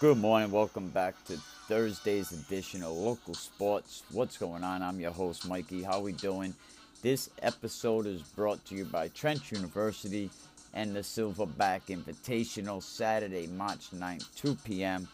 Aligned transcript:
Good 0.00 0.16
morning. 0.16 0.50
Welcome 0.50 0.88
back 0.88 1.22
to 1.26 1.36
Thursday's 1.68 2.32
edition 2.32 2.82
of 2.82 2.92
Local 2.92 3.34
Sports. 3.34 4.02
What's 4.12 4.38
going 4.38 4.64
on? 4.64 4.82
I'm 4.82 4.98
your 4.98 5.10
host, 5.10 5.46
Mikey. 5.46 5.82
How 5.82 6.00
we 6.00 6.12
doing? 6.12 6.54
This 7.02 7.28
episode 7.42 8.06
is 8.06 8.22
brought 8.22 8.64
to 8.64 8.74
you 8.74 8.86
by 8.86 9.08
Trench 9.08 9.52
University 9.52 10.30
and 10.72 10.96
the 10.96 11.00
Silverback 11.00 11.82
Invitational 11.88 12.82
Saturday, 12.82 13.46
March 13.48 13.90
9th, 13.90 14.34
2 14.36 14.56
p.m., 14.64 15.06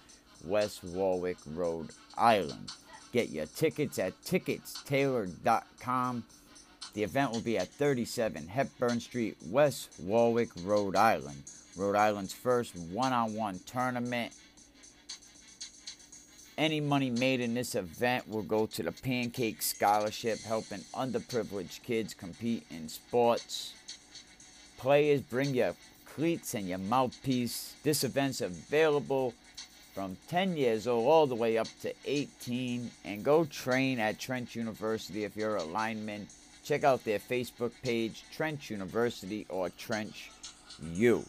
West 0.45 0.85
Warwick, 0.85 1.39
Rhode 1.53 1.91
Island. 2.17 2.71
Get 3.13 3.31
your 3.31 3.47
tickets 3.47 3.99
at 3.99 4.13
ticketstailor.com. 4.23 6.25
The 6.95 7.03
event 7.03 7.33
will 7.33 7.41
be 7.41 7.59
at 7.59 7.67
37 7.67 8.47
Hepburn 8.47 9.01
Street, 9.01 9.37
West 9.51 9.97
Warwick, 9.99 10.51
Rhode 10.63 10.95
Island. 10.95 11.43
Rhode 11.77 11.97
Island's 11.97 12.33
first 12.33 12.77
one 12.77 13.13
on 13.13 13.35
one 13.35 13.59
tournament 13.67 14.33
any 16.59 16.81
money 16.81 17.11
made 17.11 17.41
in 17.41 17.55
this 17.55 17.75
event 17.75 18.29
will 18.29 18.43
go 18.43 18.67
to 18.67 18.83
the 18.83 18.93
Pancake 18.93 19.61
Scholarship, 19.63 20.41
helping 20.43 20.81
underprivileged 20.95 21.83
kids 21.83 22.15
compete 22.15 22.67
in 22.71 22.89
sports. 22.89 23.75
Players, 24.79 25.21
bring 25.21 25.55
your 25.55 25.75
cleats 26.05 26.55
and 26.55 26.69
your 26.69 26.79
mouthpiece. 26.79 27.75
This 27.83 28.05
event's 28.05 28.41
available 28.41 29.35
from 29.95 30.17
10 30.29 30.57
years 30.57 30.87
old 30.87 31.07
all 31.07 31.27
the 31.27 31.35
way 31.35 31.59
up 31.59 31.69
to 31.83 31.93
18. 32.05 32.91
And 33.05 33.25
go 33.25 33.45
train 33.45 33.99
at 33.99 34.19
Trench 34.19 34.57
University 34.57 35.25
if 35.25 35.37
you're 35.37 35.57
a 35.57 35.65
lineman. 35.65 36.27
Check 36.65 36.85
out 36.85 37.05
their 37.05 37.19
Facebook 37.19 37.73
page, 37.83 38.25
Trench 38.35 38.71
University 38.71 39.47
or 39.49 39.71
Trench 39.71 40.31
U. 40.93 41.25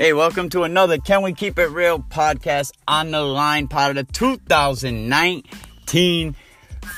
Hey, 0.00 0.14
welcome 0.14 0.48
to 0.48 0.62
another 0.62 0.96
Can 0.96 1.20
We 1.20 1.34
Keep 1.34 1.58
It 1.58 1.66
Real 1.66 1.98
podcast 1.98 2.72
on 2.88 3.10
the 3.10 3.20
line, 3.20 3.68
part 3.68 3.98
of 3.98 4.06
the 4.06 4.12
2019 4.14 6.34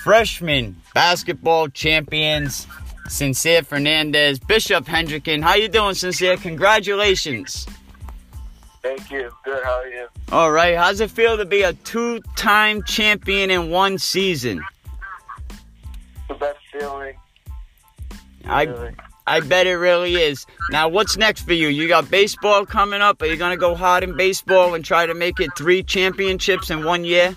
freshman 0.05 0.77
basketball 0.94 1.67
champions, 1.67 2.69
Sincere 3.09 3.64
Fernandez, 3.64 4.39
Bishop 4.39 4.84
Hendricken. 4.84 5.42
How 5.42 5.56
you 5.56 5.67
doing, 5.67 5.97
Sincere? 5.97 6.36
Congratulations. 6.36 7.67
Thank 8.83 9.11
you. 9.11 9.33
Good. 9.44 9.64
How 9.64 9.81
are 9.81 9.89
you? 9.89 10.06
All 10.31 10.53
right. 10.53 10.77
How's 10.77 11.00
it 11.00 11.11
feel 11.11 11.37
to 11.37 11.44
be 11.44 11.62
a 11.62 11.72
two-time 11.72 12.84
champion 12.84 13.50
in 13.50 13.70
one 13.70 13.98
season? 13.98 14.62
The 16.28 16.34
best 16.34 16.61
feeling. 16.70 17.16
I 18.44 18.62
Really. 18.62 18.94
I 19.27 19.41
bet 19.41 19.67
it 19.67 19.77
really 19.77 20.17
is. 20.17 20.47
Now, 20.70 20.89
what's 20.89 21.17
next 21.17 21.42
for 21.42 21.53
you? 21.53 21.69
You 21.69 21.89
got 21.89 22.11
baseball 22.11 22.67
coming 22.67 23.01
up. 23.01 23.23
Are 23.23 23.27
you 23.27 23.37
going 23.37 23.53
to 23.53 23.61
go 23.61 23.75
hard 23.75 24.03
in 24.03 24.17
baseball 24.17 24.75
and 24.75 24.84
try 24.84 25.06
to 25.06 25.15
make 25.15 25.39
it 25.41 25.51
three 25.56 25.83
championships 25.83 26.70
in 26.70 26.84
one 26.84 27.05
year? 27.05 27.37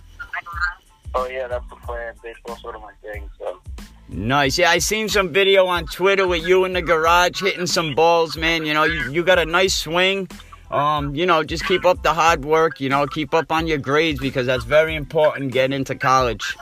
Oh 1.13 1.28
yeah, 1.28 1.47
that's 1.47 1.67
the 1.69 1.75
plan. 1.78 2.13
Baseball's 2.22 2.61
sort 2.61 2.75
of 2.75 2.81
my 2.81 2.91
thing. 3.02 3.30
So 3.39 3.61
Nice. 4.09 4.58
Yeah, 4.58 4.69
I 4.69 4.78
seen 4.78 5.09
some 5.09 5.33
video 5.33 5.66
on 5.66 5.86
Twitter 5.86 6.28
with 6.28 6.45
you 6.45 6.66
in 6.66 6.73
the 6.73 6.81
garage 6.81 7.41
hitting 7.41 7.67
some 7.67 7.95
balls, 7.95 8.38
man. 8.38 8.66
You 8.66 8.73
know, 8.73 8.83
you, 8.83 9.11
you 9.11 9.23
got 9.23 9.39
a 9.39 9.45
nice 9.45 9.73
swing. 9.73 10.28
Um, 10.72 11.16
you 11.16 11.25
know, 11.25 11.44
just 11.44 11.66
keep 11.66 11.86
up 11.86 12.03
the 12.03 12.13
hard 12.13 12.44
work, 12.44 12.80
you 12.80 12.89
know, 12.89 13.06
keep 13.08 13.33
up 13.33 13.52
on 13.52 13.67
your 13.67 13.78
grades 13.78 14.19
because 14.19 14.47
that's 14.47 14.63
very 14.63 14.95
important 14.95 15.52
getting 15.52 15.75
into 15.75 15.95
college. 15.95 16.56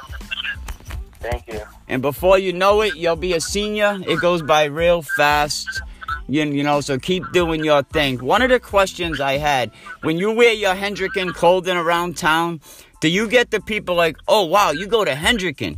thank 1.19 1.47
you. 1.47 1.61
And 1.87 2.01
before 2.01 2.39
you 2.39 2.53
know 2.53 2.81
it, 2.81 2.95
you'll 2.95 3.15
be 3.15 3.33
a 3.33 3.41
senior. 3.41 3.99
It 4.07 4.19
goes 4.19 4.41
by 4.41 4.65
real 4.65 5.01
fast. 5.01 5.81
You, 6.27 6.45
you 6.45 6.63
know, 6.63 6.81
so 6.81 6.97
keep 6.97 7.23
doing 7.33 7.63
your 7.63 7.83
thing. 7.83 8.23
One 8.23 8.41
of 8.41 8.49
the 8.49 8.59
questions 8.59 9.19
I 9.19 9.33
had 9.33 9.71
when 10.01 10.17
you 10.17 10.31
wear 10.31 10.53
your 10.53 10.73
Hendricken 10.73 11.33
clothing 11.33 11.75
around 11.75 12.17
town, 12.17 12.61
do 13.01 13.09
you 13.09 13.27
get 13.27 13.51
the 13.51 13.59
people 13.59 13.95
like, 13.95 14.15
oh, 14.27 14.45
wow, 14.45 14.71
you 14.71 14.87
go 14.87 15.03
to 15.03 15.11
Hendricken? 15.11 15.77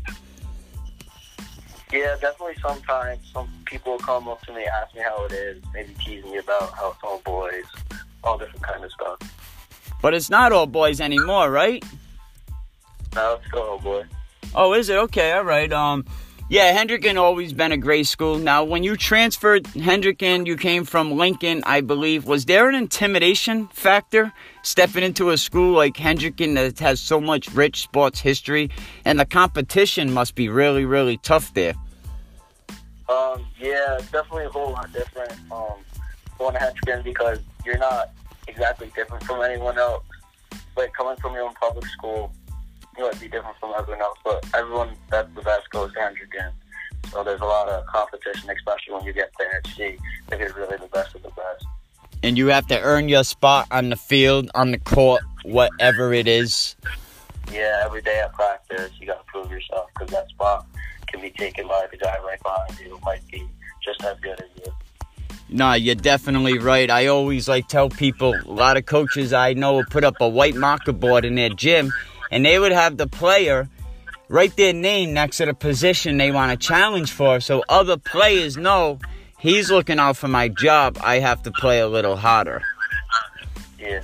Yeah, 1.92 2.16
definitely. 2.22 2.56
Sometimes 2.62 3.20
some 3.34 3.50
people 3.66 3.94
will 3.94 4.00
come 4.00 4.28
up 4.28 4.42
to 4.44 4.54
me, 4.54 4.66
ask 4.66 4.94
me 4.94 5.02
how 5.02 5.26
it 5.26 5.32
is, 5.32 5.64
maybe 5.74 5.94
tease 6.06 6.24
me 6.26 6.38
about 6.38 6.74
how 6.74 6.92
it's 6.92 7.00
all 7.04 7.22
boys, 7.26 7.66
all 8.24 8.38
different 8.38 8.62
kind 8.64 8.84
of 8.84 8.92
stuff. 8.92 9.18
But 10.02 10.14
it's 10.14 10.30
not 10.30 10.52
all 10.52 10.68
boys 10.68 11.02
anymore, 11.02 11.50
right? 11.50 11.84
Now 13.16 13.32
let's 13.34 13.48
go, 13.48 13.78
oh 13.78 13.80
boy. 13.80 14.04
Oh, 14.54 14.74
is 14.74 14.90
it? 14.90 14.98
Okay, 14.98 15.32
all 15.32 15.44
right. 15.44 15.72
Um, 15.72 16.06
yeah, 16.48 16.78
Hendricken 16.78 17.18
always 17.18 17.54
been 17.54 17.72
a 17.72 17.78
great 17.78 18.06
school. 18.06 18.38
Now, 18.38 18.64
when 18.64 18.84
you 18.84 18.96
transferred 18.96 19.64
Hendricken, 19.64 20.46
you 20.46 20.56
came 20.56 20.86
from 20.86 21.14
Lincoln, 21.14 21.64
I 21.66 21.82
believe. 21.82 22.26
Was 22.26 22.46
there 22.46 22.70
an 22.70 22.76
intimidation 22.76 23.68
factor 23.70 24.32
stepping 24.62 25.04
into 25.04 25.32
a 25.32 25.38
school 25.38 25.76
like 25.76 25.96
Hendricken 25.96 26.54
that 26.54 26.78
has 26.80 27.02
so 27.02 27.20
much 27.20 27.52
rich 27.54 27.82
sports 27.82 28.20
history, 28.20 28.70
and 29.06 29.20
the 29.20 29.26
competition 29.26 30.14
must 30.14 30.36
be 30.36 30.48
really, 30.48 30.86
really 30.86 31.18
tough 31.18 31.52
there? 31.56 31.74
Um, 33.10 33.44
yeah, 33.60 33.98
definitely 34.12 34.46
a 34.46 34.50
whole 34.50 34.72
lot 34.72 34.94
different. 34.94 35.34
Um, 35.52 35.74
going 36.38 36.54
to 36.54 36.60
Hendricken 36.60 37.04
because 37.04 37.40
you're 37.66 37.80
not 37.80 38.12
exactly 38.48 38.92
different 38.96 39.24
from 39.24 39.42
anyone 39.42 39.80
else. 39.80 40.04
Like 40.78 40.94
coming 40.94 41.16
from 41.18 41.34
your 41.34 41.44
own 41.44 41.54
public 41.56 41.86
school, 41.88 42.32
you 42.98 43.04
might 43.06 43.20
be 43.20 43.28
different 43.28 43.58
from 43.60 43.74
everyone 43.78 44.02
else, 44.02 44.18
but 44.24 44.46
everyone 44.54 44.96
that's 45.10 45.34
the 45.36 45.42
best 45.42 45.70
goes 45.70 45.92
to 45.94 46.00
Hendricken. 46.00 46.52
So 47.12 47.24
there's 47.24 47.42
a 47.42 47.46
lot 47.46 47.70
of 47.70 47.86
competition, 47.86 48.50
especially 48.50 48.94
when 48.94 49.04
you 49.04 49.14
get 49.14 49.32
see 49.76 49.98
if 50.32 50.40
you're 50.40 50.54
really 50.54 50.78
the 50.78 50.88
best 50.88 51.16
of 51.16 51.24
the 51.24 51.30
best. 51.30 51.66
And 52.24 52.38
you 52.38 52.48
have 52.48 52.66
to 52.68 52.82
earn 52.82 53.10
your 53.10 53.24
spot 53.24 53.68
on 53.72 53.90
the 53.90 53.96
field, 53.96 54.50
on 54.56 54.72
the 54.72 54.80
court, 54.80 55.22
whatever 55.44 56.14
it 56.14 56.28
is. 56.28 56.76
Yeah, 57.52 57.84
every 57.86 58.02
day 58.02 58.20
at 58.20 58.34
practice, 58.34 58.92
you 59.00 59.06
got 59.06 59.26
to 59.26 59.32
prove 59.32 59.52
yourself 59.52 59.90
because 59.94 60.12
that 60.12 60.30
spot 60.30 60.66
can 61.08 61.22
be 61.22 61.30
taken 61.30 61.68
by 61.68 61.86
the 61.92 61.98
guy 61.98 62.18
right 62.26 62.42
behind 62.42 62.80
you 62.80 62.96
who 62.96 63.00
might 63.06 63.26
be 63.28 63.48
just 63.84 64.04
as 64.04 64.20
good 64.22 64.40
as 64.42 64.50
you. 64.66 64.74
No, 65.50 65.74
you're 65.74 65.94
definitely 65.94 66.58
right. 66.58 66.90
I 66.90 67.08
always 67.08 67.48
like 67.48 67.68
tell 67.68 67.90
people 67.90 68.34
a 68.34 68.52
lot 68.52 68.78
of 68.78 68.88
coaches 68.88 69.32
I 69.32 69.54
know 69.54 69.74
will 69.74 69.86
put 69.86 70.04
up 70.04 70.16
a 70.20 70.28
white 70.28 70.56
marker 70.56 70.92
board 70.92 71.24
in 71.24 71.36
their 71.36 71.50
gym 71.50 71.94
and 72.32 72.46
they 72.46 72.60
would 72.60 72.72
have 72.72 72.98
the 72.98 73.08
player 73.08 73.70
write 74.30 74.56
their 74.58 74.74
name 74.74 75.14
next 75.14 75.38
to 75.38 75.46
the 75.46 75.54
position 75.54 76.18
they 76.18 76.32
want 76.32 76.52
to 76.52 76.68
challenge 76.68 77.12
for 77.12 77.40
so 77.40 77.64
other 77.70 77.98
players 77.98 78.58
know 78.58 79.00
he's 79.40 79.70
looking 79.70 80.00
out 80.00 80.18
for 80.18 80.28
my 80.28 80.48
job. 80.48 80.98
I 81.04 81.20
have 81.20 81.44
to 81.44 81.52
play 81.52 81.80
a 81.80 81.88
little 81.88 82.16
harder. 82.16 82.62
Yeah. 83.80 84.02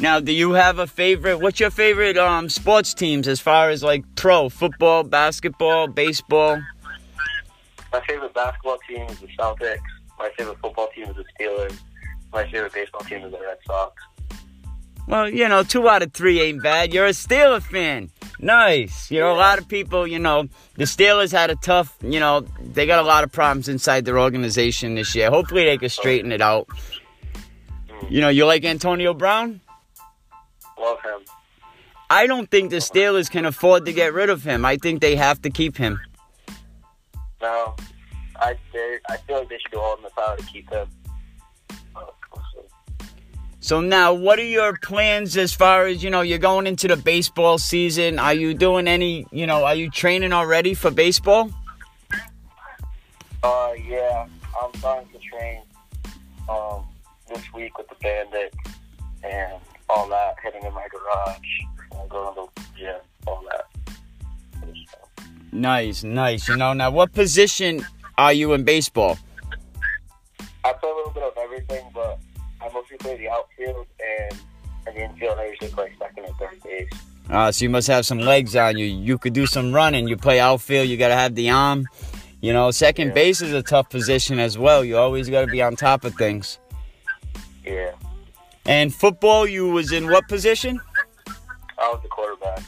Now, 0.00 0.18
do 0.20 0.32
you 0.32 0.52
have 0.52 0.78
a 0.78 0.86
favorite? 0.86 1.38
What's 1.38 1.60
your 1.60 1.70
favorite 1.70 2.16
um, 2.16 2.48
sports 2.48 2.94
teams 2.94 3.28
as 3.28 3.40
far 3.40 3.70
as 3.70 3.82
like 3.82 4.04
pro 4.16 4.48
football, 4.48 5.04
basketball, 5.04 5.86
baseball? 5.86 6.60
My 7.92 8.00
favorite 8.00 8.34
basketball 8.34 8.78
team 8.88 9.02
is 9.02 9.20
the 9.20 9.28
Celtics. 9.38 9.78
My 10.18 10.30
favorite 10.36 10.58
football 10.60 10.88
team 10.94 11.04
is 11.04 11.16
the 11.16 11.24
Steelers. 11.38 11.78
My 12.32 12.44
favorite 12.50 12.72
baseball 12.72 13.02
team 13.02 13.22
is 13.24 13.30
the 13.30 13.38
Red 13.38 13.58
Sox. 13.66 14.02
Well, 15.06 15.28
you 15.28 15.48
know, 15.48 15.62
two 15.62 15.88
out 15.88 16.02
of 16.02 16.12
three 16.12 16.40
ain't 16.40 16.62
bad. 16.62 16.94
You're 16.94 17.06
a 17.06 17.10
Steeler 17.10 17.62
fan. 17.62 18.10
Nice. 18.38 19.10
You 19.10 19.20
know, 19.20 19.32
a 19.32 19.36
lot 19.36 19.58
of 19.58 19.68
people, 19.68 20.06
you 20.06 20.18
know, 20.18 20.48
the 20.76 20.84
Steelers 20.84 21.30
had 21.30 21.50
a 21.50 21.56
tough, 21.56 21.96
you 22.02 22.20
know, 22.20 22.40
they 22.60 22.86
got 22.86 23.04
a 23.04 23.06
lot 23.06 23.22
of 23.22 23.30
problems 23.30 23.68
inside 23.68 24.04
their 24.04 24.18
organization 24.18 24.94
this 24.94 25.14
year. 25.14 25.30
Hopefully 25.30 25.64
they 25.64 25.76
can 25.76 25.90
straighten 25.90 26.32
it 26.32 26.40
out. 26.40 26.68
You 28.08 28.20
know, 28.20 28.28
you 28.28 28.46
like 28.46 28.64
Antonio 28.64 29.14
Brown? 29.14 29.60
Love 30.78 31.00
him. 31.02 31.20
I 32.10 32.26
don't 32.26 32.50
think 32.50 32.70
the 32.70 32.76
Steelers 32.76 33.30
can 33.30 33.44
afford 33.44 33.86
to 33.86 33.92
get 33.92 34.12
rid 34.12 34.30
of 34.30 34.44
him. 34.44 34.64
I 34.64 34.76
think 34.76 35.00
they 35.00 35.16
have 35.16 35.40
to 35.42 35.50
keep 35.50 35.76
him. 35.76 36.00
No, 37.40 37.74
I 38.36 38.56
I 39.08 39.16
feel 39.26 39.38
like 39.38 39.48
they 39.48 39.58
should 39.58 39.72
do 39.72 39.80
all 39.80 39.96
in 39.96 40.02
the 40.02 40.10
power 40.10 40.36
to 40.36 40.44
keep 40.44 40.70
him. 40.70 40.88
So- 43.64 43.80
now, 43.80 44.12
what 44.12 44.38
are 44.38 44.44
your 44.44 44.76
plans 44.76 45.38
as 45.38 45.54
far 45.54 45.86
as, 45.86 46.04
you 46.04 46.10
know, 46.10 46.20
you're 46.20 46.36
going 46.36 46.66
into 46.66 46.86
the 46.86 46.98
baseball 46.98 47.56
season? 47.56 48.18
Are 48.18 48.34
you 48.34 48.52
doing 48.52 48.86
any, 48.86 49.26
you 49.32 49.46
know, 49.46 49.64
are 49.64 49.74
you 49.74 49.88
training 49.88 50.34
already 50.34 50.74
for 50.74 50.90
baseball? 50.90 51.50
Uh, 53.42 53.72
yeah, 53.88 54.26
I'm 54.62 54.74
starting 54.74 55.08
to 55.14 55.18
train 55.18 55.62
um, 56.46 56.84
this 57.26 57.42
week 57.54 57.78
with 57.78 57.88
the 57.88 57.94
Bandit 58.02 58.54
and 59.22 59.54
all 59.88 60.08
that, 60.10 60.34
hitting 60.42 60.62
in 60.62 60.74
my 60.74 60.86
garage, 60.92 61.38
and 61.98 62.10
going 62.10 62.34
to 62.34 62.46
the 62.54 62.62
gym, 62.78 63.00
all 63.26 63.42
that. 63.50 63.64
Nice, 65.52 66.04
nice. 66.04 66.48
You 66.48 66.56
know, 66.56 66.74
now 66.74 66.90
what 66.90 67.14
position 67.14 67.86
are 68.18 68.34
you 68.34 68.52
in 68.52 68.64
baseball? 68.64 69.16
I 70.64 70.72
play 70.74 70.90
a 70.90 70.94
little 70.94 71.12
bit 71.12 71.22
of 71.22 71.32
everything, 71.38 71.86
but 71.94 72.18
Play 72.98 73.16
the 73.18 73.28
outfield 73.28 73.86
and 74.00 74.38
in 74.88 74.94
the 74.94 75.04
infield 75.04 75.38
I 75.38 75.46
usually 75.48 75.70
play 75.70 75.92
second 75.98 76.24
and 76.24 76.34
third 76.36 76.62
base. 76.62 76.88
Uh, 77.30 77.50
so 77.50 77.64
you 77.64 77.70
must 77.70 77.88
have 77.88 78.04
some 78.04 78.18
legs 78.18 78.54
on 78.54 78.76
you. 78.76 78.84
You 78.86 79.16
could 79.18 79.32
do 79.32 79.46
some 79.46 79.72
running. 79.72 80.08
You 80.08 80.16
play 80.16 80.40
outfield. 80.40 80.88
You 80.88 80.96
got 80.96 81.08
to 81.08 81.14
have 81.14 81.34
the 81.34 81.50
arm. 81.50 81.86
You 82.40 82.52
know, 82.52 82.70
second 82.70 83.08
Yeah. 83.08 83.14
base 83.14 83.40
is 83.40 83.52
a 83.52 83.62
tough 83.62 83.88
position 83.88 84.38
as 84.38 84.58
well. 84.58 84.84
You 84.84 84.98
always 84.98 85.28
got 85.30 85.40
to 85.42 85.46
be 85.46 85.62
on 85.62 85.76
top 85.76 86.04
of 86.04 86.14
things. 86.16 86.58
Yeah, 87.64 87.92
And 88.66 88.94
football, 88.94 89.46
you 89.46 89.68
was 89.70 89.90
in 89.90 90.10
what 90.10 90.28
position? 90.28 90.78
I 91.78 91.88
was 91.90 92.00
the 92.02 92.08
quarterback. 92.08 92.62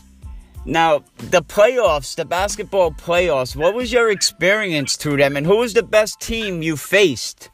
Now, 0.65 1.05
the 1.19 1.43
playoffs, 1.43 2.17
the 2.17 2.25
basketball 2.25 2.93
playoffs, 2.93 3.55
what 3.55 3.75
was 3.75 3.93
your 3.93 4.11
experience 4.11 4.97
through 4.97 5.19
them 5.19 5.37
and 5.37 5.45
who 5.47 5.59
was 5.59 5.75
the 5.75 5.83
best 5.83 6.19
team 6.21 6.63
you 6.63 6.77
faced? 6.79 7.51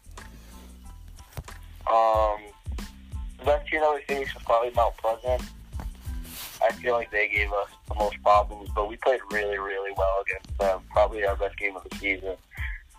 Um, 1.92 2.38
best 3.42 3.68
team 3.68 3.80
that 3.80 3.94
we 3.94 4.14
faced 4.14 4.34
was 4.34 4.42
probably 4.44 4.70
Mount 4.74 4.96
Pleasant. 4.96 5.42
I 6.62 6.72
feel 6.72 6.94
like 6.94 7.10
they 7.10 7.28
gave 7.28 7.52
us 7.52 7.68
the 7.88 7.94
most 7.94 8.22
problems, 8.22 8.70
but 8.74 8.88
we 8.88 8.96
played 8.96 9.20
really, 9.30 9.58
really 9.58 9.90
well 9.96 10.22
against 10.26 10.58
them. 10.58 10.80
Probably 10.90 11.24
our 11.24 11.36
best 11.36 11.56
game 11.58 11.76
of 11.76 11.84
the 11.88 11.96
season. 11.96 12.36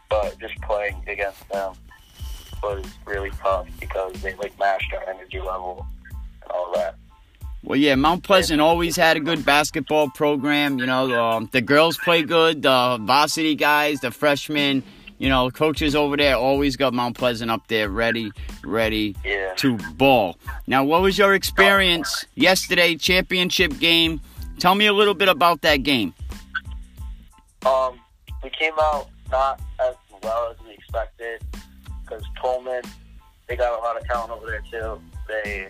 But 0.10 0.38
just 0.40 0.56
playing 0.62 1.02
against 1.08 1.48
them 1.50 1.74
was 2.62 2.86
really 3.06 3.32
tough 3.42 3.68
because 3.80 4.14
they 4.22 4.34
like 4.36 4.58
matched 4.60 4.94
our 4.94 5.10
energy 5.10 5.40
level 5.40 5.86
and 6.42 6.52
all 6.52 6.72
that. 6.76 6.96
Well, 7.64 7.80
yeah, 7.80 7.96
Mount 7.96 8.24
Pleasant 8.24 8.60
always 8.60 8.98
had 8.98 9.16
a 9.16 9.22
good 9.22 9.46
basketball 9.46 10.10
program. 10.10 10.80
You 10.80 10.86
know, 10.86 11.18
um, 11.18 11.50
the 11.52 11.62
girls 11.62 11.98
play 11.98 12.24
good, 12.24 12.62
the 12.62 13.00
varsity 13.02 13.56
guys, 13.56 14.02
the 14.02 14.12
freshmen, 14.12 14.84
you 15.18 15.30
know, 15.30 15.50
coaches 15.52 15.96
over 15.96 16.18
there 16.18 16.36
always 16.36 16.76
got 16.76 16.94
Mount 16.94 17.18
Pleasant 17.18 17.50
up 17.52 17.68
there 17.68 17.90
ready, 17.90 18.32
ready 18.64 19.16
Yeah. 19.24 19.54
to 19.58 19.78
ball. 19.96 20.38
Now, 20.68 20.84
what 20.84 21.02
was 21.02 21.18
your 21.18 21.34
experience 21.34 22.26
yesterday, 22.36 22.96
championship 22.96 23.78
game? 23.80 24.22
Tell 24.60 24.76
me 24.76 24.86
a 24.88 24.94
little 24.94 25.14
bit 25.14 25.30
about 25.30 25.62
that 25.62 25.78
game. 25.78 26.14
Um, 27.66 28.00
we 28.44 28.50
came 28.50 28.74
out 28.80 29.10
not 29.32 29.62
as 29.80 29.96
well 30.22 30.52
as 30.52 30.58
we 30.66 30.74
expected 30.74 31.42
because 32.04 32.24
Tolman, 32.42 32.84
they 33.48 33.56
got 33.56 33.78
a 33.78 33.82
lot 33.82 33.98
of 33.98 34.06
talent 34.06 34.32
over 34.32 34.46
there 34.48 34.64
too. 34.70 35.02
They 35.28 35.70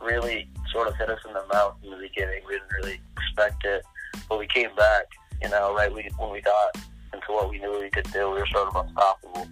really 0.00 0.48
sort 0.72 0.88
of 0.88 0.96
hit 0.96 1.10
us 1.10 1.18
in 1.26 1.32
the 1.32 1.44
mouth 1.52 1.74
in 1.82 1.90
the 1.90 1.96
beginning. 1.96 2.40
We 2.46 2.54
didn't 2.54 2.70
really 2.82 3.00
expect 3.16 3.64
it, 3.64 3.82
but 4.28 4.38
we 4.38 4.46
came 4.46 4.74
back. 4.76 5.04
You 5.42 5.48
know, 5.48 5.74
right 5.74 5.92
we, 5.92 6.08
when 6.18 6.30
we 6.30 6.40
got 6.40 6.76
into 7.12 7.32
what 7.32 7.50
we 7.50 7.58
knew 7.58 7.78
we 7.80 7.90
could 7.90 8.10
do, 8.12 8.30
we 8.30 8.40
were 8.40 8.46
sort 8.46 8.68
of 8.68 8.76
unstoppable. 8.86 9.48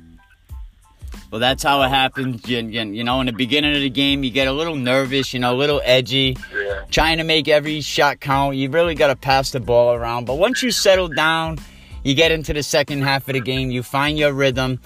Well, 1.30 1.40
that's 1.40 1.62
how 1.62 1.82
it 1.82 1.88
happens. 1.88 2.48
You, 2.48 2.58
you, 2.60 2.82
you 2.84 3.04
know, 3.04 3.20
in 3.20 3.26
the 3.26 3.32
beginning 3.34 3.74
of 3.74 3.80
the 3.80 3.90
game, 3.90 4.24
you 4.24 4.30
get 4.30 4.48
a 4.48 4.52
little 4.52 4.76
nervous, 4.76 5.34
you 5.34 5.40
know, 5.40 5.54
a 5.54 5.58
little 5.58 5.80
edgy, 5.84 6.36
Yeah, 6.54 6.84
trying 6.90 7.18
to 7.18 7.24
make 7.24 7.48
every 7.48 7.82
shot 7.82 8.20
count. 8.20 8.56
You 8.56 8.70
really 8.70 8.94
got 8.94 9.08
to 9.08 9.16
pass 9.16 9.50
the 9.50 9.60
ball 9.60 9.92
around. 9.92 10.24
But 10.24 10.36
once 10.38 10.62
you 10.62 10.70
settle 10.70 11.08
down, 11.08 11.58
you 12.02 12.14
get 12.14 12.32
into 12.32 12.54
the 12.54 12.62
second 12.62 13.02
half 13.02 13.28
of 13.28 13.34
the 13.34 13.40
game, 13.40 13.70
you 13.70 13.82
find 13.82 14.18
your 14.18 14.32
rhythm. 14.32 14.80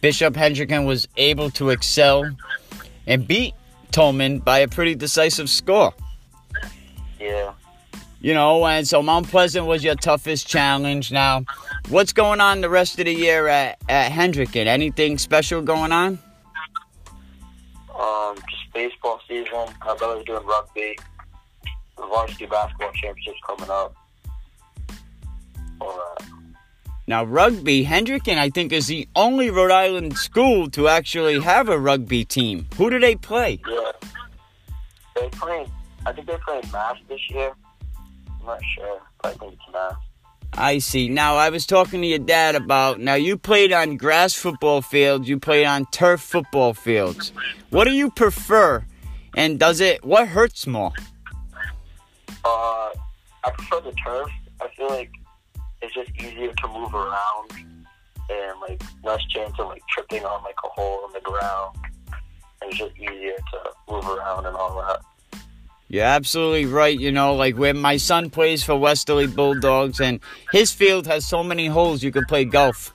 Bishop 0.00 0.34
Hendricken 0.34 0.86
was 0.86 1.08
able 1.16 1.50
to 1.50 1.70
excel 1.70 2.30
and 3.06 3.26
beat 3.26 3.54
Tolman 3.90 4.38
by 4.38 4.60
a 4.60 4.68
pretty 4.68 4.94
decisive 4.94 5.50
score. 5.50 5.92
yeah. 7.18 7.52
You 8.22 8.34
know, 8.34 8.66
and 8.66 8.86
so 8.86 9.02
Mount 9.02 9.28
Pleasant 9.28 9.66
was 9.66 9.82
your 9.82 9.94
toughest 9.94 10.46
challenge. 10.46 11.10
Now, 11.10 11.44
what's 11.88 12.12
going 12.12 12.40
on 12.40 12.60
the 12.60 12.68
rest 12.68 12.98
of 12.98 13.06
the 13.06 13.14
year 13.14 13.48
at, 13.48 13.78
at 13.88 14.12
Hendricken? 14.12 14.66
Anything 14.66 15.16
special 15.16 15.62
going 15.62 15.90
on? 15.90 16.18
Um, 17.98 18.36
just 18.50 18.72
baseball 18.74 19.20
season. 19.26 19.74
My 19.84 19.94
brother's 19.96 20.24
doing 20.26 20.44
rugby. 20.44 20.98
The 21.96 22.06
varsity 22.06 22.44
basketball 22.46 22.92
championship's 22.92 23.40
coming 23.46 23.70
up. 23.70 23.94
All 25.80 25.98
that. 26.18 26.26
Now, 27.06 27.24
rugby, 27.24 27.84
Hendricken, 27.86 28.36
I 28.36 28.50
think, 28.50 28.70
is 28.72 28.86
the 28.86 29.08
only 29.16 29.50
Rhode 29.50 29.72
Island 29.72 30.16
school 30.18 30.70
to 30.70 30.88
actually 30.88 31.40
have 31.40 31.68
a 31.68 31.78
rugby 31.78 32.24
team. 32.24 32.66
Who 32.76 32.90
do 32.90 33.00
they 33.00 33.16
play? 33.16 33.60
Yeah. 33.66 33.92
They 35.16 35.28
playing. 35.30 35.70
I 36.06 36.12
think 36.12 36.26
they 36.26 36.36
play 36.36 36.60
Mass 36.70 36.96
this 37.08 37.20
year. 37.30 37.52
I'm 38.40 38.46
not 38.46 38.60
sure. 38.74 39.00
Think. 39.22 39.42
I 40.54 40.78
see. 40.78 41.08
Now, 41.08 41.36
I 41.36 41.50
was 41.50 41.66
talking 41.66 42.00
to 42.02 42.06
your 42.06 42.18
dad 42.18 42.54
about. 42.54 43.00
Now, 43.00 43.14
you 43.14 43.36
played 43.36 43.72
on 43.72 43.96
grass 43.96 44.34
football 44.34 44.82
fields, 44.82 45.28
you 45.28 45.38
played 45.38 45.66
on 45.66 45.86
turf 45.86 46.20
football 46.20 46.74
fields. 46.74 47.32
What 47.70 47.84
do 47.84 47.92
you 47.92 48.10
prefer? 48.10 48.84
And 49.36 49.58
does 49.60 49.80
it, 49.80 50.04
what 50.04 50.28
hurts 50.28 50.66
more? 50.66 50.92
Uh, 52.44 52.90
I 53.44 53.50
prefer 53.52 53.80
the 53.80 53.92
turf. 54.04 54.28
I 54.60 54.68
feel 54.76 54.88
like 54.88 55.10
it's 55.82 55.94
just 55.94 56.10
easier 56.18 56.52
to 56.52 56.68
move 56.68 56.94
around 56.94 57.52
and 58.30 58.60
like 58.60 58.82
less 59.04 59.24
chance 59.26 59.52
of 59.58 59.68
like 59.68 59.82
tripping 59.88 60.24
on 60.24 60.42
like 60.42 60.56
a 60.64 60.68
hole 60.68 61.06
in 61.06 61.12
the 61.12 61.20
ground. 61.20 61.76
And 62.60 62.70
it's 62.70 62.78
just 62.78 62.96
easier 62.96 63.36
to 63.36 63.70
move 63.88 64.06
around 64.06 64.46
and 64.46 64.56
all 64.56 64.76
that. 64.76 65.00
You're 65.90 66.04
absolutely 66.04 66.66
right. 66.66 66.96
You 66.98 67.10
know, 67.10 67.34
like 67.34 67.58
when 67.58 67.76
my 67.76 67.96
son 67.96 68.30
plays 68.30 68.62
for 68.62 68.76
Westerly 68.76 69.26
Bulldogs, 69.26 70.00
and 70.00 70.20
his 70.52 70.70
field 70.70 71.08
has 71.08 71.26
so 71.26 71.42
many 71.42 71.66
holes 71.66 72.04
you 72.04 72.12
could 72.12 72.28
play 72.28 72.44
golf. 72.44 72.94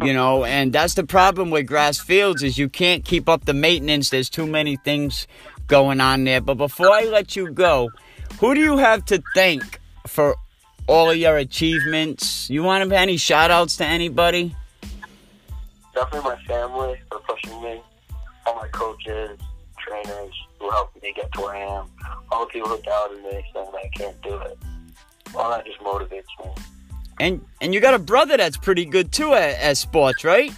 You 0.00 0.14
know, 0.14 0.42
and 0.42 0.72
that's 0.72 0.94
the 0.94 1.04
problem 1.04 1.50
with 1.50 1.66
grass 1.66 2.00
fields 2.00 2.42
is 2.42 2.56
you 2.56 2.70
can't 2.70 3.04
keep 3.04 3.28
up 3.28 3.44
the 3.44 3.52
maintenance. 3.52 4.08
There's 4.08 4.30
too 4.30 4.46
many 4.46 4.76
things 4.76 5.26
going 5.66 6.00
on 6.00 6.24
there. 6.24 6.40
But 6.40 6.54
before 6.54 6.90
I 6.90 7.02
let 7.04 7.36
you 7.36 7.52
go, 7.52 7.90
who 8.40 8.54
do 8.54 8.60
you 8.60 8.78
have 8.78 9.04
to 9.06 9.22
thank 9.34 9.78
for 10.06 10.34
all 10.86 11.10
of 11.10 11.18
your 11.18 11.36
achievements? 11.36 12.48
You 12.48 12.62
want 12.62 12.88
to 12.88 12.98
any 12.98 13.18
shout 13.18 13.50
outs 13.50 13.76
to 13.76 13.84
anybody? 13.84 14.56
Definitely 15.94 16.30
my 16.30 16.42
family 16.44 16.96
for 17.10 17.20
pushing 17.20 17.62
me. 17.62 17.82
All 18.46 18.56
my 18.56 18.68
coaches, 18.68 19.38
trainers 19.86 20.34
who 20.58 20.70
helped 20.70 21.02
me 21.02 21.12
get 21.14 21.32
to 21.32 21.40
where 21.40 21.56
I 21.56 21.60
am. 21.60 21.86
All 22.30 22.46
the 22.46 22.52
people 22.52 22.68
who 22.68 22.80
doubted 22.82 23.22
me 23.22 23.30
saying 23.52 23.66
that 23.72 23.74
I 23.74 23.88
can't 23.94 24.22
do 24.22 24.36
it. 24.36 24.58
All 25.34 25.50
that 25.50 25.64
just 25.64 25.78
motivates 25.80 26.24
me. 26.40 26.50
And 27.20 27.44
and 27.60 27.74
you 27.74 27.80
got 27.80 27.94
a 27.94 27.98
brother 27.98 28.36
that's 28.36 28.56
pretty 28.56 28.84
good 28.84 29.12
too 29.12 29.34
at, 29.34 29.58
at 29.60 29.76
sports, 29.76 30.24
right? 30.24 30.52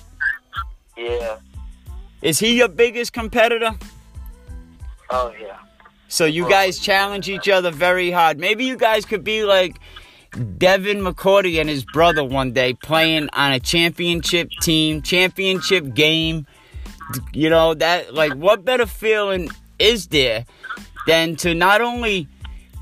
Yeah. 0.96 1.38
Is 2.22 2.38
he 2.38 2.56
your 2.56 2.68
biggest 2.68 3.12
competitor? 3.12 3.72
Oh 5.10 5.32
yeah. 5.40 5.58
So 6.08 6.24
you 6.24 6.48
guys 6.48 6.78
challenge 6.78 7.28
each 7.28 7.48
other 7.48 7.70
very 7.70 8.10
hard. 8.10 8.38
Maybe 8.38 8.64
you 8.64 8.76
guys 8.76 9.04
could 9.04 9.24
be 9.24 9.44
like 9.44 9.78
Devin 10.58 10.98
McCourty 10.98 11.60
and 11.60 11.68
his 11.68 11.84
brother 11.84 12.24
one 12.24 12.52
day 12.52 12.74
playing 12.74 13.28
on 13.32 13.52
a 13.52 13.60
championship 13.60 14.50
team, 14.60 15.02
championship 15.02 15.94
game. 15.94 16.46
You 17.32 17.51
know, 17.51 17.75
that 17.75 18.15
like 18.15 18.34
what 18.34 18.65
better 18.65 18.87
feeling 18.87 19.51
is 19.79 20.08
there 20.08 20.44
than 21.06 21.37
to 21.37 21.55
not 21.55 21.81
only 21.81 22.29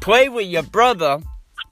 play 0.00 0.29
with 0.29 0.47
your 0.47 0.62
brother, 0.62 1.21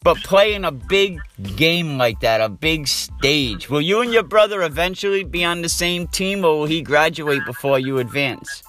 but 0.03 0.17
play 0.19 0.55
in 0.55 0.65
a 0.65 0.73
big 0.73 1.21
game 1.57 1.99
like 1.99 2.21
that, 2.21 2.41
a 2.41 2.49
big 2.49 2.89
stage. 2.89 3.69
Will 3.69 3.83
you 3.83 4.01
and 4.01 4.13
your 4.13 4.23
brother 4.23 4.63
eventually 4.63 5.25
be 5.25 5.45
on 5.45 5.63
the 5.63 5.69
same 5.69 6.07
team 6.07 6.45
or 6.45 6.61
will 6.61 6.67
he 6.67 6.81
graduate 6.81 7.45
before 7.45 7.79
you 7.79 7.99
advance? 7.99 8.63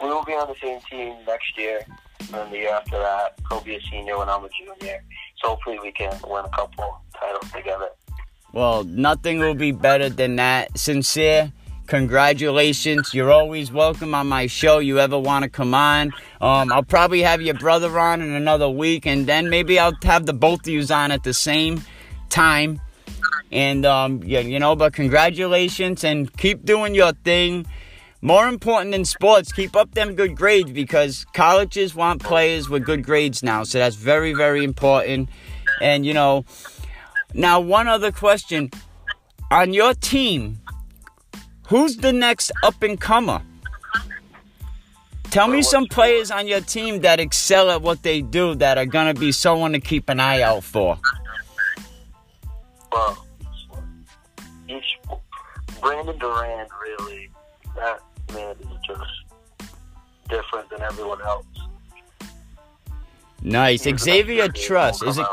We 0.00 0.08
will 0.08 0.24
be 0.24 0.32
on 0.32 0.48
the 0.48 0.56
same 0.60 0.80
team 0.90 1.16
next 1.26 1.56
year. 1.56 1.84
And 2.32 2.50
the 2.50 2.56
year 2.56 2.70
after 2.70 2.98
that, 2.98 3.38
he'll 3.48 3.60
be 3.60 3.74
a 3.74 3.80
senior 3.90 4.18
when 4.18 4.28
I'm 4.28 4.44
a 4.44 4.48
junior. 4.48 5.02
So 5.42 5.48
hopefully 5.50 5.78
we 5.82 5.92
can 5.92 6.18
win 6.26 6.44
a 6.44 6.48
couple 6.48 7.00
titles 7.18 7.50
together. 7.52 7.90
Well, 8.52 8.84
nothing 8.84 9.38
will 9.38 9.54
be 9.54 9.72
better 9.72 10.08
than 10.08 10.36
that. 10.36 10.78
Sincere 10.78 11.52
congratulations. 11.86 13.12
You're 13.12 13.30
always 13.30 13.72
welcome 13.72 14.14
on 14.14 14.28
my 14.28 14.46
show. 14.46 14.78
You 14.78 14.98
ever 14.98 15.18
want 15.18 15.44
to 15.44 15.50
come 15.50 15.74
on? 15.74 16.12
Um, 16.40 16.72
I'll 16.72 16.82
probably 16.82 17.22
have 17.22 17.42
your 17.42 17.54
brother 17.54 17.98
on 17.98 18.20
in 18.20 18.32
another 18.32 18.68
week, 18.68 19.06
and 19.06 19.26
then 19.26 19.50
maybe 19.50 19.78
I'll 19.78 19.96
have 20.02 20.26
the 20.26 20.32
both 20.32 20.60
of 20.60 20.68
you 20.68 20.84
on 20.90 21.10
at 21.10 21.22
the 21.24 21.34
same 21.34 21.82
time. 22.28 22.80
And 23.50 23.84
um, 23.84 24.22
yeah, 24.24 24.40
you 24.40 24.58
know, 24.58 24.74
but 24.74 24.94
congratulations 24.94 26.04
and 26.04 26.34
keep 26.36 26.64
doing 26.64 26.94
your 26.94 27.12
thing. 27.12 27.66
More 28.24 28.46
important 28.46 28.92
than 28.92 29.04
sports, 29.04 29.52
keep 29.52 29.74
up 29.74 29.94
them 29.94 30.14
good 30.14 30.36
grades 30.36 30.70
because 30.70 31.26
colleges 31.32 31.94
want 31.94 32.22
players 32.22 32.68
with 32.68 32.84
good 32.84 33.04
grades 33.04 33.42
now. 33.42 33.64
So 33.64 33.78
that's 33.78 33.96
very, 33.96 34.32
very 34.32 34.62
important. 34.62 35.28
And 35.80 36.06
you 36.06 36.14
know, 36.14 36.44
now 37.34 37.60
one 37.60 37.88
other 37.88 38.12
question. 38.12 38.70
On 39.50 39.74
your 39.74 39.92
team, 39.92 40.62
who's 41.72 41.96
the 41.96 42.12
next 42.12 42.52
up 42.62 42.82
and 42.82 43.00
comer? 43.00 43.40
Tell 45.30 45.48
me 45.48 45.62
some 45.62 45.86
players 45.86 46.30
on 46.30 46.46
your 46.46 46.60
team 46.60 47.00
that 47.00 47.18
excel 47.18 47.70
at 47.70 47.80
what 47.80 48.02
they 48.02 48.20
do 48.20 48.54
that 48.56 48.76
are 48.76 48.84
gonna 48.84 49.14
be 49.14 49.32
someone 49.32 49.72
to 49.72 49.80
keep 49.80 50.10
an 50.10 50.20
eye 50.20 50.42
out 50.42 50.62
for. 50.62 50.98
Well, 52.92 53.26
each 54.68 54.98
Brandon 55.80 56.18
Durand 56.18 56.68
really, 56.82 57.30
that 57.74 58.02
man 58.34 58.54
is 58.60 58.78
just 58.86 59.10
different 60.28 60.68
than 60.68 60.82
everyone 60.82 61.22
else. 61.22 61.46
Nice. 63.40 63.84
Xavier 63.84 64.48
Truss 64.48 65.02
is 65.02 65.16
it? 65.16 65.26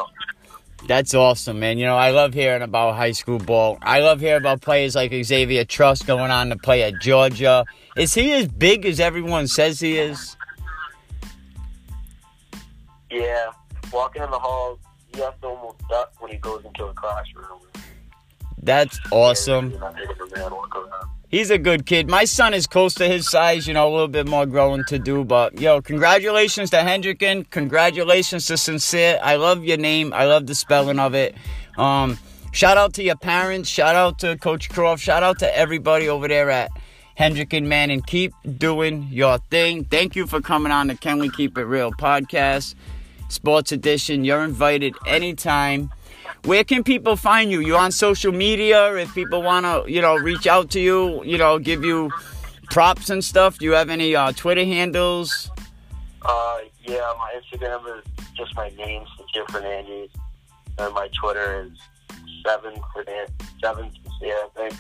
That's 0.88 1.13
awesome, 1.13 1.59
man. 1.59 1.77
You 1.77 1.86
know, 1.86 1.98
I 1.98 2.12
love 2.12 2.33
hearing 2.33 2.62
about 2.62 2.95
high 2.95 3.12
school 3.12 3.38
ball. 3.38 3.77
I 3.81 4.00
love 4.00 4.19
hearing 4.19 4.41
about 4.41 4.62
players 4.62 4.95
like 4.95 5.13
Xavier 5.13 5.65
Truss 5.65 6.01
going 6.01 6.31
on 6.31 6.50
to 6.50 6.57
play 6.57 6.83
at 6.83 7.00
Georgia. 7.01 7.65
Is 7.95 8.13
he 8.13 8.31
as 8.33 8.48
big 8.48 8.86
as 8.86 9.00
everyone 9.00 9.48
says 9.48 9.79
he 9.79 9.98
is? 9.98 10.36
Yeah, 13.12 13.51
walking 13.91 14.24
in 14.24 14.31
the 14.31 14.39
halls, 14.39 14.79
you 15.15 15.24
have 15.24 15.39
to 15.41 15.48
almost 15.48 15.77
duck 15.89 16.13
when 16.19 16.31
he 16.31 16.38
goes 16.38 16.63
into 16.63 16.86
a 16.86 16.93
classroom. 16.93 17.59
That's 18.62 19.00
awesome. 19.12 19.74
He's 21.29 21.51
a 21.51 21.59
good 21.59 21.86
kid. 21.86 22.09
My 22.09 22.25
son 22.25 22.55
is 22.55 22.65
close 22.65 22.95
to 22.95 23.07
his 23.07 23.29
size, 23.29 23.67
you 23.67 23.74
know, 23.75 23.88
a 23.88 23.91
little 23.91 24.07
bit 24.07 24.27
more 24.27 24.48
growing 24.48 24.83
to 24.86 24.98
do. 24.98 25.24
But, 25.24 25.62
yo, 25.62 25.79
congratulations 25.79 26.71
to 26.71 26.77
Hendricken. 26.77 27.48
Congratulations 27.51 28.48
to 28.48 28.57
Sincere. 28.57 29.19
I 29.21 29.36
love 29.36 29.63
your 29.63 29.77
name. 29.77 30.12
I 30.12 30.25
love 30.25 30.48
the 30.48 30.55
spelling 30.55 30.98
of 30.98 31.13
it. 31.13 31.36
Um, 31.77 32.17
shout 32.51 32.77
out 32.77 32.93
to 32.95 33.03
your 33.03 33.15
parents. 33.15 33.69
Shout 33.69 33.95
out 33.95 34.17
to 34.19 34.38
Coach 34.38 34.69
Croft. 34.69 35.03
Shout 35.03 35.21
out 35.21 35.38
to 35.39 35.55
everybody 35.55 36.09
over 36.09 36.27
there 36.27 36.50
at 36.50 36.71
Hendricken, 37.19 37.65
man. 37.65 37.91
And 37.91 38.05
keep 38.07 38.33
doing 38.57 39.07
your 39.12 39.38
thing. 39.51 39.83
Thank 39.83 40.15
you 40.15 40.25
for 40.25 40.41
coming 40.41 40.71
on 40.71 40.88
the 40.88 40.95
Can 40.95 41.19
We 41.19 41.29
Keep 41.29 41.59
It 41.59 41.65
Real 41.65 41.91
podcast, 41.91 42.74
Sports 43.27 43.71
Edition. 43.71 44.24
You're 44.24 44.43
invited 44.43 44.95
anytime. 45.05 45.91
Where 46.46 46.63
can 46.63 46.84
people 46.84 47.15
find 47.15 47.51
you? 47.51 47.60
You 47.60 47.75
on 47.75 47.91
social 47.91 48.31
media? 48.31 48.96
If 48.96 49.13
people 49.13 49.43
want 49.43 49.65
to, 49.65 49.91
you 49.91 50.01
know, 50.01 50.15
reach 50.15 50.48
out 50.48 50.69
to 50.72 50.79
you, 50.79 51.24
you 51.24 51.38
know, 51.38 51.60
give 51.60 51.84
you 51.84 52.12
props 52.69 53.10
and 53.10 53.24
stuff. 53.24 53.60
Do 53.60 53.65
you 53.65 53.74
have 53.74 53.89
any 53.89 54.15
uh, 54.15 54.31
Twitter 54.31 54.63
handles? 54.63 55.51
Uh, 56.22 56.60
yeah, 56.84 57.13
my 57.17 57.39
Instagram 57.39 57.98
is 57.98 58.03
just 58.38 58.55
my 58.55 58.69
name, 58.69 59.03
Sincere 59.17 59.46
Fernandez, 59.50 60.10
and 60.77 60.93
my 60.93 61.10
Twitter 61.19 61.65
is 61.65 61.77
seven 62.46 62.74
Fernandez, 62.93 63.36
seven 63.62 63.91
Sincere, 63.91 64.36
I 64.36 64.50
think. 64.55 64.75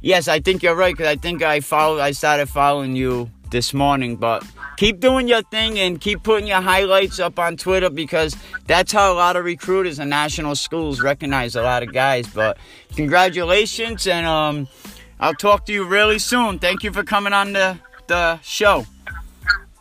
Yes, 0.00 0.28
I 0.28 0.40
think 0.40 0.62
you're 0.62 0.76
right 0.76 0.96
because 0.96 1.08
I 1.08 1.16
think 1.16 1.42
I 1.42 1.60
followed. 1.60 2.00
I 2.00 2.12
started 2.12 2.48
following 2.48 2.94
you 2.94 3.30
this 3.50 3.74
morning, 3.74 4.16
but 4.16 4.44
keep 4.76 5.00
doing 5.00 5.28
your 5.28 5.42
thing 5.42 5.78
and 5.78 6.00
keep 6.00 6.22
putting 6.22 6.46
your 6.46 6.60
highlights 6.60 7.18
up 7.18 7.38
on 7.38 7.56
Twitter 7.56 7.90
because 7.90 8.36
that's 8.66 8.92
how 8.92 9.12
a 9.12 9.16
lot 9.16 9.36
of 9.36 9.44
recruiters 9.44 9.98
and 9.98 10.10
national 10.10 10.56
schools 10.56 11.00
recognize 11.00 11.56
a 11.56 11.62
lot 11.62 11.82
of 11.82 11.92
guys. 11.92 12.26
But 12.26 12.58
congratulations, 12.94 14.06
and 14.06 14.26
um, 14.26 14.68
I'll 15.20 15.34
talk 15.34 15.66
to 15.66 15.72
you 15.72 15.84
really 15.84 16.18
soon. 16.18 16.58
Thank 16.58 16.82
you 16.82 16.92
for 16.92 17.02
coming 17.02 17.32
on 17.32 17.52
the, 17.52 17.78
the 18.06 18.40
show. 18.42 18.86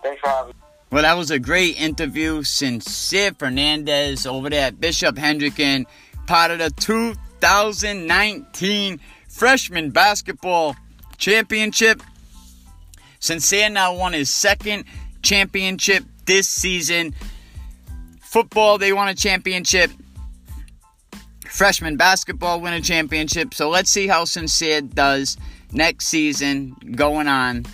Thanks 0.02 0.22
for 0.22 0.30
having 0.30 0.50
me. 0.50 0.54
Well, 0.90 1.04
that 1.04 1.18
was 1.18 1.32
a 1.32 1.40
great 1.40 1.78
interview. 1.80 2.44
Sincere 2.44 3.34
Fernandez 3.38 4.26
over 4.26 4.50
there 4.50 4.68
at 4.68 4.80
Bishop 4.80 5.18
Hendricken, 5.18 5.86
part 6.28 6.52
of 6.52 6.60
the 6.60 6.70
2019 6.70 9.02
freshman 9.28 9.90
basketball 9.92 10.78
championship. 11.18 12.02
Sincere 13.20 13.70
now 13.70 13.96
won 13.96 14.14
his 14.14 14.30
second 14.30 14.86
championship 15.22 16.04
this 16.26 16.48
season. 16.48 17.14
Football, 18.22 18.78
they 18.78 18.94
won 18.94 19.08
a 19.08 19.16
championship. 19.16 19.92
Freshman 21.46 21.98
basketball 21.98 22.62
win 22.62 22.74
a 22.74 22.82
championship. 22.82 23.54
So 23.54 23.70
let's 23.70 23.90
see 23.90 24.08
how 24.08 24.26
Sincere 24.26 24.82
does 24.82 25.38
next 25.72 26.08
season 26.08 26.76
going 26.96 27.28
on. 27.28 27.66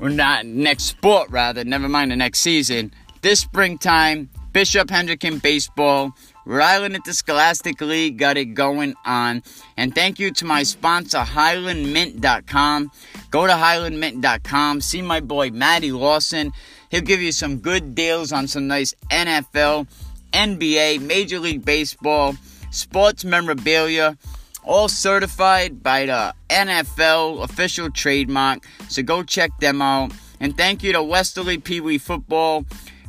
Or 0.00 0.08
not 0.08 0.46
next 0.46 0.84
sport, 0.84 1.30
rather. 1.30 1.64
Never 1.64 1.88
mind 1.88 2.10
the 2.10 2.16
next 2.16 2.40
season. 2.40 2.92
This 3.20 3.40
springtime, 3.40 4.30
Bishop 4.52 4.88
Hendricken 4.88 5.40
Baseball 5.40 6.12
Rhode 6.44 6.62
Island 6.62 6.94
Interscholastic 6.96 7.80
League 7.80 8.18
got 8.18 8.36
it 8.36 8.54
going 8.54 8.94
on. 9.04 9.42
And 9.76 9.94
thank 9.94 10.18
you 10.18 10.30
to 10.32 10.44
my 10.44 10.62
sponsor, 10.62 11.18
HighlandMint.com. 11.18 12.90
Go 13.30 13.46
to 13.46 13.52
HighlandMint.com. 13.52 14.80
See 14.80 15.02
my 15.02 15.20
boy, 15.20 15.50
Matty 15.50 15.92
Lawson. 15.92 16.52
He'll 16.90 17.00
give 17.00 17.22
you 17.22 17.32
some 17.32 17.58
good 17.58 17.94
deals 17.94 18.32
on 18.32 18.48
some 18.48 18.66
nice 18.66 18.94
NFL, 19.10 19.86
NBA, 20.32 21.00
Major 21.00 21.38
League 21.38 21.64
Baseball, 21.64 22.36
sports 22.70 23.24
memorabilia, 23.24 24.18
all 24.64 24.88
certified 24.88 25.82
by 25.82 26.06
the 26.06 26.34
NFL 26.50 27.42
official 27.44 27.90
trademark. 27.90 28.64
So 28.88 29.02
go 29.02 29.22
check 29.22 29.50
them 29.60 29.80
out. 29.80 30.12
And 30.40 30.56
thank 30.56 30.82
you 30.82 30.92
to 30.92 31.02
Westerly 31.02 31.58
Pee 31.58 31.80
Wee 31.80 31.98
Football 31.98 32.64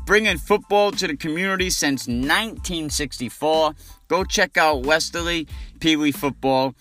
bringing 0.05 0.38
football 0.38 0.91
to 0.91 1.07
the 1.07 1.15
community 1.15 1.69
since 1.69 2.07
1964. 2.07 3.74
Go 4.07 4.24
check 4.24 4.57
out 4.57 4.86
Westerly 4.86 5.48
Pee 5.79 5.95
Wee 5.95 6.12
Football 6.12 6.75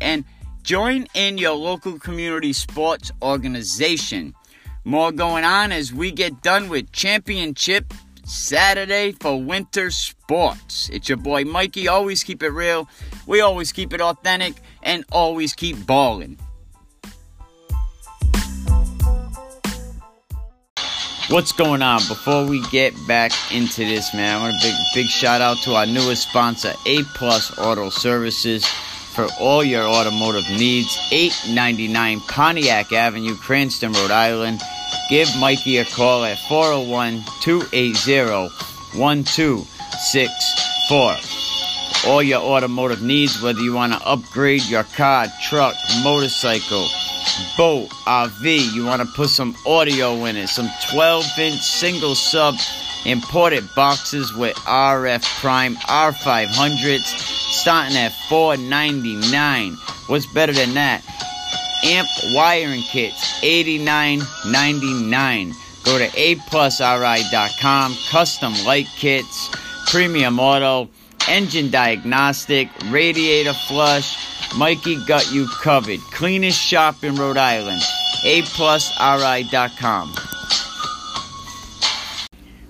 and 0.00 0.24
join 0.62 1.06
in 1.14 1.38
your 1.38 1.54
local 1.54 1.98
community 1.98 2.52
sports 2.52 3.10
organization. 3.22 4.34
More 4.84 5.12
going 5.12 5.44
on 5.44 5.72
as 5.72 5.92
we 5.92 6.10
get 6.12 6.42
done 6.42 6.68
with 6.68 6.92
championship 6.92 7.92
Saturday 8.24 9.12
for 9.12 9.40
winter 9.40 9.90
sports. 9.90 10.88
It's 10.92 11.08
your 11.08 11.18
boy 11.18 11.44
Mikey. 11.44 11.88
Always 11.88 12.24
keep 12.24 12.42
it 12.42 12.50
real. 12.50 12.88
We 13.26 13.40
always 13.40 13.72
keep 13.72 13.92
it 13.92 14.00
authentic 14.00 14.54
and 14.82 15.04
always 15.12 15.54
keep 15.54 15.86
balling. 15.86 16.38
What's 21.28 21.50
going 21.50 21.82
on? 21.82 21.98
Before 22.06 22.46
we 22.46 22.60
get 22.68 22.94
back 23.08 23.32
into 23.52 23.84
this, 23.84 24.14
man, 24.14 24.36
I 24.36 24.40
want 24.40 24.54
a 24.54 24.58
big 24.62 24.74
big 24.94 25.08
shout 25.08 25.40
out 25.40 25.56
to 25.64 25.74
our 25.74 25.84
newest 25.84 26.28
sponsor, 26.28 26.72
A 26.86 27.02
Plus 27.02 27.50
Auto 27.58 27.90
Services, 27.90 28.64
for 28.64 29.26
all 29.40 29.64
your 29.64 29.82
automotive 29.82 30.48
needs. 30.50 30.96
899 31.10 32.20
Pontiac 32.20 32.92
Avenue, 32.92 33.34
Cranston, 33.34 33.92
Rhode 33.92 34.12
Island. 34.12 34.60
Give 35.10 35.28
Mikey 35.40 35.78
a 35.78 35.84
call 35.84 36.24
at 36.24 36.38
401 36.48 37.24
280 37.40 38.48
1264. 38.96 41.16
All 42.08 42.22
your 42.22 42.40
automotive 42.40 43.02
needs, 43.02 43.42
whether 43.42 43.58
you 43.58 43.74
want 43.74 43.94
to 43.94 44.06
upgrade 44.06 44.62
your 44.66 44.84
car, 44.84 45.26
truck, 45.42 45.74
motorcycle 46.04 46.88
boat, 47.56 47.88
RV, 48.06 48.74
you 48.74 48.84
want 48.84 49.02
to 49.02 49.08
put 49.08 49.30
some 49.30 49.56
audio 49.66 50.24
in 50.24 50.36
it, 50.36 50.48
some 50.48 50.68
12 50.92 51.26
inch 51.38 51.60
single 51.60 52.14
sub 52.14 52.54
imported 53.04 53.68
boxes 53.74 54.34
with 54.34 54.54
RF 54.56 55.22
Prime 55.40 55.76
R500s 55.76 57.04
starting 57.04 57.96
at 57.96 58.12
499 58.28 59.76
What's 60.06 60.26
better 60.26 60.52
than 60.52 60.74
that? 60.74 61.02
Amp 61.82 62.08
wiring 62.32 62.82
kits, 62.82 63.40
89.99. 63.40 65.52
Go 65.84 65.98
to 65.98 66.06
aplusri.com, 66.06 67.96
custom 68.10 68.54
light 68.64 68.86
kits, 68.96 69.50
premium 69.86 70.38
auto, 70.38 70.88
engine 71.28 71.70
diagnostic, 71.70 72.68
radiator 72.86 73.52
flush, 73.52 74.16
Mikey 74.56 75.04
got 75.04 75.30
you 75.32 75.46
covered. 75.48 76.00
Cleanest 76.12 76.60
shop 76.60 77.04
in 77.04 77.16
Rhode 77.16 77.36
Island. 77.36 77.82
A-plus-R-I.com. 78.24 80.14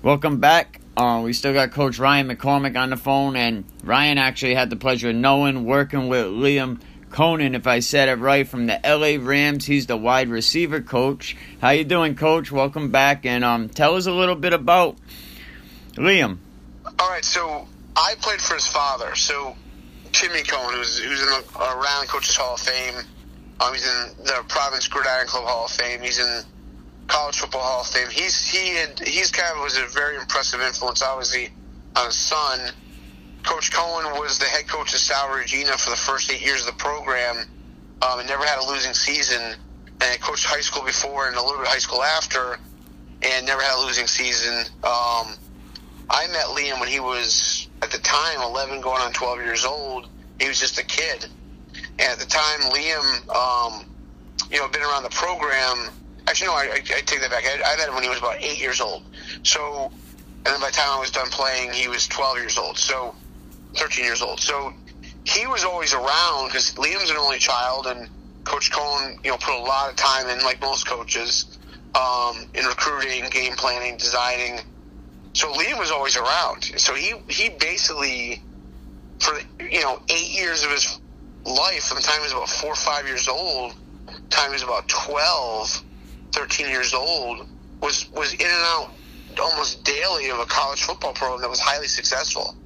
Welcome 0.02 0.40
back. 0.40 0.80
Uh, 0.96 1.20
we 1.22 1.32
still 1.32 1.52
got 1.52 1.72
Coach 1.72 1.98
Ryan 1.98 2.28
McCormick 2.28 2.76
on 2.76 2.90
the 2.90 2.96
phone, 2.96 3.36
and 3.36 3.64
Ryan 3.84 4.18
actually 4.18 4.54
had 4.54 4.70
the 4.70 4.76
pleasure 4.76 5.10
of 5.10 5.16
knowing, 5.16 5.64
working 5.64 6.08
with 6.08 6.26
Liam 6.26 6.80
Conan, 7.10 7.54
if 7.54 7.66
I 7.66 7.80
said 7.80 8.08
it 8.08 8.14
right, 8.14 8.48
from 8.48 8.66
the 8.66 8.80
LA 8.84 9.22
Rams. 9.22 9.66
He's 9.66 9.86
the 9.86 9.96
wide 9.96 10.28
receiver 10.28 10.80
coach. 10.80 11.36
How 11.60 11.70
you 11.70 11.84
doing, 11.84 12.14
Coach? 12.14 12.50
Welcome 12.50 12.90
back, 12.90 13.26
and 13.26 13.44
um, 13.44 13.68
tell 13.68 13.94
us 13.96 14.06
a 14.06 14.12
little 14.12 14.34
bit 14.34 14.52
about 14.52 14.96
Liam. 15.94 16.38
All 16.98 17.10
right, 17.10 17.24
so 17.24 17.68
I 17.96 18.14
played 18.20 18.40
for 18.40 18.54
his 18.54 18.66
father. 18.66 19.14
So 19.14 19.56
Timmy 20.12 20.42
Coen, 20.42 20.72
who's 20.72 20.98
who's 20.98 21.20
in 21.20 21.26
the 21.26 21.44
uh, 21.58 21.80
Rally 21.82 22.06
Coaches 22.06 22.36
Hall 22.36 22.54
of 22.54 22.60
Fame. 22.60 22.94
Um, 23.58 23.72
he's 23.72 23.86
in 23.86 24.24
the 24.24 24.44
Providence 24.48 24.86
Gridiron 24.86 25.26
Club 25.26 25.44
Hall 25.46 25.64
of 25.64 25.70
Fame. 25.70 26.02
He's 26.02 26.18
in 26.18 26.42
College 27.08 27.38
Football 27.38 27.62
Hall 27.62 27.80
of 27.80 27.86
Fame. 27.86 28.08
He's 28.10 28.48
he 28.48 28.76
had 28.76 28.98
he's 29.00 29.30
kind 29.30 29.56
of 29.56 29.62
was 29.62 29.78
a 29.78 29.86
very 29.86 30.16
impressive 30.16 30.60
influence, 30.60 31.02
obviously, 31.02 31.50
on 31.96 32.06
his 32.06 32.16
son. 32.16 32.70
Coach 33.42 33.70
Coen 33.70 34.18
was 34.18 34.38
the 34.38 34.46
head 34.46 34.68
coach 34.68 34.92
of 34.92 34.98
Salve 34.98 35.34
Regina 35.34 35.78
for 35.78 35.90
the 35.90 35.96
first 35.96 36.30
eight 36.30 36.44
years 36.44 36.60
of 36.60 36.66
the 36.66 36.72
program, 36.72 37.36
um, 38.02 38.18
and 38.18 38.28
never 38.28 38.44
had 38.44 38.58
a 38.58 38.66
losing 38.66 38.92
season. 38.92 39.54
And 39.98 40.20
coached 40.20 40.44
high 40.44 40.60
school 40.60 40.84
before 40.84 41.26
and 41.26 41.36
a 41.36 41.40
little 41.40 41.56
bit 41.56 41.68
of 41.68 41.72
high 41.72 41.78
school 41.78 42.02
after, 42.02 42.58
and 43.22 43.46
never 43.46 43.62
had 43.62 43.82
a 43.82 43.86
losing 43.86 44.06
season. 44.06 44.66
Um, 44.84 45.32
I 46.10 46.26
met 46.28 46.46
Liam 46.52 46.78
when 46.80 46.88
he 46.90 47.00
was 47.00 47.55
at 47.82 47.90
the 47.90 47.98
time 47.98 48.40
11 48.42 48.80
going 48.80 49.00
on 49.00 49.12
12 49.12 49.38
years 49.40 49.64
old 49.64 50.08
he 50.40 50.48
was 50.48 50.58
just 50.58 50.78
a 50.78 50.84
kid 50.84 51.26
and 51.98 52.10
at 52.10 52.18
the 52.18 52.26
time 52.26 52.60
liam 52.72 53.28
um, 53.34 53.84
you 54.50 54.58
know 54.58 54.68
been 54.68 54.82
around 54.82 55.02
the 55.02 55.10
program 55.10 55.90
actually 56.28 56.46
no 56.46 56.54
i, 56.54 56.68
I 56.74 56.80
take 56.80 57.20
that 57.20 57.30
back 57.30 57.44
I, 57.44 57.74
I 57.74 57.76
met 57.76 57.88
him 57.88 57.94
when 57.94 58.02
he 58.02 58.08
was 58.08 58.18
about 58.18 58.42
eight 58.42 58.60
years 58.60 58.80
old 58.80 59.02
so 59.42 59.90
and 60.46 60.54
then 60.54 60.60
by 60.60 60.68
the 60.68 60.76
time 60.76 60.96
I 60.96 61.00
was 61.00 61.10
done 61.10 61.28
playing, 61.30 61.72
he 61.72 61.88
was 61.88 62.06
12 62.06 62.36
years 62.36 62.56
old. 62.56 62.78
So 62.78 63.16
13 63.74 64.04
years 64.04 64.22
old. 64.22 64.38
So 64.38 64.72
he 65.24 65.44
was 65.48 65.64
always 65.64 65.92
around 65.92 66.46
because 66.46 66.72
Liam's 66.74 67.10
an 67.10 67.16
only 67.16 67.38
child, 67.38 67.88
and 67.88 68.08
Coach 68.44 68.70
Coen, 68.70 69.16
you 69.24 69.32
know, 69.32 69.38
put 69.38 69.58
a 69.58 69.60
lot 69.60 69.90
of 69.90 69.96
time 69.96 70.28
in, 70.28 70.44
like 70.44 70.60
most 70.60 70.86
coaches, 70.86 71.58
um, 71.96 72.46
in 72.54 72.64
recruiting, 72.64 73.28
game 73.30 73.54
planning, 73.56 73.96
designing. 73.96 74.60
So 75.36 75.52
Liam 75.52 75.78
was 75.78 75.90
always 75.90 76.16
around. 76.16 76.64
So 76.78 76.94
he 76.94 77.12
he 77.28 77.50
basically, 77.60 78.40
for 79.18 79.34
you 79.60 79.82
know, 79.82 80.00
eight 80.08 80.30
years 80.34 80.64
of 80.64 80.70
his 80.70 80.98
life, 81.44 81.82
from 81.82 81.98
the 81.98 82.02
time 82.02 82.16
he 82.20 82.22
was 82.22 82.32
about 82.32 82.48
four 82.48 82.70
or 82.70 82.74
five 82.74 83.06
years 83.06 83.28
old, 83.28 83.74
time 84.30 84.48
he 84.48 84.54
was 84.54 84.62
about 84.62 84.88
12, 84.88 85.84
13 86.32 86.68
years 86.70 86.94
old, 86.94 87.46
was 87.82 88.10
was 88.16 88.32
in 88.32 88.46
and 88.46 88.64
out 88.64 88.92
almost 89.38 89.84
daily 89.84 90.30
of 90.30 90.38
a 90.38 90.46
college 90.46 90.82
football 90.82 91.12
program 91.12 91.42
that 91.42 91.50
was 91.50 91.60
highly 91.60 91.86
successful. 91.86 92.56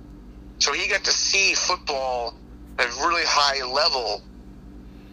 So 0.60 0.72
he 0.72 0.88
got 0.88 1.02
to 1.02 1.12
see 1.12 1.54
football 1.54 2.36
at 2.78 2.86
a 2.86 2.90
really 3.04 3.24
high 3.26 3.66
level. 3.66 4.22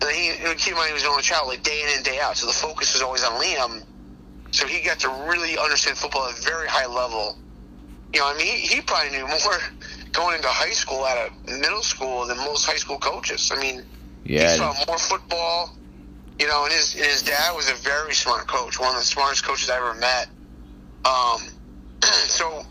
And 0.03 0.11
he, 0.11 0.29
keep 0.57 0.73
in 0.73 0.77
mind, 0.77 0.89
he 0.89 0.93
was 0.93 1.01
the 1.01 1.09
only 1.09 1.23
child, 1.23 1.47
like 1.47 1.63
day 1.63 1.81
in 1.81 1.95
and 1.95 2.05
day 2.05 2.19
out. 2.21 2.37
So 2.37 2.45
the 2.45 2.53
focus 2.53 2.93
was 2.93 3.01
always 3.01 3.23
on 3.23 3.41
Liam. 3.41 3.81
So 4.51 4.67
he 4.67 4.85
got 4.85 4.99
to 4.99 5.09
really 5.27 5.57
understand 5.57 5.97
football 5.97 6.27
at 6.27 6.37
a 6.37 6.41
very 6.43 6.67
high 6.67 6.85
level. 6.85 7.35
You 8.13 8.21
know, 8.21 8.27
I 8.27 8.37
mean, 8.37 8.47
he, 8.47 8.75
he 8.75 8.81
probably 8.81 9.11
knew 9.11 9.27
more 9.27 9.59
going 10.11 10.35
into 10.35 10.47
high 10.47 10.71
school 10.71 11.03
out 11.03 11.17
of 11.17 11.59
middle 11.59 11.83
school 11.83 12.25
than 12.25 12.37
most 12.37 12.65
high 12.65 12.77
school 12.77 12.97
coaches. 12.97 13.51
I 13.53 13.59
mean, 13.59 13.83
yeah. 14.23 14.51
he 14.51 14.57
saw 14.57 14.73
more 14.87 14.97
football. 14.97 15.73
You 16.39 16.47
know, 16.47 16.65
and 16.65 16.73
his 16.73 16.93
and 16.95 17.05
his 17.05 17.23
dad 17.23 17.55
was 17.55 17.67
a 17.69 17.73
very 17.73 18.13
smart 18.13 18.47
coach, 18.47 18.79
one 18.79 18.93
of 18.93 18.99
the 18.99 19.05
smartest 19.05 19.43
coaches 19.43 19.71
I 19.71 19.77
ever 19.77 19.95
met. 19.95 20.29
Um, 21.03 21.41
so 22.03 22.63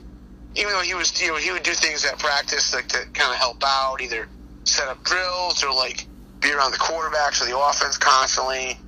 even 0.55 0.73
though 0.73 0.81
he 0.81 0.95
was, 0.95 1.21
you 1.21 1.29
know, 1.29 1.37
he 1.37 1.51
would 1.51 1.63
do 1.63 1.73
things 1.73 2.05
at 2.05 2.19
practice 2.19 2.75
like 2.75 2.89
to 2.89 2.99
kind 3.13 3.33
of 3.33 3.39
help 3.39 3.63
out, 3.65 4.01
either 4.01 4.29
set 4.65 4.89
up 4.89 5.03
drills 5.05 5.65
or 5.65 5.73
like 5.73 6.07
be 6.41 6.53
around 6.53 6.71
the 6.73 6.79
quarterbacks 6.79 7.43
or 7.43 7.47
the 7.47 7.59
offense 7.59 7.97
constantly. 7.99 8.79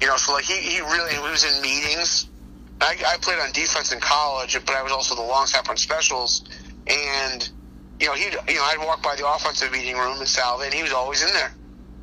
You 0.00 0.06
know, 0.06 0.16
so 0.16 0.32
like 0.32 0.44
he, 0.44 0.54
he 0.54 0.80
really 0.80 1.12
he 1.12 1.18
was 1.18 1.44
in 1.44 1.62
meetings. 1.62 2.28
I, 2.84 2.96
I 3.14 3.16
played 3.22 3.38
on 3.40 3.50
defense 3.52 3.92
in 3.92 4.00
college, 4.00 4.58
but 4.66 4.74
I 4.76 4.82
was 4.82 4.92
also 4.92 5.14
the 5.14 5.22
long 5.22 5.46
snapper 5.46 5.70
on 5.70 5.76
specials. 5.76 6.44
And 6.86 7.48
you 8.00 8.06
know, 8.08 8.14
he 8.14 8.24
you 8.24 8.56
know 8.56 8.64
I'd 8.64 8.78
walk 8.84 9.02
by 9.02 9.16
the 9.16 9.26
offensive 9.26 9.72
meeting 9.72 9.96
room 9.96 10.20
in 10.20 10.26
Salve, 10.26 10.62
and 10.64 10.74
he 10.74 10.82
was 10.82 10.92
always 10.92 11.22
in 11.22 11.32
there. 11.32 11.52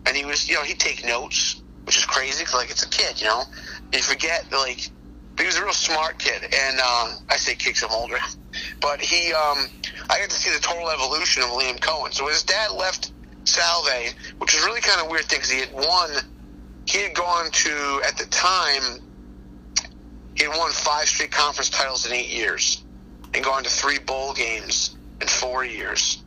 And 0.08 0.18
he 0.18 0.26
was, 0.26 0.50
you 0.50 0.56
know, 0.56 0.64
he'd 0.64 0.80
take 0.80 1.06
notes, 1.06 1.62
which 1.86 1.98
is 1.98 2.06
crazy 2.06 2.42
because 2.42 2.56
like 2.56 2.72
it's 2.72 2.84
a 2.84 2.90
kid, 2.90 3.22
you 3.22 3.28
know. 3.28 3.44
You 3.94 4.02
forget 4.02 4.46
like 4.52 4.90
he 5.40 5.46
was 5.46 5.58
a 5.58 5.64
real 5.64 5.74
smart 5.74 6.18
kid, 6.18 6.42
and 6.44 6.80
uh, 6.80 7.10
I 7.30 7.38
say 7.38 7.56
kicks 7.56 7.84
him 7.84 7.90
older, 7.92 8.18
but 8.82 9.02
he, 9.02 9.34
um, 9.34 9.68
I 10.10 10.20
got 10.20 10.30
to 10.30 10.36
see 10.36 10.52
the 10.52 10.60
total 10.60 10.90
evolution 10.90 11.44
of 11.44 11.50
Liam 11.50 11.80
Coen. 11.80 12.14
So 12.14 12.28
his 12.28 12.44
dad 12.44 12.72
left 12.78 13.14
Salve, 13.46 14.14
which 14.40 14.54
was 14.56 14.64
really 14.66 14.82
kind 14.82 15.02
of 15.02 15.10
weird 15.12 15.26
thing 15.26 15.40
because 15.40 15.52
he 15.52 15.60
had 15.60 15.74
won, 15.74 16.10
he 16.86 17.00
had 17.04 17.16
gone 17.16 17.50
to 17.52 18.02
at 18.08 18.18
the 18.18 18.26
time, 18.26 19.00
he 20.42 20.48
had 20.48 20.58
won 20.58 20.72
five 20.72 21.08
straight 21.08 21.30
conference 21.30 21.70
titles 21.70 22.08
in 22.08 22.14
eight 22.14 22.30
years, 22.30 22.84
and 23.36 23.44
gone 23.44 23.64
to 23.64 23.70
three 23.70 24.00
bowl 24.00 24.34
games 24.34 24.98
in 25.22 25.28
four 25.28 25.64
years, 25.64 26.24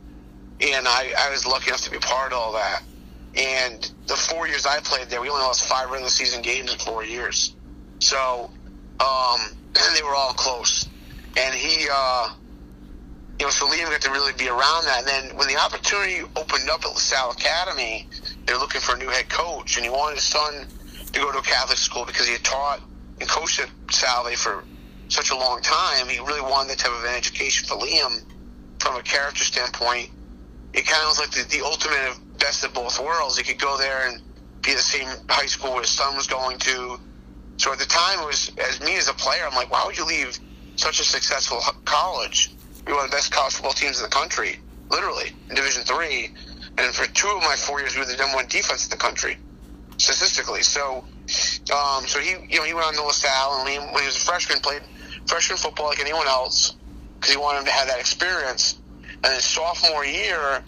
and 0.61 0.87
I, 0.87 1.11
I 1.19 1.29
was 1.31 1.45
lucky 1.45 1.67
enough 1.67 1.81
to 1.81 1.91
be 1.91 1.97
part 1.97 2.31
of 2.31 2.37
all 2.37 2.53
that. 2.53 2.81
And 3.35 3.91
the 4.07 4.15
four 4.15 4.47
years 4.47 4.65
I 4.65 4.79
played 4.79 5.09
there, 5.09 5.19
we 5.19 5.27
only 5.27 5.41
lost 5.41 5.65
five 5.65 5.89
regular 5.89 6.09
season 6.09 6.41
games 6.41 6.71
in 6.71 6.79
four 6.79 7.03
years. 7.03 7.57
So 7.99 8.49
um, 9.01 9.39
they 9.95 10.01
were 10.01 10.15
all 10.15 10.31
close. 10.31 10.87
And 11.35 11.53
he, 11.53 11.85
uh, 11.91 12.33
you 13.37 13.47
know, 13.47 13.49
so 13.49 13.67
Liam 13.67 13.89
got 13.89 13.99
to 13.99 14.11
really 14.11 14.31
be 14.37 14.47
around 14.47 14.85
that. 14.85 14.99
And 14.99 15.07
then 15.07 15.37
when 15.37 15.49
the 15.49 15.57
opportunity 15.57 16.21
opened 16.37 16.69
up 16.69 16.85
at 16.85 16.91
LaSalle 16.93 17.31
Academy, 17.31 18.07
they 18.45 18.53
were 18.53 18.59
looking 18.59 18.79
for 18.79 18.95
a 18.95 18.97
new 18.97 19.09
head 19.09 19.27
coach, 19.27 19.75
and 19.75 19.83
he 19.83 19.89
wanted 19.89 20.15
his 20.15 20.23
son 20.23 20.65
to 21.11 21.19
go 21.19 21.33
to 21.33 21.39
a 21.39 21.41
Catholic 21.41 21.77
school 21.77 22.05
because 22.05 22.27
he 22.27 22.31
had 22.31 22.45
taught 22.45 22.79
and 23.19 23.29
coached 23.29 23.59
at 23.59 23.69
Salve 23.91 24.35
for 24.35 24.63
such 25.07 25.31
a 25.31 25.35
long 25.35 25.61
time. 25.61 26.07
He 26.07 26.19
really 26.19 26.41
wanted 26.41 26.71
that 26.71 26.79
type 26.79 26.91
of 26.91 27.03
an 27.03 27.15
education 27.15 27.67
for 27.67 27.77
Liam 27.77 28.23
from 28.79 28.95
a 28.95 29.01
character 29.01 29.43
standpoint. 29.43 30.09
It 30.73 30.85
kind 30.85 31.03
of 31.03 31.09
was 31.09 31.19
like 31.19 31.31
the, 31.31 31.57
the 31.57 31.63
ultimate 31.63 32.09
of 32.09 32.37
best 32.39 32.63
of 32.63 32.73
both 32.73 32.99
worlds. 32.99 33.37
He 33.37 33.43
could 33.43 33.59
go 33.59 33.77
there 33.77 34.09
and 34.09 34.21
be 34.61 34.73
the 34.73 34.79
same 34.79 35.07
high 35.29 35.45
school 35.45 35.71
where 35.71 35.81
his 35.81 35.91
son 35.91 36.15
was 36.15 36.27
going 36.27 36.57
to, 36.59 36.99
so 37.57 37.71
at 37.71 37.79
the 37.79 37.85
time, 37.85 38.19
it 38.19 38.25
was 38.25 38.51
as 38.57 38.81
me 38.81 38.97
as 38.97 39.07
a 39.07 39.13
player. 39.13 39.43
I'm 39.47 39.55
like, 39.55 39.71
why 39.71 39.83
would 39.85 39.97
you 39.97 40.05
leave 40.05 40.37
such 40.75 40.99
a 40.99 41.03
successful 41.03 41.59
college? 41.85 42.51
You're 42.85 42.95
one 42.95 43.05
of 43.05 43.11
the 43.11 43.15
best 43.15 43.31
college 43.31 43.53
football 43.53 43.73
teams 43.73 43.97
in 43.97 44.03
the 44.03 44.09
country, 44.09 44.59
literally 44.89 45.31
in 45.49 45.55
Division 45.55 45.83
Three. 45.83 46.31
And 46.77 46.93
for 46.93 47.07
two 47.13 47.29
of 47.29 47.41
my 47.43 47.55
four 47.55 47.79
years, 47.79 47.95
we 47.95 48.01
were 48.01 48.05
the 48.05 48.17
number 48.17 48.35
one 48.35 48.47
defense 48.47 48.83
in 48.83 48.89
the 48.89 48.97
country, 48.97 49.37
statistically. 49.97 50.61
So, 50.61 51.05
um, 51.73 52.05
so 52.07 52.19
he, 52.19 52.31
you 52.49 52.59
know, 52.59 52.63
he 52.65 52.73
went 52.73 52.87
on 52.87 52.93
to 52.93 53.03
LaSalle, 53.03 53.61
and 53.61 53.69
he, 53.69 53.77
when 53.79 53.99
he 54.01 54.05
was 54.05 54.17
a 54.17 54.19
freshman, 54.19 54.59
played 54.59 54.81
freshman 55.25 55.57
football 55.57 55.87
like 55.87 55.99
anyone 55.99 56.27
else 56.27 56.75
because 57.19 57.33
he 57.33 57.39
wanted 57.39 57.59
him 57.59 57.65
to 57.65 57.71
have 57.71 57.87
that 57.87 57.99
experience. 57.99 58.79
And 59.23 59.33
his 59.33 59.45
sophomore 59.45 60.05
year, 60.05 60.61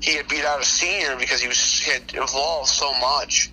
he 0.00 0.16
had 0.16 0.28
beat 0.28 0.44
out 0.44 0.60
a 0.60 0.64
senior 0.64 1.16
because 1.18 1.40
he 1.40 1.48
was 1.48 1.80
he 1.80 1.90
had 1.90 2.02
evolved 2.14 2.68
so 2.68 2.92
much 3.00 3.52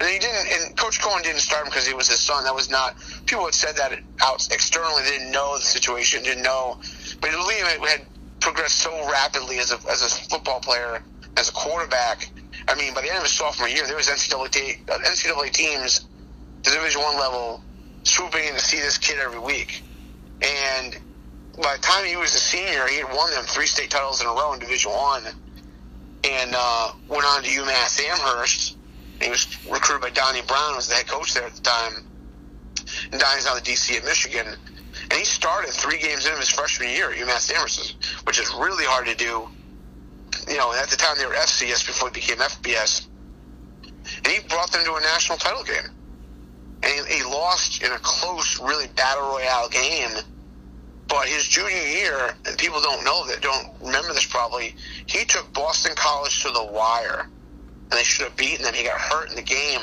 and 0.00 0.08
he 0.08 0.18
didn't. 0.18 0.46
And 0.52 0.76
Coach 0.76 1.00
Coen 1.00 1.22
didn't 1.22 1.40
start 1.40 1.64
him 1.64 1.70
because 1.70 1.86
he 1.86 1.94
was 1.94 2.08
his 2.08 2.20
son. 2.20 2.44
That 2.44 2.54
was 2.54 2.70
not. 2.70 2.94
People 3.26 3.44
had 3.44 3.54
said 3.54 3.76
that 3.76 3.92
out 4.22 4.48
externally. 4.50 5.02
They 5.04 5.18
didn't 5.18 5.32
know 5.32 5.56
the 5.56 5.62
situation. 5.62 6.22
Didn't 6.22 6.42
know. 6.42 6.78
But 7.20 7.30
Liam 7.30 7.86
had 7.86 8.06
progressed 8.40 8.78
so 8.78 8.90
rapidly 9.10 9.58
as 9.58 9.72
a 9.72 9.78
as 9.90 10.02
a 10.02 10.08
football 10.08 10.60
player, 10.60 11.02
as 11.36 11.48
a 11.48 11.52
quarterback. 11.52 12.32
I 12.68 12.74
mean, 12.76 12.94
by 12.94 13.02
the 13.02 13.08
end 13.08 13.18
of 13.18 13.24
his 13.24 13.32
sophomore 13.32 13.68
year, 13.68 13.86
there 13.86 13.96
was 13.96 14.08
NCAA, 14.08 14.84
NCAA 14.86 15.52
teams, 15.52 16.06
the 16.62 16.70
Division 16.70 17.02
One 17.02 17.18
level, 17.18 17.62
swooping 18.04 18.44
in 18.44 18.54
to 18.54 18.60
see 18.60 18.78
this 18.78 18.98
kid 18.98 19.18
every 19.18 19.38
week. 19.38 19.82
And 20.42 20.98
by 21.62 21.76
the 21.76 21.82
time 21.82 22.04
he 22.04 22.16
was 22.16 22.34
a 22.34 22.38
senior, 22.38 22.86
he 22.86 22.98
had 22.98 23.14
won 23.14 23.30
them 23.30 23.44
three 23.44 23.66
state 23.66 23.90
titles 23.90 24.20
in 24.20 24.26
a 24.26 24.30
row 24.30 24.52
in 24.54 24.60
Division 24.60 24.92
One, 24.92 25.24
and 26.24 26.54
uh, 26.56 26.92
went 27.08 27.24
on 27.24 27.42
to 27.42 27.48
UMass 27.48 28.00
Amherst 28.00 28.76
he 29.20 29.30
was 29.30 29.46
recruited 29.70 30.02
by 30.02 30.10
Donnie 30.10 30.42
Brown, 30.46 30.70
who 30.70 30.76
was 30.76 30.88
the 30.88 30.96
head 30.96 31.06
coach 31.06 31.34
there 31.34 31.44
at 31.44 31.54
the 31.54 31.62
time. 31.62 32.04
And 33.12 33.20
Donnie's 33.20 33.46
now 33.46 33.54
the 33.54 33.60
DC 33.60 33.96
at 33.96 34.04
Michigan. 34.04 34.46
And 34.46 35.12
he 35.12 35.24
started 35.24 35.70
three 35.70 35.98
games 35.98 36.26
into 36.26 36.38
his 36.38 36.50
freshman 36.50 36.90
year 36.90 37.10
at 37.10 37.16
UMass 37.16 37.52
Amherst, 37.52 37.96
which 38.24 38.38
is 38.38 38.52
really 38.54 38.84
hard 38.84 39.06
to 39.06 39.14
do. 39.14 39.48
You 40.48 40.58
know, 40.58 40.72
at 40.74 40.88
the 40.88 40.96
time 40.96 41.16
they 41.18 41.26
were 41.26 41.34
FCS 41.34 41.86
before 41.86 42.08
it 42.08 42.14
became 42.14 42.38
FBS. 42.38 43.06
And 44.18 44.26
he 44.26 44.46
brought 44.48 44.70
them 44.72 44.84
to 44.84 44.94
a 44.94 45.00
national 45.00 45.38
title 45.38 45.64
game. 45.64 45.90
And 46.82 47.06
he, 47.08 47.16
he 47.16 47.22
lost 47.24 47.82
in 47.82 47.90
a 47.92 47.98
close, 47.98 48.60
really 48.60 48.86
battle 48.88 49.28
royale 49.28 49.68
game. 49.68 50.10
But 51.08 51.26
his 51.26 51.46
junior 51.46 51.76
year, 51.76 52.34
and 52.46 52.58
people 52.58 52.80
don't 52.80 53.04
know 53.04 53.26
that, 53.26 53.40
don't 53.40 53.68
remember 53.80 54.12
this 54.12 54.26
probably, 54.26 54.74
he 55.06 55.24
took 55.24 55.52
Boston 55.52 55.92
College 55.96 56.42
to 56.42 56.50
the 56.50 56.64
wire 56.64 57.28
and 57.90 57.92
they 57.92 58.04
should 58.04 58.24
have 58.24 58.36
beaten 58.36 58.64
them. 58.64 58.74
He 58.74 58.84
got 58.84 58.98
hurt 59.00 59.30
in 59.30 59.36
the 59.36 59.42
game. 59.42 59.80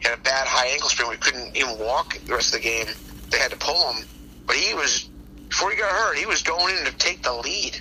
He 0.00 0.08
had 0.08 0.18
a 0.18 0.22
bad 0.22 0.46
high 0.46 0.68
ankle 0.68 0.88
sprain. 0.88 1.08
We 1.08 1.16
couldn't 1.16 1.56
even 1.56 1.78
walk 1.78 2.18
the 2.18 2.34
rest 2.34 2.54
of 2.54 2.60
the 2.60 2.68
game. 2.68 2.86
They 3.30 3.38
had 3.38 3.50
to 3.50 3.56
pull 3.56 3.92
him. 3.92 4.04
But 4.46 4.56
he 4.56 4.74
was, 4.74 5.08
before 5.48 5.70
he 5.70 5.76
got 5.76 5.90
hurt, 5.90 6.18
he 6.18 6.26
was 6.26 6.42
going 6.42 6.76
in 6.76 6.84
to 6.84 6.92
take 6.92 7.22
the 7.22 7.32
lead. 7.32 7.80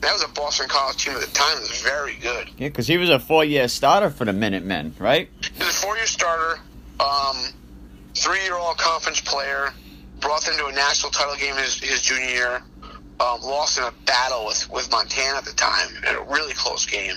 That 0.00 0.12
was 0.12 0.22
a 0.22 0.28
Boston 0.28 0.68
College 0.68 1.04
team 1.04 1.14
at 1.14 1.20
the 1.20 1.32
time 1.32 1.54
that 1.54 1.68
was 1.68 1.80
very 1.80 2.16
good. 2.16 2.50
Yeah, 2.58 2.68
because 2.68 2.86
he 2.86 2.98
was 2.98 3.10
a 3.10 3.18
four-year 3.18 3.68
starter 3.68 4.10
for 4.10 4.24
the 4.24 4.32
Minutemen, 4.32 4.94
right? 4.98 5.30
He 5.54 5.58
was 5.64 5.68
a 5.68 5.72
four-year 5.72 6.06
starter, 6.06 6.60
um, 7.00 7.36
three-year 8.14 8.54
all-conference 8.54 9.22
player, 9.22 9.72
brought 10.20 10.44
them 10.44 10.56
to 10.58 10.66
a 10.66 10.72
national 10.72 11.10
title 11.10 11.36
game 11.36 11.56
his, 11.56 11.80
his 11.80 12.02
junior 12.02 12.28
year, 12.28 12.62
um, 13.20 13.40
lost 13.40 13.78
in 13.78 13.84
a 13.84 13.92
battle 14.04 14.44
with, 14.46 14.68
with 14.70 14.90
Montana 14.90 15.38
at 15.38 15.44
the 15.44 15.52
time, 15.52 15.88
in 16.06 16.16
a 16.16 16.22
really 16.22 16.52
close 16.52 16.84
game 16.84 17.16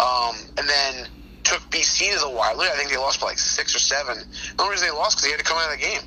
um, 0.00 0.36
and 0.58 0.68
then 0.68 1.06
took 1.42 1.60
BC 1.70 2.12
to 2.14 2.20
the 2.20 2.30
wire. 2.30 2.54
Literally, 2.56 2.72
I 2.72 2.76
think 2.76 2.90
they 2.90 2.96
lost 2.96 3.20
by 3.20 3.28
like 3.28 3.38
six 3.38 3.74
or 3.74 3.78
seven. 3.78 4.18
The 4.56 4.62
only 4.62 4.72
reason 4.72 4.88
they 4.88 4.94
lost 4.94 5.16
because 5.16 5.26
he 5.26 5.30
had 5.30 5.38
to 5.38 5.44
come 5.44 5.58
out 5.58 5.72
of 5.72 5.78
the 5.78 5.84
game. 5.86 6.00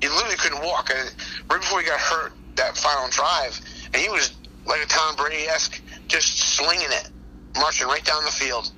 He 0.00 0.08
literally 0.08 0.36
couldn't 0.36 0.62
walk. 0.62 0.90
And 0.90 1.14
right 1.50 1.60
before 1.60 1.80
he 1.80 1.86
got 1.86 2.00
hurt, 2.00 2.32
that 2.56 2.76
final 2.76 3.08
drive, 3.10 3.60
and 3.92 3.96
he 3.96 4.08
was 4.08 4.34
like 4.66 4.82
a 4.82 4.86
Tom 4.86 5.16
Brady 5.16 5.44
esque, 5.44 5.80
just 6.08 6.38
slinging 6.38 6.88
it, 6.90 7.10
marching 7.56 7.86
right 7.86 8.04
down 8.04 8.24
the 8.24 8.30
field. 8.30 8.70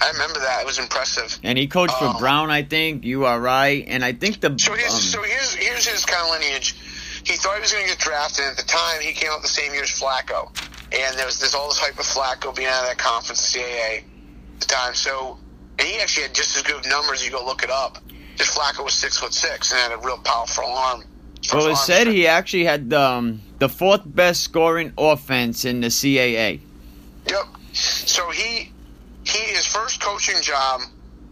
I 0.00 0.10
remember 0.12 0.40
that; 0.40 0.62
it 0.62 0.66
was 0.66 0.78
impressive. 0.78 1.38
And 1.42 1.58
he 1.58 1.66
coached 1.66 1.94
for 1.98 2.06
um, 2.06 2.18
Brown, 2.18 2.50
I 2.50 2.62
think. 2.62 3.04
You 3.04 3.26
are 3.26 3.38
right, 3.38 3.84
and 3.86 4.04
I 4.04 4.12
think 4.12 4.40
the. 4.40 4.54
So 4.58 4.74
here's 4.74 4.94
um, 4.94 5.00
so 5.00 5.22
here's 5.22 5.54
here's 5.54 5.86
his 5.86 6.06
kind 6.06 6.26
of 6.26 6.40
lineage. 6.40 6.74
He 7.24 7.36
thought 7.36 7.54
he 7.56 7.60
was 7.60 7.72
going 7.72 7.84
to 7.84 7.90
get 7.90 7.98
drafted. 7.98 8.46
At 8.46 8.56
the 8.56 8.62
time, 8.62 9.00
he 9.02 9.12
came 9.12 9.30
out 9.30 9.42
the 9.42 9.48
same 9.48 9.72
year 9.74 9.82
as 9.82 9.90
Flacco, 9.90 10.48
and 10.92 11.18
there 11.18 11.26
was 11.26 11.38
this 11.38 11.54
all 11.54 11.68
this 11.68 11.78
hype 11.78 11.98
of 11.98 12.06
Flacco 12.06 12.54
being 12.54 12.68
out 12.68 12.82
of 12.82 12.88
that 12.88 12.98
conference, 12.98 13.54
CAA 13.54 13.98
at 13.98 14.60
the 14.60 14.66
time. 14.66 14.94
So, 14.94 15.38
and 15.78 15.86
he 15.86 16.00
actually 16.00 16.24
had 16.24 16.34
just 16.34 16.56
as 16.56 16.62
good 16.62 16.86
numbers. 16.88 17.22
You 17.24 17.30
go 17.30 17.44
look 17.44 17.62
it 17.62 17.70
up. 17.70 17.98
Just 18.36 18.56
Flacco 18.56 18.84
was 18.84 18.94
six 18.94 19.18
foot 19.18 19.34
six 19.34 19.70
and 19.70 19.80
had 19.80 19.92
a 19.92 19.98
real 19.98 20.16
powerful 20.16 20.64
arm, 20.64 21.04
Well, 21.52 21.68
it 21.68 21.76
said 21.76 22.06
he 22.06 22.26
actually 22.26 22.64
had 22.64 22.92
um, 22.92 23.40
the 23.58 23.68
fourth 23.68 24.02
best 24.04 24.42
scoring 24.42 24.92
offense 24.96 25.64
in 25.64 25.80
the 25.80 25.88
CAA. 25.88 26.60
Yep. 27.28 27.44
So 27.72 28.30
he 28.30 28.72
he 29.24 29.38
his 29.38 29.66
first 29.66 30.00
coaching 30.00 30.40
job. 30.42 30.82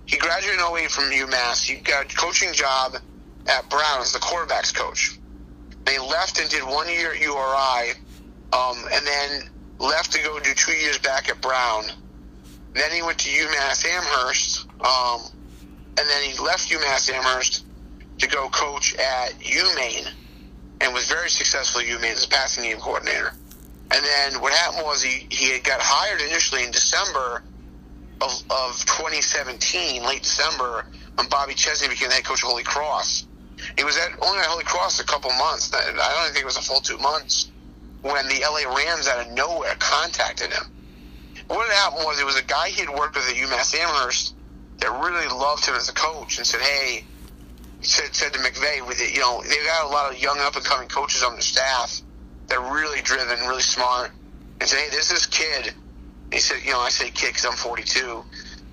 He 0.07 0.16
graduated 0.16 0.61
in 0.61 0.76
08 0.76 0.90
from 0.90 1.04
UMass. 1.04 1.66
He 1.66 1.76
got 1.76 2.12
a 2.12 2.16
coaching 2.16 2.52
job 2.52 2.96
at 3.46 3.68
Brown 3.68 4.00
as 4.00 4.12
the 4.12 4.18
quarterbacks 4.18 4.74
coach. 4.74 5.18
They 5.85 5.98
left 5.98 6.40
and 6.40 6.48
did 6.50 6.62
one 6.62 6.88
year 6.88 7.12
at 7.12 7.20
URI, 7.20 7.92
um, 8.52 8.85
and 8.92 9.07
then 9.07 9.50
left 9.78 10.12
to 10.12 10.22
go 10.22 10.38
do 10.40 10.54
two 10.54 10.72
years 10.72 10.98
back 10.98 11.28
at 11.28 11.40
Brown. 11.40 11.85
Then 12.74 12.90
he 12.92 13.02
went 13.02 13.18
to 13.20 13.31
UMass 13.31 13.85
Amherst, 13.87 14.66
um, 14.81 15.22
and 15.98 16.09
then 16.09 16.22
he 16.31 16.38
left 16.38 16.70
UMass 16.70 17.11
Amherst 17.11 17.64
to 18.18 18.26
go 18.26 18.48
coach 18.48 18.94
at 18.94 19.38
UMaine, 19.40 20.09
and 20.81 20.94
was 20.94 21.09
very 21.09 21.31
successful 21.31 21.81
at 21.81 21.87
UMaine 21.87 22.12
as 22.12 22.24
a 22.24 22.28
passing 22.28 22.64
game 22.64 22.78
coordinator. 22.78 23.33
And 23.90 24.04
then 24.04 24.40
what 24.42 24.52
happened 24.52 24.85
was 24.85 25.02
he, 25.02 25.26
he 25.31 25.52
had 25.52 25.64
got 25.64 25.81
hired 25.81 26.20
initially 26.20 26.64
in 26.64 26.70
December 26.70 27.42
of, 28.20 28.31
of 28.50 28.85
2017, 28.87 30.02
late 30.02 30.22
December, 30.22 30.85
when 31.14 31.28
Bobby 31.28 31.54
Chesney 31.54 31.88
became 31.88 32.09
the 32.09 32.14
head 32.14 32.24
coach 32.24 32.42
of 32.42 32.48
Holy 32.48 32.64
Cross. 32.64 33.26
He 33.76 33.85
was 33.85 33.96
at 33.96 34.11
only 34.22 34.38
at 34.38 34.46
Holy 34.46 34.64
Cross 34.64 35.00
a 35.00 35.04
couple 35.04 35.31
months. 35.33 35.72
I 35.74 35.90
don't 35.90 36.33
think 36.33 36.42
it 36.42 36.46
was 36.46 36.57
a 36.57 36.62
full 36.62 36.81
two 36.81 36.98
months 36.98 37.50
when 38.02 38.28
the 38.28 38.40
LA 38.40 38.72
Rams 38.72 39.09
out 39.09 39.26
of 39.26 39.33
nowhere 39.33 39.74
contacted 39.78 40.52
him. 40.52 40.64
What 41.48 41.68
happened 41.70 42.04
was 42.04 42.20
it 42.20 42.26
was 42.26 42.38
a 42.38 42.44
guy 42.44 42.68
he 42.68 42.81
had 42.81 42.90
worked 42.90 43.16
with 43.16 43.28
at 43.28 43.35
UMass 43.35 43.74
Amherst 43.74 44.35
that 44.78 44.90
really 44.92 45.26
loved 45.28 45.64
him 45.66 45.74
as 45.74 45.88
a 45.88 45.92
coach 45.92 46.38
and 46.38 46.46
said, 46.46 46.61
"Hey," 46.61 47.04
said 47.81 48.14
said 48.14 48.33
to 48.33 48.38
McVay, 48.38 48.77
you 49.14 49.21
know, 49.21 49.43
they've 49.43 49.64
got 49.64 49.85
a 49.85 49.88
lot 49.88 50.12
of 50.12 50.21
young 50.21 50.38
up 50.41 50.57
and 50.57 50.64
coming 50.64 50.88
coaches 50.88 51.23
on 51.23 51.37
the 51.37 51.43
staff 51.43 52.03
they're 52.49 52.61
really 52.61 53.01
driven, 53.03 53.38
really 53.47 53.62
smart, 53.62 54.11
and 54.61 54.69
say, 54.69 54.85
hey, 54.85 54.88
there's 54.91 55.09
this 55.09 55.27
kid. 55.27 55.75
He 56.33 56.41
said, 56.41 56.59
you 56.64 56.73
know, 56.73 56.81
I 56.81 56.88
say 56.88 57.11
kid 57.11 57.29
because 57.29 57.45
I'm 57.45 57.53
42, 57.53 58.25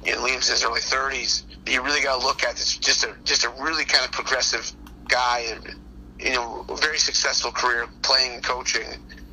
and 0.07 0.17
Liam's 0.17 0.47
in 0.49 0.55
his 0.55 0.63
early 0.63 0.79
30s. 0.79 1.43
But 1.63 1.73
You 1.73 1.83
really 1.83 2.01
got 2.01 2.19
to 2.19 2.25
look 2.25 2.43
at 2.43 2.55
this. 2.55 2.77
Just 2.77 3.03
a 3.03 3.13
just 3.23 3.43
a 3.43 3.49
really 3.61 3.85
kind 3.85 4.05
of 4.05 4.11
progressive 4.11 4.71
guy, 5.07 5.45
and 5.49 5.75
you 6.19 6.33
know, 6.33 6.65
very 6.79 6.97
successful 6.97 7.51
career 7.51 7.87
playing 8.01 8.35
and 8.35 8.43
coaching. 8.43 8.87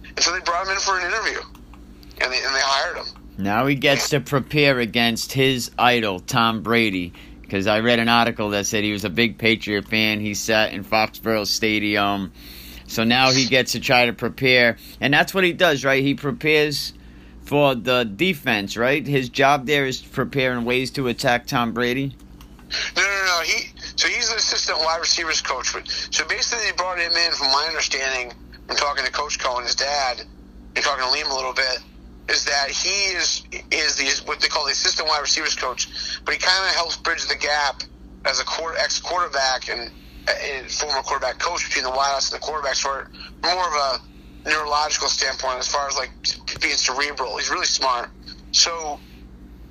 And 0.04 0.20
so 0.20 0.32
they 0.32 0.40
brought 0.40 0.66
him 0.66 0.72
in 0.72 0.78
for 0.78 0.98
an 0.98 1.06
interview, 1.06 1.40
and 2.20 2.32
they 2.32 2.42
and 2.42 2.54
they 2.54 2.60
hired 2.62 2.98
him. 2.98 3.06
Now 3.38 3.66
he 3.66 3.74
gets 3.74 4.10
to 4.10 4.20
prepare 4.20 4.78
against 4.78 5.32
his 5.32 5.70
idol, 5.78 6.20
Tom 6.20 6.62
Brady. 6.62 7.12
Because 7.52 7.66
I 7.66 7.80
read 7.80 7.98
an 7.98 8.08
article 8.08 8.48
that 8.50 8.64
said 8.64 8.82
he 8.82 8.92
was 8.92 9.04
a 9.04 9.10
big 9.10 9.36
Patriot 9.36 9.86
fan. 9.86 10.20
He 10.20 10.32
sat 10.32 10.72
in 10.72 10.84
Foxborough 10.84 11.46
Stadium 11.46 12.32
so 12.86 13.04
now 13.04 13.30
he 13.30 13.46
gets 13.46 13.72
to 13.72 13.80
try 13.80 14.06
to 14.06 14.12
prepare, 14.12 14.76
and 15.00 15.14
that's 15.14 15.32
what 15.32 15.44
he 15.44 15.52
does, 15.52 15.84
right? 15.84 16.02
He 16.02 16.14
prepares 16.14 16.92
for 17.44 17.74
the 17.74 18.04
defense, 18.04 18.76
right? 18.76 19.06
His 19.06 19.30
job 19.30 19.66
there 19.66 19.86
is 19.86 20.00
preparing 20.00 20.66
ways 20.66 20.90
to 20.92 21.08
attack 21.08 21.46
Tom 21.46 21.72
Brady. 21.72 22.16
No, 22.96 23.02
no, 23.02 23.24
no. 23.26 23.40
He 23.44 23.70
so 23.96 24.08
he's 24.08 24.30
the 24.30 24.36
assistant 24.36 24.78
wide 24.80 25.00
receivers 25.00 25.40
coach. 25.40 25.72
But 25.72 25.88
so 25.88 26.26
basically, 26.26 26.66
they 26.66 26.72
brought 26.72 26.98
him 26.98 27.12
in, 27.12 27.32
from 27.32 27.48
my 27.48 27.66
understanding, 27.68 28.36
from 28.66 28.76
talking 28.76 29.04
to 29.04 29.12
Coach 29.12 29.38
Coen, 29.38 29.62
his 29.62 29.74
dad, 29.74 30.22
and 30.74 30.84
talking 30.84 31.04
to 31.04 31.10
Liam 31.10 31.30
a 31.30 31.34
little 31.34 31.54
bit, 31.54 31.78
is 32.28 32.44
that 32.44 32.68
he 32.70 33.14
is 33.16 33.42
is 33.70 33.96
the 33.96 34.22
what 34.26 34.40
they 34.40 34.48
call 34.48 34.64
the 34.64 34.72
assistant 34.72 35.08
wide 35.08 35.20
receivers 35.20 35.54
coach, 35.54 35.88
but 36.24 36.34
he 36.34 36.40
kind 36.40 36.64
of 36.68 36.74
helps 36.74 36.96
bridge 36.98 37.26
the 37.26 37.36
gap 37.36 37.82
as 38.24 38.40
a 38.40 38.44
quarter, 38.44 38.76
ex 38.78 39.00
quarterback 39.00 39.68
and 39.68 39.90
former 40.70 41.02
quarterback 41.02 41.38
coach 41.38 41.68
between 41.68 41.84
the 41.84 41.90
wideouts 41.90 42.32
and 42.32 42.40
the 42.40 42.44
quarterbacks 42.44 42.80
for 42.80 43.10
more 43.44 43.66
of 43.66 43.74
a 43.74 44.48
neurological 44.48 45.08
standpoint 45.08 45.58
as 45.58 45.68
far 45.68 45.88
as 45.88 45.96
like 45.96 46.10
being 46.60 46.74
cerebral. 46.74 47.36
He's 47.36 47.50
really 47.50 47.66
smart. 47.66 48.10
So, 48.52 49.00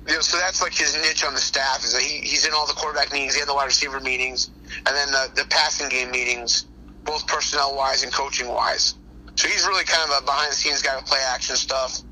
you 0.06 0.14
know, 0.14 0.20
so 0.20 0.38
that's 0.38 0.62
like 0.62 0.74
his 0.74 0.94
niche 0.96 1.24
on 1.24 1.34
the 1.34 1.40
staff 1.40 1.84
is 1.84 1.92
that 1.92 2.02
he, 2.02 2.18
he's 2.18 2.46
in 2.46 2.52
all 2.52 2.66
the 2.66 2.74
quarterback 2.74 3.12
meetings, 3.12 3.34
he 3.34 3.40
had 3.40 3.48
the 3.48 3.54
wide 3.54 3.66
receiver 3.66 4.00
meetings, 4.00 4.50
and 4.86 4.94
then 4.96 5.10
the, 5.10 5.30
the 5.36 5.44
passing 5.48 5.88
game 5.88 6.10
meetings, 6.10 6.66
both 7.04 7.26
personnel 7.26 7.76
wise 7.76 8.02
and 8.02 8.12
coaching 8.12 8.48
wise. 8.48 8.94
So 9.36 9.48
he's 9.48 9.66
really 9.66 9.84
kind 9.84 10.10
of 10.10 10.22
a 10.22 10.26
behind 10.26 10.52
the 10.52 10.56
scenes 10.56 10.82
guy 10.82 10.96
with 10.96 11.06
play 11.06 11.20
action 11.32 11.56
stuff, 11.56 12.02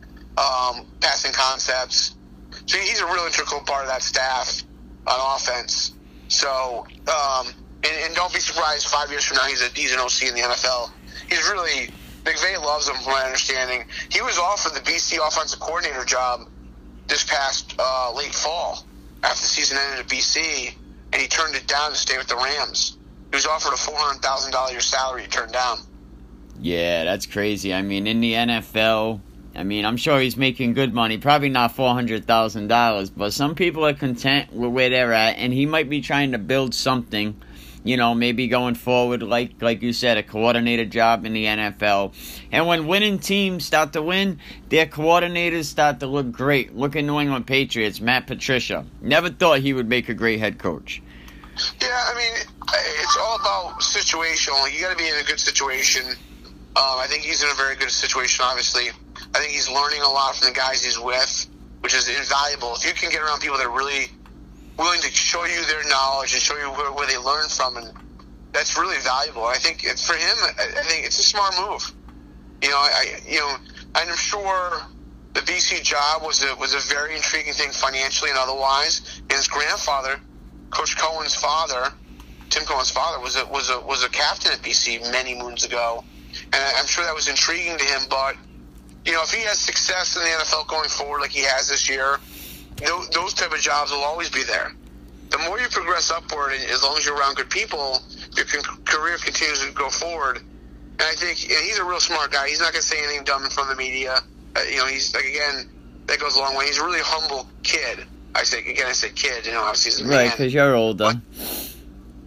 um, 0.40 0.87
passing 1.00 1.33
concepts. 1.33 2.16
So 2.66 2.79
he's 2.79 3.00
a 3.00 3.07
real 3.07 3.26
integral 3.26 3.61
part 3.61 3.83
of 3.83 3.88
that 3.88 4.03
staff 4.03 4.62
on 5.07 5.37
offense. 5.37 5.92
So, 6.29 6.87
um, 7.09 7.48
and, 7.85 7.96
and 8.05 8.14
don't 8.14 8.33
be 8.33 8.40
surprised 8.40 8.88
five 8.88 9.11
years 9.11 9.24
from 9.24 9.37
now 9.37 9.44
he's 9.44 9.62
a 9.62 9.68
he's 9.74 9.92
an 9.92 10.00
OC 10.00 10.29
in 10.29 10.35
the 10.35 10.40
NFL. 10.40 10.90
He's 11.29 11.42
really 11.48 11.92
McVay 12.24 12.61
loves 12.62 12.88
him 12.88 12.96
from 12.96 13.12
my 13.12 13.22
understanding. 13.22 13.85
He 14.11 14.20
was 14.22 14.38
offered 14.38 14.74
the 14.74 14.81
BC 14.81 15.26
offensive 15.26 15.61
coordinator 15.61 16.05
job 16.05 16.48
this 17.07 17.24
past 17.24 17.74
uh, 17.79 18.12
late 18.14 18.35
fall 18.35 18.85
after 19.22 19.40
the 19.40 19.46
season 19.46 19.79
ended 19.79 20.07
at 20.07 20.11
BC, 20.11 20.74
and 21.12 21.20
he 21.20 21.29
turned 21.29 21.55
it 21.55 21.66
down 21.66 21.90
to 21.90 21.96
stay 21.96 22.16
with 22.16 22.29
the 22.29 22.37
Rams. 22.37 22.96
He 23.31 23.37
was 23.37 23.46
offered 23.46 23.74
a 23.74 23.76
four 23.76 23.96
hundred 23.96 24.22
thousand 24.22 24.53
dollar 24.53 24.70
year 24.70 24.81
salary. 24.81 25.26
Turned 25.29 25.53
down. 25.53 25.79
Yeah, 26.61 27.05
that's 27.05 27.26
crazy. 27.26 27.72
I 27.72 27.83
mean, 27.83 28.07
in 28.07 28.20
the 28.20 28.35
NFL, 28.35 29.20
I 29.54 29.64
mean, 29.64 29.84
I'm 29.84 29.96
sure 29.96 30.20
he's 30.20 30.36
making 30.36 30.74
good 30.74 30.94
money. 30.94 31.18
Probably 31.18 31.48
not 31.48 31.74
four 31.74 31.92
hundred 31.92 32.26
thousand 32.26 32.68
dollars, 32.68 33.10
but 33.10 33.32
some 33.32 33.54
people 33.54 33.84
are 33.84 33.94
content 33.94 34.52
with 34.52 34.70
where 34.70 34.90
they're 34.90 35.12
at, 35.12 35.36
and 35.38 35.52
he 35.52 35.66
might 35.66 35.90
be 35.90 36.00
trying 36.00 36.32
to 36.32 36.38
build 36.38 36.74
something 36.74 37.40
you 37.82 37.96
know, 37.96 38.14
maybe 38.14 38.46
going 38.48 38.74
forward, 38.74 39.22
like 39.22 39.62
like 39.62 39.82
you 39.82 39.92
said, 39.92 40.18
a 40.18 40.22
coordinated 40.22 40.90
job 40.90 41.24
in 41.24 41.32
the 41.32 41.44
NFL. 41.46 42.12
And 42.52 42.66
when 42.66 42.86
winning 42.86 43.18
teams 43.18 43.64
start 43.64 43.92
to 43.94 44.02
win, 44.02 44.38
their 44.68 44.86
coordinators 44.86 45.64
start 45.64 46.00
to 46.00 46.06
look 46.06 46.30
great. 46.30 46.76
Look 46.76 46.96
at 46.96 47.04
New 47.04 47.18
England 47.18 47.46
Patriots, 47.46 48.00
Matt 48.00 48.26
Patricia. 48.26 48.84
Never 49.00 49.30
thought 49.30 49.60
he 49.60 49.72
would 49.72 49.88
make 49.88 50.08
a 50.08 50.14
great 50.14 50.40
head 50.40 50.58
coach. 50.58 51.02
Yeah, 51.80 51.88
I 51.90 52.14
mean, 52.14 52.32
it's 53.02 53.16
all 53.16 53.36
about 53.36 53.80
situational. 53.80 54.72
You 54.72 54.80
got 54.80 54.90
to 54.90 54.96
be 54.96 55.08
in 55.08 55.16
a 55.16 55.24
good 55.24 55.40
situation. 55.40 56.06
Um, 56.06 56.98
I 56.98 57.06
think 57.08 57.22
he's 57.22 57.42
in 57.42 57.48
a 57.50 57.54
very 57.54 57.76
good 57.76 57.90
situation. 57.90 58.44
Obviously, 58.46 58.90
I 59.34 59.38
think 59.38 59.52
he's 59.52 59.70
learning 59.70 60.02
a 60.02 60.08
lot 60.08 60.34
from 60.36 60.48
the 60.48 60.54
guys 60.54 60.84
he's 60.84 60.98
with, 60.98 61.46
which 61.80 61.94
is 61.94 62.08
invaluable. 62.08 62.74
If 62.74 62.84
you 62.84 62.92
can 62.94 63.10
get 63.10 63.22
around 63.22 63.40
people 63.40 63.58
that 63.58 63.66
are 63.66 63.76
really 63.76 64.06
willing 64.78 65.00
to 65.00 65.10
show 65.10 65.44
you 65.44 65.64
their 65.66 65.86
knowledge 65.88 66.32
and 66.32 66.42
show 66.42 66.56
you 66.56 66.70
where, 66.72 66.92
where 66.92 67.06
they 67.06 67.18
learn 67.18 67.48
from, 67.48 67.76
and 67.76 67.92
that's 68.52 68.76
really 68.76 68.98
valuable. 68.98 69.44
I 69.44 69.56
think 69.56 69.84
it's 69.84 70.06
for 70.06 70.14
him. 70.14 70.36
I 70.58 70.82
think 70.82 71.06
it's 71.06 71.18
a 71.18 71.22
smart 71.22 71.54
move. 71.60 71.92
You 72.62 72.70
know, 72.70 72.76
I 72.76 73.20
you 73.28 73.38
know 73.38 73.56
I'm 73.94 74.16
sure 74.16 74.82
the 75.34 75.40
BC 75.40 75.82
job 75.84 76.22
was 76.22 76.42
a 76.42 76.54
was 76.56 76.74
a 76.74 76.80
very 76.92 77.14
intriguing 77.14 77.52
thing 77.52 77.70
financially 77.70 78.30
and 78.30 78.38
otherwise. 78.38 79.22
And 79.28 79.36
his 79.36 79.48
grandfather, 79.48 80.18
Coach 80.70 80.96
Coen's 80.96 81.34
father, 81.34 81.92
Tim 82.48 82.64
Coen's 82.64 82.90
father, 82.90 83.20
was 83.22 83.36
a 83.36 83.46
was 83.46 83.70
a 83.70 83.80
was 83.80 84.02
a 84.04 84.08
captain 84.08 84.52
at 84.52 84.62
BC 84.62 85.10
many 85.12 85.34
moons 85.34 85.64
ago, 85.64 86.04
and 86.52 86.62
I'm 86.78 86.86
sure 86.86 87.04
that 87.04 87.14
was 87.14 87.28
intriguing 87.28 87.78
to 87.78 87.84
him. 87.84 88.02
But 88.10 88.36
you 89.04 89.12
know, 89.12 89.22
if 89.22 89.30
he 89.30 89.42
has 89.42 89.58
success 89.58 90.16
in 90.16 90.22
the 90.22 90.28
NFL 90.28 90.68
going 90.68 90.88
forward 90.88 91.20
like 91.20 91.30
he 91.30 91.42
has 91.42 91.68
this 91.68 91.88
year, 91.88 92.18
those, 92.76 93.08
those 93.10 93.34
type 93.34 93.52
of 93.52 93.60
jobs 93.60 93.90
will 93.90 94.04
always 94.04 94.28
be 94.30 94.42
there. 94.42 94.72
The 95.30 95.38
more 95.38 95.60
you 95.60 95.68
progress 95.68 96.10
upward, 96.10 96.52
and 96.52 96.64
as 96.70 96.82
long 96.82 96.96
as 96.96 97.06
you're 97.06 97.16
around 97.16 97.36
good 97.36 97.50
people, 97.50 97.98
your 98.36 98.46
career 98.84 99.16
continues 99.18 99.60
to 99.60 99.72
go 99.72 99.88
forward. 99.88 100.38
And 100.38 101.02
I 101.02 101.12
think 101.14 101.42
and 101.44 101.64
he's 101.64 101.78
a 101.78 101.84
real 101.84 102.00
smart 102.00 102.32
guy. 102.32 102.48
He's 102.48 102.58
not 102.58 102.72
going 102.72 102.82
to 102.82 102.86
say 102.86 102.98
anything 102.98 103.24
dumb 103.24 103.44
in 103.44 103.50
front 103.50 103.70
of 103.70 103.76
the 103.76 103.82
media. 103.82 104.18
Uh, 104.56 104.60
you 104.68 104.78
know, 104.78 104.86
he's 104.86 105.14
like 105.14 105.24
again, 105.24 105.70
that 106.06 106.18
goes 106.18 106.34
a 106.36 106.40
long 106.40 106.56
way. 106.56 106.66
He's 106.66 106.78
a 106.78 106.84
really 106.84 107.00
humble 107.00 107.48
kid. 107.62 108.06
I 108.34 108.42
say 108.42 108.58
again, 108.58 108.86
I 108.88 108.92
say 108.92 109.10
kid. 109.10 109.46
You 109.46 109.52
know, 109.52 109.62
obviously 109.62 110.02
he's 110.02 110.10
a 110.10 110.12
right 110.12 110.30
because 110.30 110.52
you're 110.52 110.74
older. 110.74 111.04
But, 111.04 111.16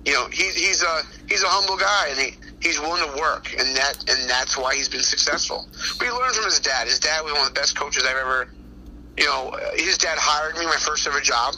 you 0.05 0.13
know, 0.13 0.27
he's 0.31 0.55
he's 0.55 0.81
a 0.81 1.01
he's 1.27 1.43
a 1.43 1.47
humble 1.47 1.77
guy, 1.77 2.07
and 2.09 2.19
he 2.19 2.33
he's 2.63 2.79
willing 2.79 3.03
to 3.03 3.19
work, 3.19 3.53
and 3.53 3.75
that 3.75 4.09
and 4.09 4.29
that's 4.29 4.57
why 4.57 4.73
he's 4.73 4.89
been 4.89 5.03
successful. 5.03 5.67
But 5.99 6.07
he 6.07 6.11
learned 6.11 6.33
from 6.33 6.45
his 6.45 6.59
dad. 6.59 6.87
His 6.87 6.99
dad 6.99 7.23
was 7.23 7.33
one 7.33 7.41
of 7.41 7.53
the 7.53 7.59
best 7.59 7.75
coaches 7.75 8.03
I've 8.07 8.17
ever 8.17 8.49
you 9.17 9.25
know, 9.25 9.55
his 9.75 9.97
dad 9.97 10.17
hired 10.17 10.57
me 10.57 10.65
my 10.65 10.75
first 10.75 11.05
ever 11.07 11.21
job 11.21 11.55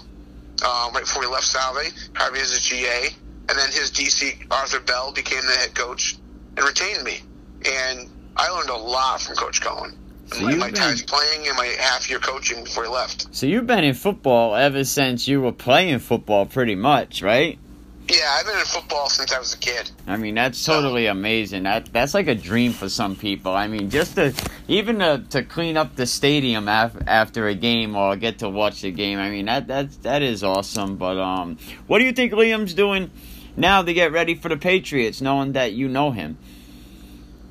um, 0.63 0.93
right 0.93 1.01
before 1.01 1.23
he 1.23 1.29
left 1.29 1.45
Salve, 1.45 1.91
hired 2.13 2.33
me 2.33 2.41
as 2.41 2.57
a 2.57 2.61
GA, 2.61 3.07
and 3.49 3.57
then 3.57 3.71
his 3.71 3.91
DC 3.91 4.51
Arthur 4.51 4.79
Bell 4.79 5.11
became 5.11 5.41
the 5.41 5.53
head 5.53 5.75
coach 5.75 6.17
and 6.57 6.65
retained 6.65 7.03
me, 7.03 7.19
and 7.65 8.09
I 8.35 8.49
learned 8.49 8.69
a 8.69 8.77
lot 8.77 9.21
from 9.21 9.35
Coach 9.35 9.61
Coen. 9.61 9.95
So 10.27 10.41
my, 10.41 10.55
my 10.55 10.71
times 10.71 11.03
playing 11.03 11.47
and 11.47 11.55
my 11.55 11.67
half 11.79 12.09
year 12.09 12.19
coaching 12.19 12.63
before 12.63 12.85
he 12.85 12.89
left. 12.89 13.27
So 13.31 13.45
you've 13.45 13.67
been 13.67 13.83
in 13.83 13.93
football 13.93 14.55
ever 14.55 14.83
since 14.83 15.27
you 15.27 15.41
were 15.41 15.51
playing 15.51 15.99
football, 15.99 16.47
pretty 16.47 16.75
much, 16.75 17.21
right? 17.21 17.59
Yeah, 18.07 18.37
I've 18.37 18.45
been 18.45 18.59
in 18.59 18.65
football 18.65 19.09
since 19.09 19.33
I 19.33 19.39
was 19.39 19.53
a 19.53 19.57
kid. 19.57 19.89
I 20.05 20.17
mean, 20.17 20.35
that's 20.35 20.63
totally 20.63 21.07
amazing. 21.07 21.63
That 21.63 21.91
that's 21.91 22.13
like 22.13 22.27
a 22.27 22.35
dream 22.35 22.71
for 22.71 22.87
some 22.87 23.15
people. 23.15 23.53
I 23.53 23.67
mean, 23.67 23.89
just 23.89 24.15
to 24.15 24.31
even 24.67 24.99
to, 24.99 25.23
to 25.31 25.41
clean 25.41 25.75
up 25.75 25.95
the 25.95 26.05
stadium 26.05 26.67
af- 26.67 27.01
after 27.07 27.47
a 27.47 27.55
game 27.55 27.95
or 27.95 28.15
get 28.15 28.39
to 28.39 28.49
watch 28.49 28.81
the 28.81 28.91
game. 28.91 29.17
I 29.17 29.31
mean, 29.31 29.45
that 29.45 29.67
that 29.67 30.03
that 30.03 30.21
is 30.21 30.43
awesome. 30.43 30.97
But 30.97 31.17
um, 31.17 31.57
what 31.87 31.97
do 31.97 32.05
you 32.05 32.11
think 32.11 32.31
Liam's 32.33 32.75
doing 32.75 33.09
now 33.57 33.81
to 33.81 33.91
get 33.91 34.11
ready 34.11 34.35
for 34.35 34.49
the 34.49 34.57
Patriots, 34.57 35.19
knowing 35.19 35.53
that 35.53 35.73
you 35.73 35.87
know 35.87 36.11
him? 36.11 36.37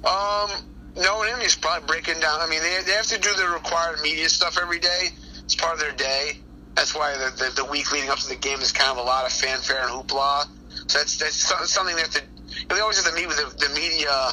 Um, 0.04 0.50
knowing 0.94 1.30
him, 1.30 1.40
he's 1.40 1.56
probably 1.56 1.86
breaking 1.88 2.20
down. 2.20 2.40
I 2.40 2.46
mean, 2.46 2.60
they, 2.60 2.80
they 2.86 2.92
have 2.92 3.06
to 3.06 3.18
do 3.18 3.34
the 3.34 3.48
required 3.48 4.00
media 4.02 4.28
stuff 4.28 4.56
every 4.60 4.78
day. 4.78 5.08
It's 5.44 5.56
part 5.56 5.74
of 5.74 5.80
their 5.80 5.92
day. 5.92 6.38
That's 6.74 6.94
why 6.94 7.14
the, 7.14 7.30
the, 7.36 7.62
the 7.62 7.64
week 7.70 7.92
leading 7.92 8.10
up 8.10 8.18
to 8.18 8.28
the 8.28 8.36
game 8.36 8.60
is 8.60 8.72
kind 8.72 8.90
of 8.90 8.98
a 8.98 9.06
lot 9.06 9.24
of 9.24 9.32
fanfare 9.32 9.80
and 9.82 9.90
hoopla. 9.90 10.46
So 10.86 10.98
that's 10.98 11.18
that's 11.18 11.36
something 11.72 11.96
have 11.96 12.10
to. 12.10 12.22
You 12.70 12.82
always 12.82 13.02
have 13.02 13.12
to 13.12 13.20
meet 13.20 13.26
with 13.26 13.36
the, 13.36 13.68
the 13.68 13.74
media, 13.74 14.32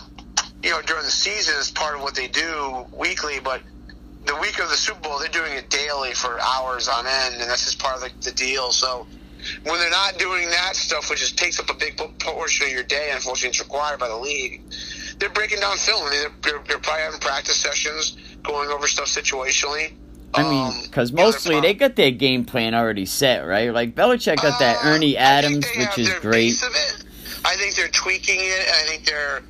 you 0.64 0.72
know, 0.72 0.82
during 0.82 1.04
the 1.04 1.12
season 1.12 1.56
as 1.60 1.72
part 1.72 1.96
of 1.96 2.02
what 2.02 2.16
they 2.16 2.28
do 2.28 2.86
weekly. 2.98 3.40
But 3.44 3.62
the 4.26 4.36
week 4.36 4.60
of 4.60 4.70
the 4.70 4.76
Super 4.76 5.00
Bowl, 5.02 5.20
they're 5.20 5.30
doing 5.30 5.54
it 5.54 5.70
daily 5.70 6.14
for 6.14 6.40
hours 6.40 6.88
on 6.88 7.06
end, 7.08 7.36
and 7.42 7.50
that's 7.50 7.66
just 7.66 7.80
part 7.80 7.96
of 7.96 8.02
the, 8.02 8.30
the 8.30 8.36
deal. 8.36 8.72
So 8.72 9.08
when 9.64 9.80
they're 9.80 9.90
not 9.90 10.18
doing 10.18 10.50
that 10.50 10.76
stuff, 10.76 11.10
which 11.10 11.36
takes 11.36 11.60
up 11.60 11.70
a 11.70 11.74
big 11.74 11.98
portion 12.20 12.68
of 12.68 12.72
your 12.72 12.84
day, 12.84 13.12
unfortunately, 13.14 13.50
it's 13.50 13.60
required 13.60 14.00
by 14.00 14.08
the 14.08 14.18
league. 14.18 14.62
They're 15.20 15.30
breaking 15.30 15.60
down 15.60 15.78
film. 15.78 16.04
I 16.06 16.10
mean, 16.10 16.32
they're, 16.42 16.64
they're 16.68 16.80
probably 16.80 17.04
having 17.04 17.20
practice 17.20 17.58
sessions, 17.58 18.18
going 18.44 18.70
over 18.70 18.88
stuff 18.88 19.08
situationally. 19.08 19.94
I 20.34 20.44
mean, 20.44 20.74
because 20.84 21.12
um, 21.12 21.18
mostly 21.18 21.60
they 21.60 21.74
got 21.74 21.96
their 21.96 22.12
game 22.12 22.46
plan 22.46 22.74
already 22.74 23.06
set, 23.06 23.42
right? 23.42 23.74
Like 23.74 23.96
Belichick 23.96 24.38
got 24.38 24.60
that 24.60 24.84
uh, 24.84 24.90
Ernie 24.90 25.18
Adams, 25.18 25.66
which 25.76 25.98
is 25.98 26.14
great. 26.20 26.54
I 27.44 27.56
think 27.56 27.76
they're 27.76 27.88
tweaking 27.90 28.40
it. 28.40 28.68
I 28.70 28.88
think 28.88 29.06
they're 29.06 29.42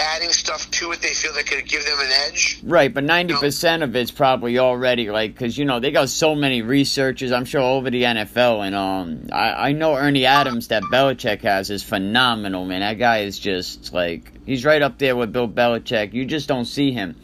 adding 0.00 0.30
stuff 0.30 0.70
to 0.70 0.92
it 0.92 1.00
they 1.02 1.12
feel 1.12 1.32
that 1.34 1.46
could 1.46 1.66
give 1.68 1.84
them 1.84 1.98
an 2.00 2.10
edge. 2.26 2.60
Right, 2.64 2.92
but 2.92 3.04
90% 3.04 3.82
of 3.82 3.94
it's 3.94 4.10
probably 4.10 4.58
already 4.58 5.10
like 5.10 5.36
cuz 5.36 5.56
you 5.56 5.64
know, 5.64 5.78
they 5.78 5.90
got 5.90 6.08
so 6.08 6.34
many 6.34 6.62
researchers, 6.62 7.32
I'm 7.32 7.44
sure 7.44 7.60
over 7.60 7.90
the 7.90 8.04
NFL 8.04 8.66
and 8.66 8.74
um 8.74 9.28
I 9.32 9.68
I 9.68 9.72
know 9.72 9.94
Ernie 9.94 10.26
Adams 10.26 10.68
that 10.68 10.82
Belichick 10.84 11.42
has 11.42 11.70
is 11.70 11.82
phenomenal, 11.82 12.64
man. 12.64 12.80
That 12.80 12.98
guy 12.98 13.18
is 13.18 13.38
just 13.38 13.92
like 13.92 14.32
he's 14.46 14.64
right 14.64 14.82
up 14.82 14.98
there 14.98 15.16
with 15.16 15.32
Bill 15.32 15.48
Belichick. 15.48 16.14
You 16.14 16.24
just 16.24 16.48
don't 16.48 16.64
see 16.64 16.92
him. 16.92 17.14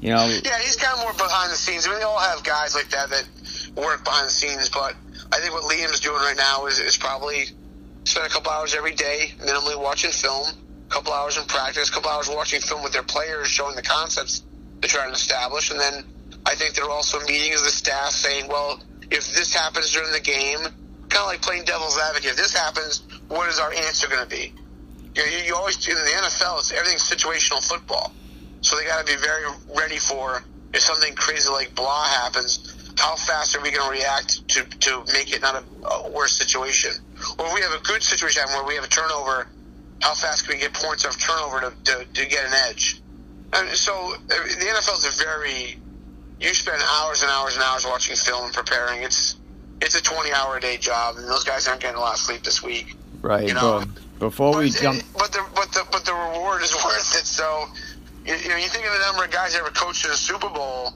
You 0.00 0.10
know. 0.10 0.26
Yeah, 0.26 0.58
he's 0.60 0.76
kind 0.76 0.94
of 0.98 1.04
more 1.04 1.12
behind 1.12 1.50
the 1.50 1.56
scenes. 1.56 1.86
I 1.86 1.90
mean, 1.90 1.98
they 1.98 2.04
all 2.04 2.20
have 2.20 2.44
guys 2.44 2.74
like 2.74 2.90
that 2.90 3.10
that 3.10 3.28
work 3.76 4.04
behind 4.04 4.26
the 4.26 4.32
scenes, 4.32 4.68
but 4.68 4.94
I 5.32 5.40
think 5.40 5.52
what 5.52 5.64
Liam's 5.64 6.00
doing 6.00 6.18
right 6.18 6.36
now 6.36 6.66
is 6.66 6.78
is 6.78 6.96
probably 6.96 7.46
spend 8.04 8.26
a 8.26 8.30
couple 8.30 8.52
hours 8.52 8.74
every 8.74 8.94
day 8.94 9.32
minimally 9.40 9.78
watching 9.78 10.10
film 10.10 10.46
a 10.88 10.90
couple 10.90 11.12
hours 11.12 11.36
in 11.36 11.44
practice, 11.44 11.88
a 11.90 11.92
couple 11.92 12.10
hours 12.10 12.28
watching 12.28 12.60
film 12.60 12.82
with 12.82 12.92
their 12.92 13.02
players, 13.02 13.48
showing 13.48 13.76
the 13.76 13.82
concepts 13.82 14.42
they're 14.80 14.88
trying 14.88 15.08
to 15.08 15.14
establish, 15.14 15.70
and 15.70 15.78
then 15.78 16.04
I 16.46 16.54
think 16.54 16.74
they're 16.74 16.88
also 16.88 17.20
meeting 17.20 17.52
as 17.52 17.62
a 17.62 17.70
staff, 17.70 18.10
saying, 18.10 18.48
well, 18.48 18.80
if 19.10 19.34
this 19.34 19.52
happens 19.52 19.92
during 19.92 20.12
the 20.12 20.20
game, 20.20 20.60
kind 21.08 21.22
of 21.22 21.26
like 21.26 21.42
playing 21.42 21.64
devil's 21.64 21.98
advocate. 21.98 22.30
If 22.30 22.36
this 22.36 22.56
happens, 22.56 23.02
what 23.28 23.48
is 23.48 23.58
our 23.58 23.72
answer 23.72 24.08
going 24.08 24.22
to 24.22 24.28
be? 24.28 24.52
You, 25.14 25.24
know, 25.24 25.30
you, 25.30 25.38
you 25.46 25.56
always 25.56 25.76
in 25.86 25.94
the 25.94 26.00
NFL, 26.00 26.60
it's 26.60 26.72
everything's 26.72 27.02
situational 27.02 27.66
football, 27.66 28.12
so 28.60 28.76
they 28.76 28.84
got 28.84 29.06
to 29.06 29.12
be 29.12 29.20
very 29.20 29.44
ready 29.76 29.98
for 29.98 30.42
if 30.74 30.80
something 30.80 31.14
crazy 31.14 31.48
like 31.50 31.74
blah 31.74 32.04
happens. 32.04 32.74
How 32.96 33.14
fast 33.14 33.54
are 33.54 33.62
we 33.62 33.70
going 33.70 33.84
to 33.84 34.00
react 34.00 34.48
to 34.48 34.64
to 34.64 35.04
make 35.12 35.32
it 35.32 35.40
not 35.40 35.62
a, 35.62 35.86
a 35.86 36.10
worse 36.10 36.32
situation? 36.32 36.90
Or 37.38 37.46
if 37.46 37.54
we 37.54 37.60
have 37.60 37.72
a 37.72 37.82
good 37.84 38.02
situation 38.02 38.42
where 38.48 38.64
we 38.64 38.74
have 38.74 38.84
a 38.84 38.88
turnover 38.88 39.48
how 40.00 40.14
fast 40.14 40.46
can 40.46 40.54
we 40.54 40.60
get 40.60 40.72
points 40.72 41.04
off 41.04 41.18
turnover 41.18 41.60
to, 41.60 41.70
to, 41.84 42.04
to 42.04 42.28
get 42.28 42.44
an 42.44 42.52
edge? 42.68 43.00
And 43.52 43.68
so 43.70 44.14
the 44.28 44.34
NFL 44.34 44.98
is 44.98 45.20
a 45.20 45.24
very 45.24 45.78
you 46.40 46.54
spend 46.54 46.80
hours 47.00 47.22
and 47.22 47.30
hours 47.30 47.54
and 47.54 47.64
hours 47.64 47.84
watching 47.86 48.14
film 48.14 48.44
and 48.44 48.54
preparing. 48.54 49.02
It's 49.02 49.36
it's 49.80 49.98
a 49.98 50.02
twenty 50.02 50.32
hour 50.32 50.58
a 50.58 50.60
day 50.60 50.76
job, 50.76 51.16
and 51.16 51.26
those 51.26 51.44
guys 51.44 51.66
aren't 51.66 51.80
getting 51.80 51.96
a 51.96 52.00
lot 52.00 52.12
of 52.12 52.20
sleep 52.20 52.42
this 52.42 52.62
week. 52.62 52.94
Right. 53.22 53.48
You 53.48 53.54
know, 53.54 53.84
before 54.18 54.52
but 54.52 54.58
we 54.60 54.70
jump, 54.70 55.02
but 55.14 55.32
the 55.32 55.44
but 55.54 55.72
the 55.72 55.84
but 55.90 56.04
the 56.04 56.12
reward 56.12 56.62
is 56.62 56.74
worth 56.84 57.16
it. 57.16 57.26
So 57.26 57.68
you, 58.24 58.34
you 58.34 58.48
know, 58.48 58.56
you 58.56 58.68
think 58.68 58.86
of 58.86 58.92
the 58.92 59.04
number 59.06 59.24
of 59.24 59.30
guys 59.30 59.52
that 59.52 59.60
ever 59.60 59.70
coached 59.70 60.04
in 60.04 60.10
a 60.10 60.16
Super 60.16 60.48
Bowl. 60.48 60.94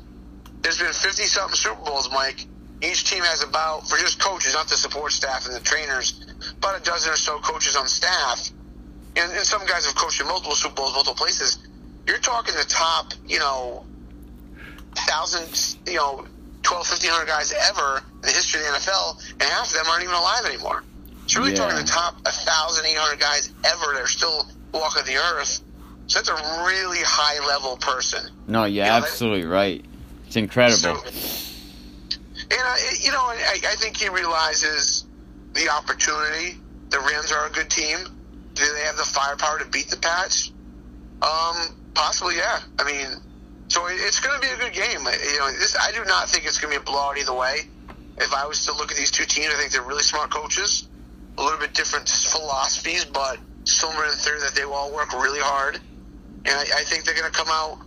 There's 0.63 0.79
been 0.79 0.93
fifty 0.93 1.25
something 1.25 1.57
Super 1.57 1.83
Bowls, 1.85 2.11
Mike. 2.13 2.47
Each 2.83 3.05
team 3.09 3.23
has 3.23 3.43
about 3.43 3.89
for 3.89 3.97
just 3.97 4.21
coaches, 4.21 4.55
not 4.55 4.69
the 4.69 4.77
support 4.77 5.13
staff 5.13 5.47
and 5.47 5.55
the 5.55 5.61
trainers, 5.61 6.21
about 6.59 6.81
a 6.81 6.83
dozen 6.83 7.13
or 7.13 7.17
so 7.17 7.39
coaches 7.39 7.77
on 7.77 7.87
staff 7.87 8.51
and, 9.17 9.33
and 9.33 9.45
some 9.45 9.65
guys 9.67 9.87
have 9.87 9.95
coached 9.95 10.21
in 10.21 10.27
multiple 10.27 10.55
Super 10.55 10.75
Bowls, 10.75 10.93
multiple 10.95 11.15
places. 11.15 11.59
You're 12.07 12.19
talking 12.19 12.55
the 12.55 12.65
top, 12.65 13.13
you 13.27 13.39
know, 13.39 13.85
thousand, 15.07 15.77
you 15.87 15.99
know, 15.99 16.27
12, 16.63 16.87
1500 16.89 17.27
guys 17.27 17.53
ever 17.71 17.99
in 17.99 18.21
the 18.23 18.29
history 18.29 18.61
of 18.61 18.67
the 18.67 18.73
NFL, 18.79 19.33
and 19.33 19.43
half 19.43 19.67
of 19.69 19.75
them 19.75 19.87
aren't 19.89 20.05
even 20.05 20.15
alive 20.15 20.45
anymore. 20.47 20.85
So 21.27 21.41
really 21.41 21.53
yeah. 21.53 21.59
talking 21.59 21.77
the 21.77 21.85
top 21.85 22.15
1,800 22.25 23.21
guys 23.21 23.53
ever 23.65 23.95
that 23.95 24.03
are 24.03 24.07
still 24.07 24.49
walking 24.73 25.05
the 25.05 25.17
earth. 25.17 25.61
So 26.13 26.19
that's 26.19 26.29
a 26.29 26.65
really 26.67 26.99
high 27.01 27.41
level 27.49 27.79
person. 27.79 28.31
No, 28.47 28.65
you're 28.65 28.85
you 28.85 28.91
know, 28.91 28.97
absolutely 28.97 29.45
that, 29.45 29.49
right. 29.49 29.85
It's 30.27 30.37
incredible. 30.37 31.01
So, 31.01 32.17
and 32.51 32.61
I, 32.61 32.79
you 33.01 33.11
know, 33.11 33.23
I, 33.23 33.57
I 33.67 33.75
think 33.77 33.97
he 33.97 34.11
realizes 34.11 35.07
the 35.55 35.71
opportunity. 35.71 36.59
The 36.91 36.99
Rams 36.99 37.33
are 37.33 37.47
a 37.47 37.51
good 37.51 37.71
team. 37.71 37.97
Do 38.53 38.63
they 38.75 38.83
have 38.83 38.99
the 38.99 39.05
firepower 39.05 39.61
to 39.61 39.65
beat 39.65 39.89
the 39.89 39.97
Pats? 39.97 40.53
Um, 41.23 41.75
possibly, 41.95 42.37
yeah. 42.37 42.61
I 42.79 42.85
mean, 42.85 43.17
so 43.69 43.87
it's 43.89 44.21
going 44.21 44.39
to 44.39 44.47
be 44.47 44.53
a 44.53 44.59
good 44.59 44.75
game. 44.75 45.01
You 45.01 45.39
know, 45.39 45.51
this, 45.51 45.79
I 45.81 45.93
do 45.93 46.05
not 46.05 46.29
think 46.29 46.45
it's 46.45 46.59
going 46.59 46.75
to 46.75 46.79
be 46.79 46.83
a 46.83 46.85
blowout 46.85 47.17
either 47.17 47.33
way. 47.33 47.61
If 48.19 48.35
I 48.35 48.47
was 48.47 48.67
to 48.67 48.73
look 48.73 48.91
at 48.91 48.99
these 48.99 49.11
two 49.11 49.25
teams, 49.25 49.49
I 49.55 49.59
think 49.59 49.73
they're 49.73 49.81
really 49.81 50.03
smart 50.03 50.29
coaches, 50.29 50.91
a 51.39 51.43
little 51.43 51.59
bit 51.59 51.73
different 51.73 52.07
philosophies, 52.07 53.07
but 53.07 53.39
similar 53.65 54.05
in 54.05 54.13
theory 54.13 54.41
that 54.41 54.55
they 54.55 54.67
will 54.67 54.75
all 54.75 54.93
work 54.93 55.15
really 55.15 55.41
hard. 55.41 55.81
And 56.45 56.55
I, 56.55 56.63
I 56.63 56.85
think 56.85 57.05
they're 57.05 57.15
going 57.15 57.31
to 57.31 57.37
come 57.37 57.49
out. 57.49 57.79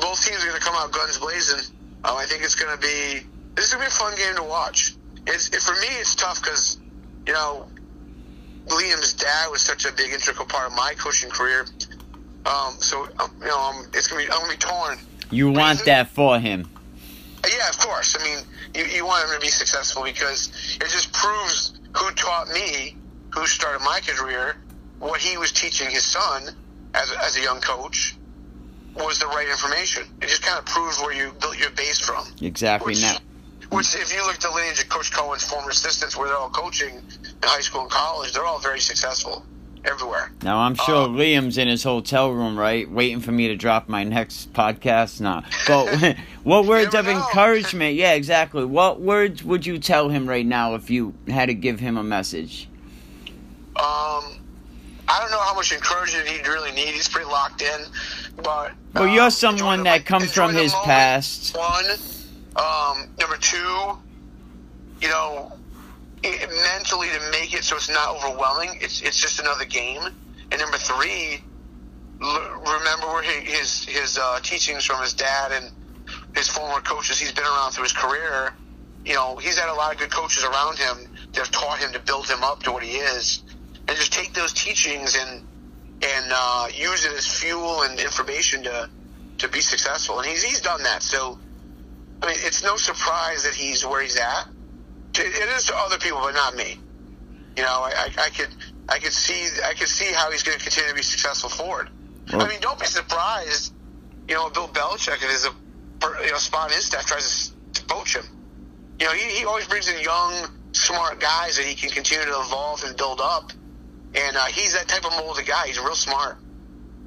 Both 0.00 0.24
teams 0.24 0.42
are 0.44 0.48
going 0.48 0.60
to 0.60 0.64
come 0.64 0.74
out 0.76 0.92
guns 0.92 1.18
blazing. 1.18 1.74
Um, 2.04 2.16
I 2.16 2.24
think 2.26 2.42
it's 2.42 2.54
going 2.54 2.74
to 2.74 2.80
be 2.80 3.26
this 3.54 3.66
is 3.66 3.74
going 3.74 3.84
to 3.84 3.90
be 3.90 3.94
a 3.94 3.98
fun 3.98 4.16
game 4.16 4.36
to 4.36 4.42
watch. 4.42 4.94
It's 5.26 5.48
it, 5.48 5.60
for 5.60 5.72
me, 5.72 5.88
it's 5.98 6.14
tough 6.14 6.42
because 6.42 6.78
you 7.26 7.32
know 7.32 7.68
Liam's 8.66 9.14
dad 9.14 9.50
was 9.50 9.62
such 9.62 9.84
a 9.84 9.92
big 9.92 10.12
integral 10.12 10.46
part 10.46 10.70
of 10.70 10.76
my 10.76 10.94
coaching 10.96 11.30
career. 11.30 11.66
Um, 12.46 12.74
so 12.78 13.08
um, 13.18 13.30
you 13.40 13.46
know, 13.46 13.58
um, 13.58 13.86
it's 13.92 14.06
gonna 14.06 14.22
be 14.24 14.30
I'm 14.30 14.40
gonna 14.40 14.52
be 14.52 14.58
torn. 14.58 14.98
You 15.30 15.50
want 15.50 15.84
that 15.84 16.08
for 16.08 16.38
him? 16.38 16.68
Yeah, 17.46 17.68
of 17.68 17.78
course. 17.78 18.16
I 18.18 18.24
mean, 18.24 18.38
you, 18.74 18.84
you 18.84 19.06
want 19.06 19.28
him 19.28 19.34
to 19.34 19.40
be 19.40 19.48
successful 19.48 20.02
because 20.04 20.48
it 20.76 20.88
just 20.88 21.12
proves 21.12 21.74
who 21.96 22.10
taught 22.12 22.48
me, 22.48 22.96
who 23.34 23.46
started 23.46 23.84
my 23.84 24.00
career, 24.06 24.56
what 24.98 25.20
he 25.20 25.36
was 25.36 25.52
teaching 25.52 25.90
his 25.90 26.04
son 26.04 26.54
as 26.94 27.10
a, 27.10 27.24
as 27.24 27.36
a 27.36 27.42
young 27.42 27.60
coach 27.60 28.16
was 28.96 29.18
the 29.18 29.26
right 29.26 29.48
information. 29.48 30.04
It 30.20 30.28
just 30.28 30.42
kind 30.42 30.58
of 30.58 30.66
proves 30.66 30.98
where 31.00 31.12
you 31.12 31.32
built 31.40 31.58
your 31.58 31.70
base 31.70 32.00
from. 32.00 32.26
Exactly. 32.40 32.92
Which, 32.92 33.02
now, 33.02 33.18
which 33.70 33.94
if 33.94 34.12
you 34.12 34.24
look 34.26 34.34
at 34.34 34.40
the 34.40 34.50
lineage 34.50 34.80
of 34.80 34.88
Coach 34.88 35.12
Coen's 35.12 35.44
former 35.44 35.70
assistants, 35.70 36.16
where 36.16 36.28
they're 36.28 36.36
all 36.36 36.50
coaching 36.50 36.96
in 36.96 37.02
high 37.42 37.60
school 37.60 37.82
and 37.82 37.90
college, 37.90 38.32
they're 38.32 38.44
all 38.44 38.58
very 38.58 38.80
successful 38.80 39.44
everywhere. 39.84 40.30
Now 40.42 40.58
I'm 40.58 40.74
sure 40.74 41.06
um, 41.06 41.16
Liam's 41.16 41.56
in 41.56 41.68
his 41.68 41.82
hotel 41.82 42.30
room, 42.30 42.58
right, 42.58 42.90
waiting 42.90 43.20
for 43.20 43.32
me 43.32 43.48
to 43.48 43.56
drop 43.56 43.88
my 43.88 44.04
next 44.04 44.52
podcast. 44.52 45.20
Nah, 45.20 45.42
but 45.66 46.16
what 46.42 46.66
words 46.66 46.94
of 46.94 47.08
encouragement? 47.08 47.94
Yeah, 47.94 48.12
exactly. 48.12 48.64
What 48.64 49.00
words 49.00 49.42
would 49.44 49.64
you 49.64 49.78
tell 49.78 50.08
him 50.08 50.28
right 50.28 50.46
now 50.46 50.74
if 50.74 50.90
you 50.90 51.14
had 51.28 51.46
to 51.46 51.54
give 51.54 51.80
him 51.80 51.96
a 51.96 52.04
message? 52.04 52.68
Um, 53.76 54.39
I 55.10 55.18
don't 55.20 55.32
know 55.32 55.40
how 55.40 55.54
much 55.54 55.72
encouragement 55.72 56.28
he'd 56.28 56.46
really 56.46 56.70
need. 56.70 56.94
He's 56.94 57.08
pretty 57.08 57.28
locked 57.28 57.62
in, 57.62 57.80
but 58.36 58.72
well, 58.94 59.08
you're 59.08 59.24
um, 59.24 59.30
someone 59.30 59.82
that 59.82 60.06
comes 60.06 60.32
from 60.32 60.54
his 60.54 60.72
moment. 60.72 60.86
past. 60.86 61.56
One 61.56 61.84
um, 62.54 63.08
number 63.18 63.36
two, 63.36 63.98
you 65.00 65.08
know, 65.08 65.52
it, 66.22 66.48
mentally 66.50 67.08
to 67.08 67.30
make 67.32 67.54
it 67.54 67.64
so 67.64 67.74
it's 67.74 67.90
not 67.90 68.16
overwhelming. 68.16 68.78
It's 68.80 69.00
it's 69.02 69.20
just 69.20 69.40
another 69.40 69.64
game. 69.64 70.02
And 70.52 70.60
number 70.60 70.76
three, 70.76 71.42
l- 72.22 72.62
remember 72.78 73.08
where 73.08 73.22
his 73.22 73.84
his 73.86 74.16
uh, 74.16 74.38
teachings 74.44 74.84
from 74.84 75.02
his 75.02 75.12
dad 75.12 75.50
and 75.50 75.72
his 76.36 76.48
former 76.48 76.80
coaches. 76.82 77.18
He's 77.18 77.32
been 77.32 77.44
around 77.44 77.72
through 77.72 77.84
his 77.84 77.92
career. 77.92 78.52
You 79.04 79.14
know, 79.14 79.36
he's 79.38 79.58
had 79.58 79.70
a 79.70 79.74
lot 79.74 79.92
of 79.92 79.98
good 79.98 80.10
coaches 80.12 80.44
around 80.44 80.78
him 80.78 80.98
that 81.32 81.46
have 81.46 81.50
taught 81.50 81.78
him 81.78 81.92
to 81.94 81.98
build 82.00 82.28
him 82.28 82.44
up 82.44 82.62
to 82.64 82.72
what 82.72 82.82
he 82.82 82.98
is, 82.98 83.42
and 83.90 83.98
just 83.98 84.12
take 84.12 84.32
those 84.32 84.52
teachings 84.52 85.16
and 85.16 85.42
and 86.02 86.32
uh, 86.32 86.68
use 86.72 87.04
it 87.04 87.12
as 87.12 87.26
fuel 87.26 87.82
and 87.82 87.98
information 87.98 88.62
to 88.62 88.88
to 89.38 89.48
be 89.48 89.60
successful. 89.60 90.20
And 90.20 90.28
he's 90.28 90.42
he's 90.42 90.60
done 90.60 90.82
that. 90.84 91.02
So 91.02 91.38
I 92.22 92.26
mean, 92.28 92.36
it's 92.40 92.62
no 92.62 92.76
surprise 92.76 93.42
that 93.42 93.54
he's 93.54 93.84
where 93.84 94.00
he's 94.00 94.16
at. 94.16 94.48
It 95.18 95.48
is 95.56 95.64
to 95.64 95.74
other 95.76 95.98
people, 95.98 96.20
but 96.22 96.34
not 96.34 96.54
me. 96.54 96.78
You 97.56 97.64
know, 97.64 97.82
I, 97.82 97.92
I, 97.96 98.22
I 98.26 98.28
could 98.30 98.48
I 98.88 98.98
could 99.00 99.12
see 99.12 99.48
I 99.66 99.74
could 99.74 99.88
see 99.88 100.12
how 100.14 100.30
he's 100.30 100.44
going 100.44 100.56
to 100.56 100.62
continue 100.62 100.88
to 100.90 100.94
be 100.94 101.02
successful 101.02 101.50
forward. 101.50 101.90
Well, 102.32 102.42
I 102.42 102.48
mean, 102.48 102.60
don't 102.60 102.78
be 102.78 102.86
surprised. 102.86 103.74
You 104.28 104.36
know, 104.36 104.48
Bill 104.50 104.68
Belichick, 104.68 105.20
there's 105.20 105.46
a 105.46 105.52
you 106.24 106.30
know 106.30 106.38
spot 106.38 106.70
in 106.70 106.76
his 106.76 106.86
staff 106.86 107.06
tries 107.06 107.52
to 107.72 107.84
poach 107.86 108.14
him. 108.14 108.24
You 109.00 109.06
know, 109.06 109.12
he, 109.12 109.38
he 109.38 109.44
always 109.46 109.66
brings 109.66 109.88
in 109.88 110.00
young, 110.00 110.46
smart 110.72 111.18
guys 111.18 111.56
that 111.56 111.66
he 111.66 111.74
can 111.74 111.90
continue 111.90 112.26
to 112.26 112.40
evolve 112.40 112.84
and 112.84 112.96
build 112.96 113.20
up. 113.20 113.52
And 114.14 114.36
uh, 114.36 114.44
he's 114.46 114.74
that 114.74 114.88
type 114.88 115.04
of 115.04 115.12
mold 115.12 115.26
molded 115.26 115.46
guy. 115.46 115.66
He's 115.66 115.78
real 115.78 115.94
smart. 115.94 116.38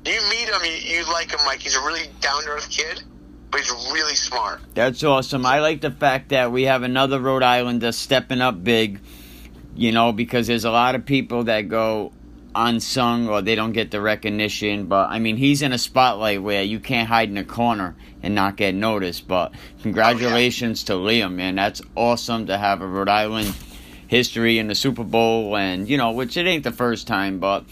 You 0.05 0.19
meet 0.29 0.49
him, 0.49 0.61
you, 0.63 0.97
you 0.97 1.11
like 1.11 1.31
him. 1.31 1.39
Like 1.45 1.59
he's 1.59 1.75
a 1.75 1.81
really 1.81 2.07
down 2.19 2.43
to 2.43 2.49
earth 2.49 2.69
kid, 2.69 3.03
but 3.51 3.61
he's 3.61 3.71
really 3.91 4.15
smart. 4.15 4.61
That's 4.73 5.03
awesome. 5.03 5.45
I 5.45 5.59
like 5.59 5.81
the 5.81 5.91
fact 5.91 6.29
that 6.29 6.51
we 6.51 6.63
have 6.63 6.83
another 6.83 7.19
Rhode 7.19 7.43
Islander 7.43 7.91
stepping 7.91 8.41
up 8.41 8.63
big. 8.63 8.99
You 9.75 9.91
know, 9.91 10.11
because 10.11 10.45
there's 10.45 10.65
a 10.65 10.71
lot 10.71 10.93
of 10.93 11.03
people 11.03 11.45
that 11.45 11.61
go 11.61 12.11
unsung 12.55 13.27
or 13.27 13.41
they 13.41 13.55
don't 13.55 13.71
get 13.71 13.89
the 13.89 13.99
recognition. 13.99 14.85
But 14.85 15.09
I 15.09 15.19
mean, 15.19 15.37
he's 15.37 15.61
in 15.61 15.73
a 15.73 15.77
spotlight 15.79 16.43
where 16.43 16.61
you 16.61 16.79
can't 16.79 17.07
hide 17.07 17.29
in 17.29 17.37
a 17.37 17.43
corner 17.43 17.95
and 18.21 18.35
not 18.35 18.55
get 18.55 18.75
noticed. 18.75 19.27
But 19.27 19.53
congratulations 19.81 20.87
oh, 20.89 21.03
yeah. 21.05 21.21
to 21.21 21.27
Liam, 21.27 21.33
man. 21.33 21.55
That's 21.55 21.81
awesome 21.95 22.47
to 22.47 22.57
have 22.57 22.81
a 22.81 22.87
Rhode 22.87 23.09
Island 23.09 23.55
history 24.07 24.59
in 24.59 24.67
the 24.67 24.75
Super 24.75 25.03
Bowl, 25.03 25.55
and 25.55 25.89
you 25.89 25.97
know, 25.97 26.11
which 26.11 26.37
it 26.37 26.45
ain't 26.45 26.63
the 26.63 26.71
first 26.71 27.07
time, 27.07 27.39
but 27.39 27.65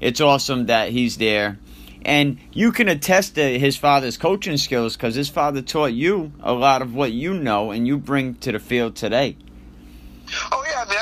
it's 0.00 0.20
awesome 0.20 0.66
that 0.66 0.90
he's 0.90 1.16
there. 1.16 1.58
And 2.04 2.38
you 2.52 2.70
can 2.70 2.88
attest 2.88 3.34
to 3.34 3.58
his 3.58 3.76
father's 3.76 4.16
coaching 4.16 4.58
skills 4.58 4.96
because 4.96 5.16
his 5.16 5.28
father 5.28 5.60
taught 5.60 5.92
you 5.92 6.32
a 6.40 6.52
lot 6.52 6.80
of 6.80 6.94
what 6.94 7.10
you 7.10 7.34
know 7.34 7.72
and 7.72 7.86
you 7.86 7.98
bring 7.98 8.34
to 8.36 8.52
the 8.52 8.60
field 8.60 8.94
today. 8.94 9.36
Oh 10.52 10.64
yeah, 10.68 10.84
I 10.86 10.88
mean, 10.88 10.98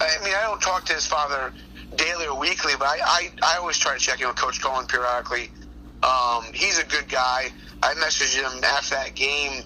I, 0.00 0.04
I 0.04 0.24
mean, 0.24 0.34
I 0.34 0.42
don't 0.44 0.62
talk 0.62 0.86
to 0.86 0.94
his 0.94 1.06
father 1.06 1.52
daily 1.96 2.26
or 2.26 2.38
weekly, 2.38 2.72
but 2.78 2.88
I, 2.88 2.98
I, 3.04 3.30
I 3.42 3.56
always 3.58 3.76
try 3.76 3.94
to 3.94 4.00
check 4.00 4.20
in 4.20 4.28
with 4.28 4.36
Coach 4.36 4.60
Coen 4.60 4.88
periodically. 4.88 5.50
Um, 6.02 6.44
he's 6.54 6.78
a 6.78 6.84
good 6.84 7.08
guy. 7.08 7.50
I 7.82 7.94
messaged 7.94 8.34
him 8.34 8.64
after 8.64 8.94
that 8.94 9.14
game 9.14 9.62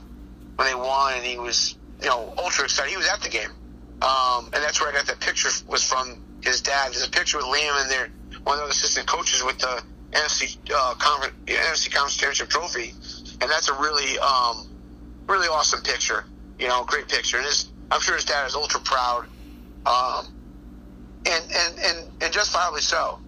when 0.57 0.69
they 0.69 0.75
won, 0.75 1.15
and 1.15 1.25
he 1.25 1.39
was, 1.39 1.77
you 2.03 2.09
know, 2.09 2.35
ultra 2.39 2.65
excited. 2.65 2.91
He 2.91 2.97
was 2.97 3.09
at 3.09 3.21
the 3.23 3.29
game. 3.29 3.51
Um, 4.03 4.47
and 4.55 4.63
that's 4.65 4.81
where 4.81 4.91
I 4.91 4.95
got 4.95 5.07
that 5.07 5.21
picture 5.21 5.51
was 5.69 5.85
from 5.85 6.19
his 6.43 6.63
dad. 6.63 6.93
There's 6.93 7.07
a 7.07 7.11
picture 7.11 7.37
with 7.37 7.47
Liam 7.47 7.83
and 7.83 7.91
there, 7.91 8.09
one 8.45 8.59
of 8.59 8.65
the 8.65 8.71
assistant 8.71 9.07
coaches 9.07 9.43
with 9.45 9.59
the 9.59 9.83
NFC 10.13 10.57
uh, 10.75 10.95
conference, 10.99 11.35
NFC 11.47 11.93
Conference 11.93 12.17
Championship 12.17 12.49
trophy, 12.49 12.95
and 13.41 13.51
that's 13.51 13.69
a 13.69 13.75
really, 13.75 14.19
um, 14.19 14.67
really 15.27 15.47
awesome 15.49 15.83
picture. 15.83 16.25
You 16.59 16.69
know, 16.69 16.85
great 16.85 17.09
picture. 17.09 17.37
And 17.37 17.47
his, 17.47 17.71
I'm 17.91 18.01
sure 18.01 18.17
his 18.17 18.25
dad 18.25 18.47
is 18.47 18.55
ultra 18.55 18.81
proud, 18.81 19.27
um, 19.87 20.27
and 21.27 21.45
and 21.55 21.79
and 21.79 22.09
and 22.23 22.33
justifiably 22.33 22.81
so. 22.81 23.19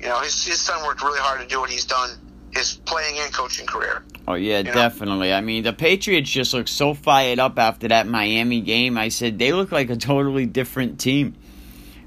You 0.00 0.06
know, 0.06 0.20
his 0.20 0.44
his 0.44 0.60
son 0.60 0.84
worked 0.86 1.02
really 1.02 1.20
hard 1.20 1.40
to 1.40 1.46
do 1.46 1.60
what 1.60 1.70
he's 1.70 1.86
done, 1.86 2.10
his 2.52 2.76
playing 2.84 3.18
and 3.18 3.32
coaching 3.32 3.66
career. 3.66 4.02
Oh 4.26 4.34
yeah, 4.34 4.62
definitely. 4.62 5.28
Know? 5.30 5.36
I 5.36 5.40
mean, 5.40 5.62
the 5.62 5.72
Patriots 5.72 6.30
just 6.30 6.54
look 6.54 6.68
so 6.68 6.94
fired 6.94 7.38
up 7.38 7.58
after 7.58 7.88
that 7.88 8.06
Miami 8.06 8.60
game. 8.60 8.98
I 8.98 9.08
said 9.08 9.38
they 9.38 9.52
look 9.52 9.72
like 9.72 9.90
a 9.90 9.96
totally 9.96 10.46
different 10.46 11.00
team. 11.00 11.34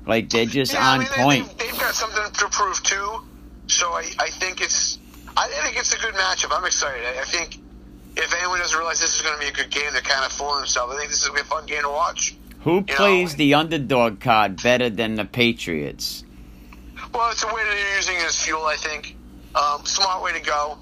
Like 0.05 0.29
they're 0.29 0.45
just 0.45 0.73
yeah, 0.73 0.87
on 0.87 0.99
I 0.99 1.03
mean, 1.03 1.07
point. 1.43 1.57
They, 1.57 1.67
have 1.67 1.79
got 1.79 1.93
something 1.93 2.23
to 2.31 2.47
prove 2.49 2.81
too. 2.83 3.21
So 3.67 3.91
I, 3.91 4.03
I 4.19 4.29
think 4.29 4.61
it's 4.61 4.99
I 5.37 5.47
think 5.63 5.77
it's 5.77 5.93
a 5.93 5.99
good 5.99 6.13
matchup. 6.15 6.55
I'm 6.57 6.65
excited. 6.65 7.05
I, 7.05 7.21
I 7.21 7.25
think 7.25 7.59
if 8.17 8.33
anyone 8.35 8.59
doesn't 8.59 8.77
realize 8.77 8.99
this 8.99 9.15
is 9.15 9.21
going 9.21 9.35
to 9.35 9.39
be 9.39 9.47
a 9.47 9.53
good 9.53 9.69
game, 9.69 9.91
they're 9.93 10.01
kind 10.01 10.25
of 10.25 10.31
fooling 10.31 10.59
themselves. 10.59 10.93
I 10.93 10.97
think 10.97 11.09
this 11.09 11.21
is 11.21 11.27
going 11.27 11.37
to 11.37 11.43
be 11.43 11.47
a 11.47 11.49
fun 11.49 11.65
game 11.65 11.83
to 11.83 11.89
watch. 11.89 12.35
Who 12.61 12.75
you 12.75 12.83
plays 12.83 13.33
know? 13.33 13.37
the 13.37 13.53
underdog 13.55 14.19
card 14.19 14.61
better 14.61 14.89
than 14.89 15.15
the 15.15 15.25
Patriots? 15.25 16.23
Well, 17.13 17.31
it's 17.31 17.43
a 17.43 17.47
way 17.47 17.63
that 17.63 17.69
they're 17.69 17.95
using 17.95 18.15
it 18.17 18.23
as 18.23 18.43
fuel. 18.43 18.65
I 18.65 18.75
think 18.75 19.15
um, 19.55 19.85
smart 19.85 20.23
way 20.23 20.33
to 20.33 20.45
go. 20.45 20.77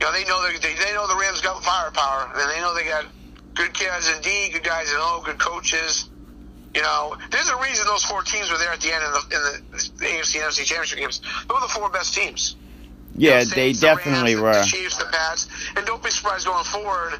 You 0.00 0.06
know, 0.06 0.12
they 0.12 0.24
know 0.24 0.42
they, 0.42 0.58
they 0.58 0.92
know 0.94 1.06
the 1.08 1.16
Rams 1.16 1.40
got 1.40 1.62
firepower, 1.62 2.30
and 2.34 2.50
they 2.50 2.60
know 2.60 2.74
they 2.74 2.84
got 2.84 3.06
good 3.54 3.72
guys 3.72 4.08
in 4.08 4.20
D, 4.22 4.50
good 4.52 4.64
guys 4.64 4.90
in 4.90 4.96
O, 4.98 5.22
good 5.24 5.38
coaches. 5.38 6.08
You 6.74 6.82
know, 6.82 7.16
there's 7.30 7.48
a 7.48 7.56
reason 7.62 7.86
those 7.86 8.04
four 8.04 8.22
teams 8.22 8.50
were 8.50 8.58
there 8.58 8.70
at 8.70 8.80
the 8.80 8.92
end 8.92 9.02
in 9.02 9.12
the, 9.12 9.22
in 9.36 9.42
the, 9.42 9.90
the 9.98 10.04
AFC 10.04 10.40
NFC 10.40 10.64
championship 10.64 10.98
games. 10.98 11.20
Those 11.48 11.60
were 11.60 11.66
the 11.66 11.72
four 11.72 11.88
best 11.88 12.14
teams. 12.14 12.56
Yeah, 13.16 13.40
you 13.40 13.46
know, 13.46 13.54
they 13.54 13.72
definitely 13.72 14.34
the 14.34 14.42
Rams, 14.42 14.56
were. 14.56 14.62
The 14.62 14.76
Chiefs, 14.76 14.96
the 14.98 15.06
Pats, 15.06 15.48
and 15.74 15.86
don't 15.86 16.02
be 16.02 16.10
surprised 16.10 16.46
going 16.46 16.64
forward. 16.64 17.18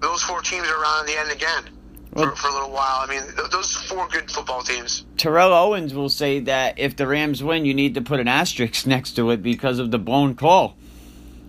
Those 0.00 0.22
four 0.22 0.40
teams 0.40 0.66
are 0.68 0.82
around 0.82 1.06
in 1.08 1.14
the 1.14 1.20
end 1.20 1.32
again. 1.32 1.73
Well, 2.14 2.30
for, 2.30 2.36
for, 2.36 2.48
a 2.48 2.52
little 2.52 2.70
while. 2.70 3.00
I 3.00 3.06
mean, 3.08 3.22
those 3.50 3.72
four 3.74 4.06
good 4.08 4.30
football 4.30 4.62
teams. 4.62 5.04
Terrell 5.16 5.52
Owens 5.52 5.94
will 5.94 6.08
say 6.08 6.40
that 6.40 6.78
if 6.78 6.96
the 6.96 7.06
Rams 7.06 7.42
win, 7.42 7.64
you 7.64 7.74
need 7.74 7.94
to 7.94 8.02
put 8.02 8.20
an 8.20 8.28
asterisk 8.28 8.86
next 8.86 9.12
to 9.12 9.30
it 9.30 9.42
because 9.42 9.78
of 9.78 9.90
the 9.90 9.98
blown 9.98 10.34
call. 10.34 10.76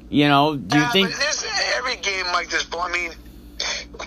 You 0.09 0.27
know, 0.27 0.55
do 0.55 0.77
you 0.77 0.83
yeah, 0.83 0.91
think 0.91 1.15
there's 1.15 1.45
every 1.75 1.97
game 1.97 2.25
like 2.27 2.49
this? 2.49 2.67
I 2.77 2.91
mean, 2.91 3.11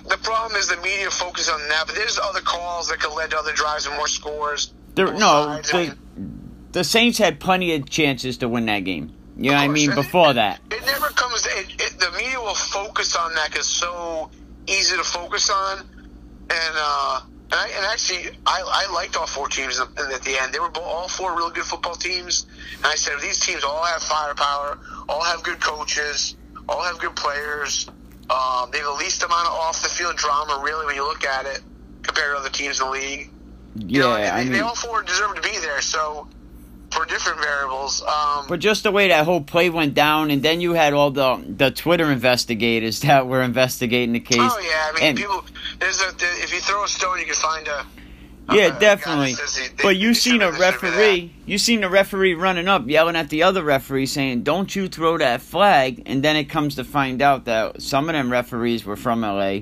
the 0.08 0.18
problem 0.22 0.56
is 0.56 0.68
the 0.68 0.76
media 0.76 1.10
focus 1.10 1.48
on 1.48 1.60
that, 1.68 1.84
but 1.86 1.96
there's 1.96 2.18
other 2.18 2.40
calls 2.40 2.88
that 2.88 3.00
could 3.00 3.14
lead 3.14 3.30
to 3.30 3.38
other 3.38 3.52
drives 3.52 3.86
and 3.86 3.96
more 3.96 4.06
scores. 4.06 4.72
There, 4.94 5.12
no, 5.12 5.60
the, 5.60 5.70
I 5.74 5.82
mean, 5.88 6.48
the 6.72 6.84
Saints 6.84 7.18
had 7.18 7.40
plenty 7.40 7.74
of 7.74 7.88
chances 7.88 8.38
to 8.38 8.48
win 8.48 8.66
that 8.66 8.80
game. 8.80 9.14
You 9.36 9.50
know 9.50 9.56
what 9.56 9.62
I 9.62 9.68
mean? 9.68 9.94
Before 9.94 10.30
it, 10.30 10.34
that, 10.34 10.60
it 10.70 10.84
never 10.84 11.06
comes. 11.08 11.46
It, 11.46 11.66
it, 11.80 11.98
the 11.98 12.10
media 12.16 12.40
will 12.40 12.54
focus 12.54 13.14
on 13.14 13.34
that 13.34 13.50
because 13.50 13.68
so 13.68 14.30
easy 14.66 14.96
to 14.96 15.04
focus 15.04 15.48
on, 15.50 15.88
and 16.50 16.74
uh, 16.76 17.20
and, 17.50 17.54
I, 17.54 17.68
and 17.68 17.87
actually, 17.87 18.37
I, 18.46 18.87
I 18.88 18.92
liked 18.92 19.16
all 19.16 19.26
four 19.26 19.48
teams 19.48 19.80
at 19.80 19.94
the 19.96 20.38
end. 20.38 20.52
They 20.52 20.61
were 20.61 20.70
all 20.76 21.08
four 21.08 21.34
really 21.34 21.54
good 21.54 21.64
football 21.64 21.94
teams. 21.94 22.46
And 22.76 22.87
I 22.87 22.94
said, 22.94 23.14
these 23.22 23.40
teams 23.40 23.64
all 23.64 23.82
have 23.84 24.02
firepower, 24.02 24.78
all 25.08 25.22
have 25.22 25.42
good 25.42 25.58
coaches, 25.58 26.37
all 26.68 26.82
have 26.82 26.98
good 26.98 27.16
players, 27.16 27.88
um, 28.30 28.70
they 28.70 28.78
have 28.78 28.87
the 28.87 28.92
least 28.92 29.22
amount 29.22 29.46
of 29.46 29.54
off 29.54 29.82
the 29.82 29.88
field 29.88 30.16
drama, 30.16 30.61
really, 30.62 30.84
when 30.84 30.94
you 30.94 31.02
look 31.02 31.24
at 31.24 31.46
it, 31.46 31.62
compared 32.02 32.34
to 32.34 32.40
other 32.40 32.50
teams 32.50 32.80
in 32.80 32.87
the 32.87 32.92
league. 32.92 33.30
Yeah, 33.76 33.87
you 33.87 34.00
know, 34.00 34.11
I 34.11 34.38
they, 34.38 34.44
mean, 34.44 34.52
they 34.52 34.61
all 34.61 34.74
four 34.74 35.02
deserve 35.02 35.34
to 35.37 35.40
be 35.40 35.56
there. 35.61 35.80
So 35.80 36.28
for 36.90 37.04
different 37.06 37.40
variables. 37.40 38.02
Um, 38.02 38.46
but 38.48 38.61
just 38.61 38.82
the 38.82 38.92
way 38.92 39.08
that 39.08 39.24
whole 39.24 39.40
play 39.40 39.70
went 39.70 39.94
down, 39.94 40.30
and 40.30 40.42
then 40.42 40.61
you 40.61 40.72
had 40.72 40.92
all 40.92 41.11
the 41.11 41.42
the 41.46 41.70
Twitter 41.70 42.11
investigators 42.11 43.00
that 43.00 43.26
were 43.26 43.42
investigating 43.42 44.12
the 44.12 44.20
case. 44.20 44.38
Oh 44.40 44.58
yeah, 44.58 44.90
I 44.90 44.92
mean, 44.94 45.04
and, 45.04 45.18
people. 45.18 45.44
There's 45.78 46.00
a 46.00 46.08
if 46.42 46.52
you 46.52 46.60
throw 46.60 46.84
a 46.84 46.88
stone, 46.88 47.18
you 47.18 47.26
can 47.26 47.34
find 47.34 47.66
a. 47.68 47.86
Yeah, 48.50 48.68
uh, 48.68 48.78
definitely. 48.78 49.32
He, 49.32 49.68
but 49.82 49.96
you 49.96 50.14
seen 50.14 50.40
a 50.40 50.50
referee. 50.50 51.34
You 51.44 51.58
seen 51.58 51.84
a 51.84 51.88
referee 51.88 52.32
running 52.32 52.66
up, 52.66 52.88
yelling 52.88 53.14
at 53.14 53.28
the 53.28 53.42
other 53.42 53.62
referee, 53.62 54.06
saying, 54.06 54.42
"Don't 54.42 54.74
you 54.74 54.88
throw 54.88 55.18
that 55.18 55.42
flag!" 55.42 56.02
And 56.06 56.22
then 56.22 56.34
it 56.36 56.44
comes 56.44 56.76
to 56.76 56.84
find 56.84 57.20
out 57.20 57.44
that 57.44 57.82
some 57.82 58.08
of 58.08 58.14
them 58.14 58.32
referees 58.32 58.86
were 58.86 58.96
from 58.96 59.20
LA 59.20 59.60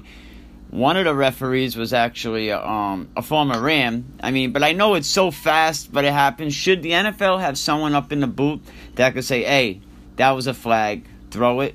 one 0.71 0.97
of 0.97 1.05
the 1.05 1.15
referees 1.15 1.77
was 1.77 1.93
actually 1.93 2.49
a, 2.49 2.61
um, 2.61 3.09
a 3.17 3.23
former 3.23 3.61
Ram. 3.61 4.13
I 4.23 4.31
mean, 4.31 4.53
but 4.53 4.63
I 4.63 4.73
know 4.73 4.95
it's 4.95 5.09
so 5.09 5.31
fast, 5.31 5.93
but 5.93 6.05
it 6.05 6.13
happens. 6.13 6.55
Should 6.55 6.83
the 6.83 6.91
NFL 6.91 7.41
have 7.41 7.57
someone 7.57 7.95
up 7.95 8.13
in 8.13 8.21
the 8.21 8.27
booth 8.27 8.61
that 8.97 9.15
could 9.15 9.25
say, 9.25 9.45
"Hey, 9.45 9.81
that 10.17 10.33
was 10.33 10.47
a 10.47 10.55
flag, 10.55 11.07
throw 11.31 11.61
it"? 11.61 11.75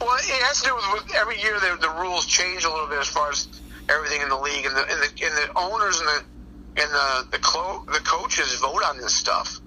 Well, 0.00 0.16
it 0.16 0.42
has 0.44 0.60
to 0.60 0.68
do 0.68 0.74
with 0.74 1.04
every 1.16 1.40
year 1.40 1.58
the, 1.60 1.78
the 1.80 1.90
rules 2.00 2.26
change 2.26 2.64
a 2.64 2.70
little 2.70 2.88
bit 2.88 3.00
as 3.00 3.08
far 3.08 3.30
as 3.30 3.48
everything 3.88 4.22
in 4.22 4.28
the 4.28 4.38
league, 4.38 4.66
and 4.66 4.76
the 4.76 4.84
and 4.90 5.00
the, 5.00 5.10
and 5.24 5.34
the 5.36 5.48
owners 5.56 6.00
and 6.00 6.08
the 6.08 6.20
and 6.82 6.90
the 6.92 7.08
the, 7.32 7.38
clo- 7.38 7.84
the 7.92 8.00
coaches 8.00 8.58
vote 8.60 8.82
on 8.84 8.98
this 8.98 9.14
stuff. 9.14 9.60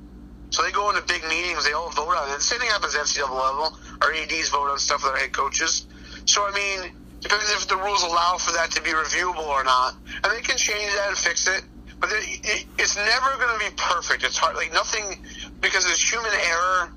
So 0.50 0.64
they 0.64 0.72
go 0.72 0.90
into 0.90 1.02
big 1.08 1.24
meetings, 1.24 1.66
they 1.66 1.74
all 1.74 1.92
vote 1.92 2.16
on 2.16 2.30
it. 2.34 2.42
Same 2.42 2.60
thing 2.60 2.70
happens 2.70 2.96
at 2.96 3.02
NCAA 3.02 3.30
level. 3.30 3.74
Our 4.02 4.14
ADs 4.14 4.50
vote 4.50 4.72
on 4.72 4.80
stuff 4.80 5.04
with 5.04 5.12
our 5.14 5.20
head 5.20 5.34
coaches. 5.34 5.86
So 6.26 6.42
I 6.42 6.52
mean 6.54 6.92
depends 7.22 7.52
if 7.52 7.68
the 7.68 7.78
rules 7.78 8.04
allow 8.04 8.38
for 8.38 8.52
that 8.54 8.72
to 8.72 8.82
be 8.82 8.92
reviewable 8.92 9.48
or 9.48 9.64
not. 9.64 9.94
And 10.24 10.32
they 10.34 10.42
can 10.42 10.58
change 10.58 10.92
that 10.94 11.10
and 11.10 11.18
fix 11.18 11.48
it. 11.48 11.64
But 12.00 12.12
it, 12.14 12.66
it's 12.78 12.96
never 12.96 13.30
going 13.42 13.60
to 13.60 13.66
be 13.66 13.74
perfect. 13.76 14.24
It's 14.24 14.38
hard, 14.38 14.56
like 14.56 14.72
nothing, 14.72 15.18
because 15.62 15.84
there's 15.84 16.02
human 16.02 16.32
error. 16.32 16.94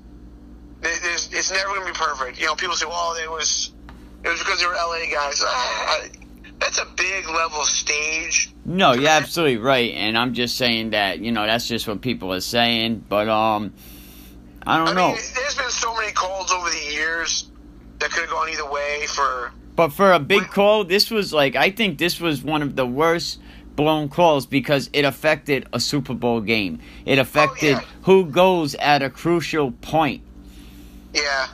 There's, 0.81 1.31
it's 1.31 1.51
never 1.51 1.67
going 1.67 1.81
to 1.81 1.93
be 1.93 1.97
perfect. 1.97 2.39
You 2.39 2.47
know, 2.47 2.55
people 2.55 2.75
say, 2.75 2.85
"Well, 2.87 3.13
it 3.13 3.29
was, 3.29 3.71
it 4.23 4.29
was 4.29 4.39
because 4.39 4.59
they 4.59 4.65
were 4.65 4.73
LA 4.73 5.11
guys." 5.11 5.41
Ah, 5.45 6.05
that's 6.59 6.79
a 6.79 6.85
big 6.95 7.27
level 7.27 7.63
stage. 7.63 8.53
No, 8.65 8.93
you're 8.93 9.09
absolutely 9.09 9.57
right, 9.57 9.93
and 9.93 10.17
I'm 10.17 10.33
just 10.33 10.57
saying 10.57 10.91
that 10.91 11.19
you 11.19 11.31
know 11.31 11.45
that's 11.45 11.67
just 11.67 11.87
what 11.87 12.01
people 12.01 12.33
are 12.33 12.41
saying. 12.41 13.05
But 13.07 13.29
um, 13.29 13.73
I 14.65 14.77
don't 14.77 14.89
I 14.89 14.93
know. 14.93 15.07
Mean, 15.09 15.17
there's 15.35 15.55
been 15.55 15.69
so 15.69 15.95
many 15.95 16.11
calls 16.13 16.51
over 16.51 16.69
the 16.69 16.93
years 16.93 17.49
that 17.99 18.09
could 18.11 18.21
have 18.21 18.31
gone 18.31 18.49
either 18.49 18.69
way 18.69 19.05
for 19.07 19.51
but 19.75 19.93
for 19.93 20.11
a 20.11 20.19
big 20.19 20.47
call, 20.49 20.83
this 20.83 21.09
was 21.09 21.33
like 21.33 21.55
I 21.55 21.71
think 21.71 21.97
this 21.97 22.19
was 22.19 22.43
one 22.43 22.61
of 22.61 22.75
the 22.75 22.85
worst 22.85 23.39
blown 23.75 24.09
calls 24.09 24.45
because 24.45 24.89
it 24.93 25.05
affected 25.05 25.67
a 25.73 25.79
Super 25.79 26.13
Bowl 26.13 26.41
game. 26.41 26.79
It 27.05 27.17
affected 27.17 27.77
oh, 27.77 27.79
yeah. 27.79 27.85
who 28.03 28.25
goes 28.25 28.75
at 28.75 29.01
a 29.01 29.09
crucial 29.09 29.71
point. 29.71 30.21
Yeah. 31.13 31.47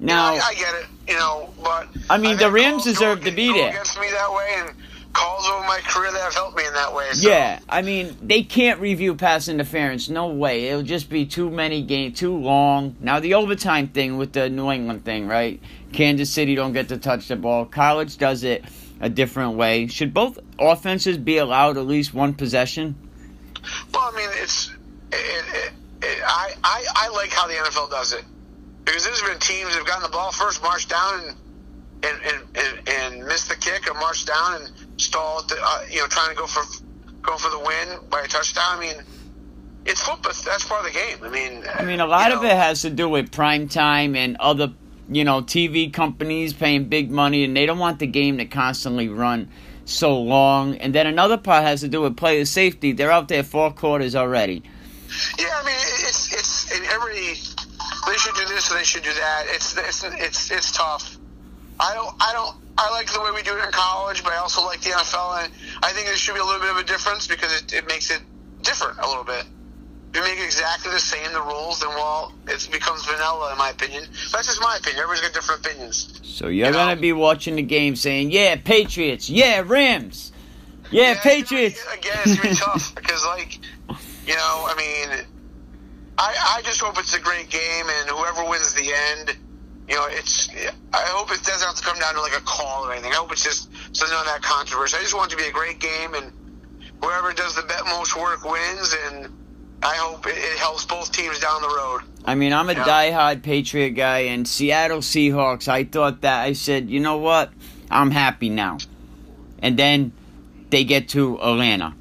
Now 0.00 0.34
I, 0.34 0.38
I, 0.38 0.54
get 0.54 0.74
it, 0.74 0.86
you 1.08 1.14
know, 1.14 1.52
but 1.62 1.88
I 2.08 2.16
mean 2.16 2.38
the 2.38 2.50
Rams 2.50 2.84
deserve 2.84 3.22
to 3.24 3.30
be 3.30 3.52
there. 3.52 3.68
Against 3.68 4.00
me 4.00 4.08
that 4.10 4.32
way, 4.32 4.54
and 4.56 4.70
calls 5.12 5.46
over 5.48 5.66
my 5.66 5.80
career 5.84 6.10
that 6.10 6.20
have 6.20 6.34
helped 6.34 6.56
me 6.56 6.66
in 6.66 6.72
that 6.72 6.94
way. 6.94 7.12
So. 7.12 7.28
Yeah, 7.28 7.58
I 7.68 7.82
mean 7.82 8.16
they 8.22 8.42
can't 8.42 8.80
review 8.80 9.14
pass 9.14 9.48
interference. 9.48 10.08
No 10.08 10.28
way. 10.28 10.68
It'll 10.68 10.82
just 10.82 11.10
be 11.10 11.26
too 11.26 11.50
many 11.50 11.82
games, 11.82 12.18
too 12.18 12.34
long. 12.34 12.96
Now 13.00 13.20
the 13.20 13.34
overtime 13.34 13.88
thing 13.88 14.16
with 14.16 14.32
the 14.32 14.48
New 14.48 14.70
England 14.70 15.04
thing, 15.04 15.28
right? 15.28 15.60
Kansas 15.92 16.30
City 16.30 16.54
don't 16.54 16.72
get 16.72 16.88
to 16.88 16.96
touch 16.96 17.28
the 17.28 17.36
ball. 17.36 17.66
College 17.66 18.16
does 18.16 18.42
it 18.42 18.64
a 19.00 19.10
different 19.10 19.56
way. 19.56 19.86
Should 19.86 20.14
both 20.14 20.38
offenses 20.58 21.18
be 21.18 21.36
allowed 21.36 21.76
at 21.76 21.86
least 21.86 22.14
one 22.14 22.32
possession? 22.32 22.94
Well, 23.92 24.10
I 24.12 24.16
mean, 24.16 24.28
it's 24.42 24.70
i 25.12 26.54
it, 26.62 27.12
like 27.12 27.30
how 27.30 27.46
the 27.46 27.54
NFL 27.54 27.90
does 27.90 28.14
it 28.14 28.24
because 28.90 29.04
there's 29.04 29.22
been 29.22 29.38
teams 29.38 29.70
that 29.70 29.78
have 29.78 29.86
gotten 29.86 30.02
the 30.02 30.08
ball 30.08 30.32
first, 30.32 30.62
marched 30.62 30.88
down 30.88 31.20
and 31.22 31.36
and 32.02 32.20
and, 32.24 32.58
and, 32.58 32.88
and 32.88 33.26
missed 33.26 33.48
the 33.48 33.54
kick, 33.56 33.88
or 33.88 33.94
marched 33.94 34.26
down 34.26 34.62
and 34.62 34.70
stalled, 35.00 35.48
the, 35.48 35.56
uh, 35.62 35.82
you 35.88 35.98
know, 35.98 36.06
trying 36.08 36.30
to 36.30 36.34
go 36.34 36.46
for 36.46 36.62
go 37.22 37.36
for 37.36 37.50
the 37.50 37.58
win 37.58 38.08
by 38.08 38.22
a 38.22 38.26
touchdown. 38.26 38.78
I 38.78 38.80
mean, 38.80 38.96
it's 39.86 40.00
football. 40.02 40.32
That's 40.44 40.64
part 40.66 40.84
of 40.84 40.92
the 40.92 40.98
game. 40.98 41.18
I 41.22 41.28
mean, 41.28 41.64
I 41.72 41.84
mean, 41.84 42.00
a 42.00 42.06
lot 42.06 42.32
of 42.32 42.42
know, 42.42 42.48
it 42.48 42.56
has 42.56 42.82
to 42.82 42.90
do 42.90 43.08
with 43.08 43.30
prime 43.30 43.68
time 43.68 44.16
and 44.16 44.36
other, 44.38 44.72
you 45.08 45.24
know, 45.24 45.40
TV 45.42 45.92
companies 45.92 46.52
paying 46.52 46.86
big 46.86 47.12
money, 47.12 47.44
and 47.44 47.56
they 47.56 47.66
don't 47.66 47.78
want 47.78 48.00
the 48.00 48.08
game 48.08 48.38
to 48.38 48.44
constantly 48.44 49.08
run 49.08 49.50
so 49.84 50.20
long. 50.20 50.76
And 50.78 50.92
then 50.92 51.06
another 51.06 51.36
part 51.36 51.62
has 51.62 51.80
to 51.82 51.88
do 51.88 52.00
with 52.00 52.16
player 52.16 52.44
safety. 52.44 52.90
They're 52.90 53.12
out 53.12 53.28
there 53.28 53.44
four 53.44 53.72
quarters 53.72 54.16
already. 54.16 54.64
Yeah, 55.38 55.46
I 55.54 55.64
mean, 55.64 55.74
it's 56.08 56.32
it's 56.32 56.76
in 56.76 56.84
every. 56.86 57.36
They 58.06 58.16
should 58.16 58.34
do 58.34 58.44
this, 58.46 58.70
or 58.70 58.74
they 58.74 58.84
should 58.84 59.02
do 59.02 59.12
that. 59.12 59.44
It's 59.48 59.76
it's 59.76 60.04
it's 60.04 60.50
it's 60.50 60.72
tough. 60.72 61.16
I 61.78 61.94
don't 61.94 62.14
I 62.20 62.32
don't 62.32 62.56
I 62.78 62.90
like 62.90 63.12
the 63.12 63.20
way 63.20 63.30
we 63.34 63.42
do 63.42 63.56
it 63.56 63.64
in 63.64 63.70
college, 63.72 64.22
but 64.24 64.32
I 64.32 64.36
also 64.36 64.64
like 64.64 64.80
the 64.80 64.90
NFL, 64.90 65.44
and 65.44 65.52
I 65.82 65.92
think 65.92 66.06
there 66.06 66.16
should 66.16 66.34
be 66.34 66.40
a 66.40 66.44
little 66.44 66.60
bit 66.60 66.70
of 66.70 66.76
a 66.78 66.84
difference 66.84 67.26
because 67.26 67.52
it, 67.62 67.72
it 67.72 67.86
makes 67.86 68.10
it 68.10 68.20
different 68.62 68.98
a 68.98 69.06
little 69.08 69.24
bit. 69.24 69.44
If 70.12 70.16
you 70.16 70.22
make 70.22 70.40
exactly 70.44 70.90
the 70.90 70.98
same 70.98 71.30
the 71.32 71.40
rules, 71.40 71.80
then 71.80 71.90
well, 71.90 72.32
it 72.48 72.68
becomes 72.72 73.04
vanilla 73.04 73.52
in 73.52 73.58
my 73.58 73.70
opinion. 73.70 74.04
That's 74.32 74.46
just 74.48 74.60
my 74.60 74.76
opinion. 74.80 75.02
Everybody's 75.02 75.20
got 75.28 75.34
different 75.34 75.64
opinions. 75.66 76.20
So 76.24 76.46
you're 76.48 76.66
You 76.66 76.72
know? 76.72 76.78
gonna 76.78 76.96
be 77.00 77.12
watching 77.12 77.54
the 77.56 77.62
game 77.62 77.94
saying, 77.96 78.30
"Yeah, 78.32 78.56
Patriots. 78.56 79.30
Yeah, 79.30 79.62
Rams. 79.64 80.32
Yeah, 80.90 81.12
it's 81.12 81.22
gonna 81.22 81.36
be- 81.36 81.42
Patriots." 81.42 81.84
again, 81.94 82.18
it's 82.24 82.36
gonna 82.36 82.50
be 82.50 82.56
tough 82.56 82.94
because, 82.96 83.24
like, 83.26 83.58
you 84.26 84.34
know, 84.34 84.66
I 84.68 84.74
mean, 84.76 85.26
I 86.20 86.58
I 86.58 86.62
just 86.62 86.80
hope 86.80 86.98
it's 86.98 87.14
a 87.14 87.20
great 87.20 87.48
game, 87.48 87.86
and 87.88 88.10
whoever 88.10 88.44
wins 88.48 88.74
the 88.74 88.92
end, 89.16 89.36
you 89.88 89.94
know, 89.96 90.06
it's. 90.10 90.48
I 90.92 91.02
hope 91.16 91.32
it 91.32 91.42
doesn't 91.42 91.66
have 91.66 91.76
to 91.76 91.82
come 91.82 91.98
down 91.98 92.14
to 92.14 92.20
like 92.20 92.36
a 92.36 92.42
call 92.44 92.84
or 92.86 92.92
anything. 92.92 93.12
I 93.12 93.16
hope 93.16 93.32
it's 93.32 93.42
just 93.42 93.70
so 93.92 94.04
none 94.06 94.20
of 94.20 94.26
that 94.26 94.42
controversy. 94.42 94.98
I 94.98 95.00
just 95.00 95.14
want 95.14 95.32
it 95.32 95.36
to 95.36 95.42
be 95.42 95.48
a 95.48 95.52
great 95.52 95.80
game, 95.80 96.14
and 96.14 96.30
whoever 97.02 97.32
does 97.32 97.56
the 97.56 97.62
bet 97.62 97.80
most 97.86 98.14
work 98.16 98.44
wins, 98.44 98.94
and 99.08 99.28
I 99.82 99.94
hope 99.96 100.26
it, 100.26 100.36
it 100.36 100.58
helps 100.58 100.84
both 100.84 101.10
teams 101.10 101.38
down 101.40 101.62
the 101.62 101.68
road. 101.68 102.00
I 102.26 102.34
mean, 102.34 102.52
I'm 102.52 102.68
a 102.68 102.74
Yeah. 102.74 102.84
diehard 102.84 103.42
Patriot 103.42 103.90
guy, 103.92 104.18
and 104.20 104.46
Seattle 104.46 104.98
Seahawks. 104.98 105.68
I 105.68 105.84
thought 105.84 106.20
that 106.20 106.42
I 106.42 106.52
said, 106.52 106.90
you 106.90 107.00
know 107.00 107.16
what? 107.16 107.50
I'm 107.90 108.10
happy 108.10 108.50
now. 108.50 108.76
And 109.62 109.78
then 109.78 110.12
they 110.68 110.84
get 110.84 111.08
to 111.10 111.40
Atlanta, 111.40 111.94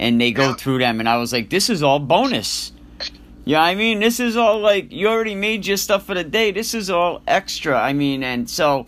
and 0.00 0.20
they 0.20 0.32
go 0.32 0.48
Yeah. 0.48 0.54
through 0.54 0.78
them, 0.80 0.98
and 0.98 1.08
I 1.08 1.18
was 1.18 1.32
like, 1.32 1.50
this 1.50 1.70
is 1.70 1.84
all 1.84 2.00
bonus. 2.00 2.72
Yeah, 3.44 3.62
I 3.62 3.74
mean, 3.74 4.00
this 4.00 4.20
is 4.20 4.36
all 4.36 4.60
like 4.60 4.92
you 4.92 5.08
already 5.08 5.34
made 5.34 5.66
your 5.66 5.76
stuff 5.76 6.06
for 6.06 6.14
the 6.14 6.24
day. 6.24 6.50
This 6.52 6.74
is 6.74 6.90
all 6.90 7.22
extra. 7.26 7.78
I 7.80 7.92
mean, 7.92 8.22
and 8.22 8.48
so 8.48 8.86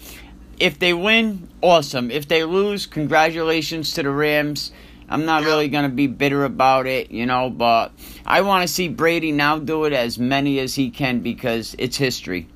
if 0.61 0.78
they 0.78 0.92
win, 0.92 1.48
awesome. 1.61 2.11
If 2.11 2.28
they 2.28 2.44
lose, 2.44 2.86
congratulations 2.86 3.94
to 3.94 4.03
the 4.03 4.11
Rams. 4.11 4.72
I'm 5.09 5.24
not 5.26 5.44
really 5.44 5.68
going 5.68 5.84
to 5.84 5.94
be 5.94 6.07
bitter 6.07 6.44
about 6.44 6.86
it, 6.86 7.11
you 7.11 7.26
know, 7.26 7.50
but 7.50 7.92
I 8.24 8.40
want 8.42 8.62
to 8.62 8.68
see 8.68 8.88
Brady 8.88 9.32
now 9.32 9.59
do 9.59 9.84
it 9.84 9.92
as 9.92 10.18
many 10.18 10.59
as 10.59 10.74
he 10.74 10.90
can 10.90 11.20
because 11.20 11.74
it's 11.78 11.96
history. 11.96 12.48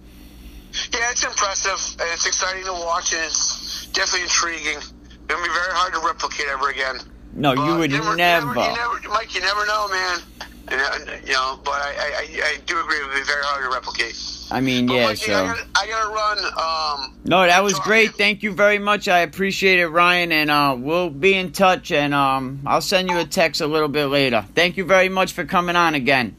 Yeah, 0.92 1.10
it's 1.10 1.24
impressive, 1.24 1.96
it's 2.12 2.26
exciting 2.26 2.64
to 2.64 2.72
watch, 2.72 3.12
and 3.12 3.24
it's 3.24 3.86
definitely 3.88 4.22
intriguing. 4.22 4.78
Gonna 5.26 5.42
be 5.42 5.48
very 5.48 5.72
hard 5.72 5.92
to 5.94 6.00
replicate 6.00 6.46
ever 6.48 6.70
again. 6.70 7.00
No, 7.36 7.52
you 7.52 7.56
But 7.56 7.78
would 7.78 7.92
you 7.92 7.98
never. 7.98 8.16
never, 8.16 8.46
you 8.46 8.54
never, 8.54 9.08
Mike. 9.10 9.34
You 9.34 9.42
never 9.42 9.66
know, 9.66 9.88
man. 9.88 10.20
Uh, 10.68 10.98
you 11.24 11.32
know, 11.32 11.60
but 11.64 11.74
I, 11.74 11.94
I, 11.96 12.42
I, 12.42 12.56
do 12.66 12.80
agree 12.80 12.96
it 12.96 13.06
would 13.06 13.14
be 13.14 13.22
very 13.22 13.44
hard 13.44 13.62
to 13.62 13.70
replicate. 13.72 14.20
I 14.50 14.60
mean, 14.60 14.86
But 14.86 14.94
yeah, 14.94 15.06
Mikey, 15.06 15.26
so. 15.26 15.44
I 15.44 15.46
gotta, 15.46 15.66
I 15.76 15.86
gotta 15.86 16.08
run. 16.08 17.06
Um, 17.08 17.16
No, 17.24 17.46
that 17.46 17.62
was 17.62 17.78
great. 17.80 18.14
Thank 18.16 18.42
you 18.42 18.52
very 18.52 18.80
much. 18.80 19.06
I 19.06 19.20
appreciate 19.20 19.78
it, 19.78 19.86
Ryan, 19.86 20.32
and 20.32 20.50
uh, 20.50 20.74
we'll 20.76 21.10
be 21.10 21.34
in 21.34 21.52
touch. 21.52 21.92
And 21.92 22.12
um, 22.12 22.62
I'll 22.66 22.80
send 22.80 23.08
you 23.08 23.18
a 23.18 23.24
text 23.24 23.60
a 23.60 23.66
little 23.68 23.88
bit 23.88 24.06
later. 24.06 24.44
Thank 24.56 24.76
you 24.76 24.84
very 24.84 25.08
much 25.08 25.34
for 25.34 25.44
coming 25.44 25.76
on 25.76 25.94
again. 25.94 26.34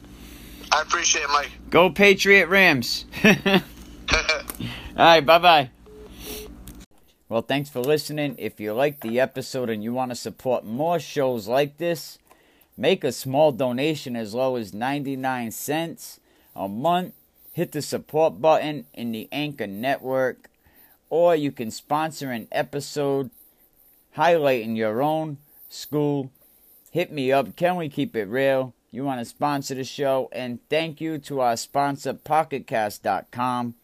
I 0.70 0.82
appreciate 0.82 1.22
it, 1.22 1.30
Mike. 1.30 1.50
Go 1.70 1.88
Patriot 1.88 2.48
Rams. 2.48 3.06
All 3.24 3.60
right, 4.96 5.20
bye 5.24 5.38
bye. 5.38 5.70
Well, 7.28 7.42
thanks 7.42 7.68
for 7.68 7.80
listening. 7.80 8.36
If 8.38 8.58
you 8.58 8.72
liked 8.72 9.02
the 9.02 9.20
episode 9.20 9.68
and 9.68 9.84
you 9.84 9.92
want 9.92 10.10
to 10.12 10.16
support 10.16 10.64
more 10.64 10.98
shows 10.98 11.46
like 11.46 11.76
this, 11.76 12.18
make 12.74 13.04
a 13.04 13.12
small 13.12 13.52
donation 13.52 14.16
as 14.16 14.32
low 14.32 14.56
as 14.56 14.72
99 14.72 15.50
cents 15.50 16.20
a 16.56 16.68
month. 16.68 17.12
Hit 17.52 17.72
the 17.72 17.82
support 17.82 18.40
button 18.40 18.86
in 18.94 19.12
the 19.12 19.28
Anchor 19.30 19.66
Network, 19.66 20.48
or 21.10 21.36
you 21.36 21.52
can 21.52 21.70
sponsor 21.70 22.30
an 22.30 22.48
episode 22.50 23.30
highlighting 24.16 24.74
your 24.74 25.02
own 25.02 25.36
school. 25.68 26.30
Hit 26.90 27.12
me 27.12 27.30
up. 27.30 27.56
Can 27.56 27.76
we 27.76 27.90
keep 27.90 28.16
it 28.16 28.24
real? 28.24 28.72
You 28.90 29.04
want 29.04 29.20
to 29.20 29.26
sponsor 29.26 29.74
the 29.74 29.84
show? 29.84 30.30
And 30.32 30.60
thank 30.70 30.98
you 30.98 31.18
to 31.18 31.40
our 31.40 31.58
sponsor, 31.58 32.14
PocketCast.com. 32.14 33.74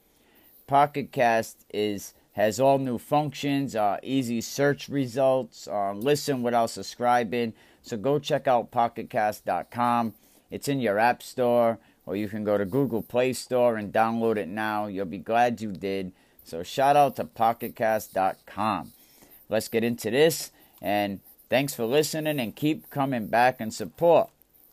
PocketCast 0.67 1.57
is 1.75 2.15
has 2.35 2.59
all 2.61 2.79
new 2.79 2.99
functions, 2.99 3.75
uh, 3.75 3.99
easy 4.03 4.41
search 4.41 4.89
results, 4.89 5.69
uh, 5.69 5.93
listen 5.93 6.43
without 6.43 6.71
subscribing. 6.71 7.55
So 7.83 7.97
go 7.97 8.19
check 8.19 8.49
out 8.49 8.71
PocketCast.com. 8.71 10.15
It's 10.51 10.69
in 10.69 10.81
your 10.81 10.99
app 10.99 11.23
store, 11.23 11.79
or 12.07 12.17
you 12.17 12.29
can 12.29 12.45
go 12.45 12.59
to 12.59 12.65
Google 12.65 13.03
Play 13.03 13.33
Store 13.33 13.77
and 13.77 13.93
download 13.93 14.37
it 14.37 14.49
now. 14.49 14.87
You'll 14.87 15.07
be 15.07 15.19
glad 15.19 15.61
you 15.61 15.71
did. 15.71 16.13
So 16.45 16.63
shout 16.63 16.97
out 16.97 17.17
to 17.17 17.25
PocketCast.com. 17.25 18.93
Let's 19.49 19.69
get 19.69 19.85
into 19.85 20.11
this, 20.11 20.51
and 20.83 21.21
thanks 21.49 21.75
for 21.75 21.85
listening, 21.85 22.41
and 22.41 22.57
keep 22.57 22.91
coming 22.91 23.27
back 23.29 23.61
and 23.61 23.73
support. 23.73 24.31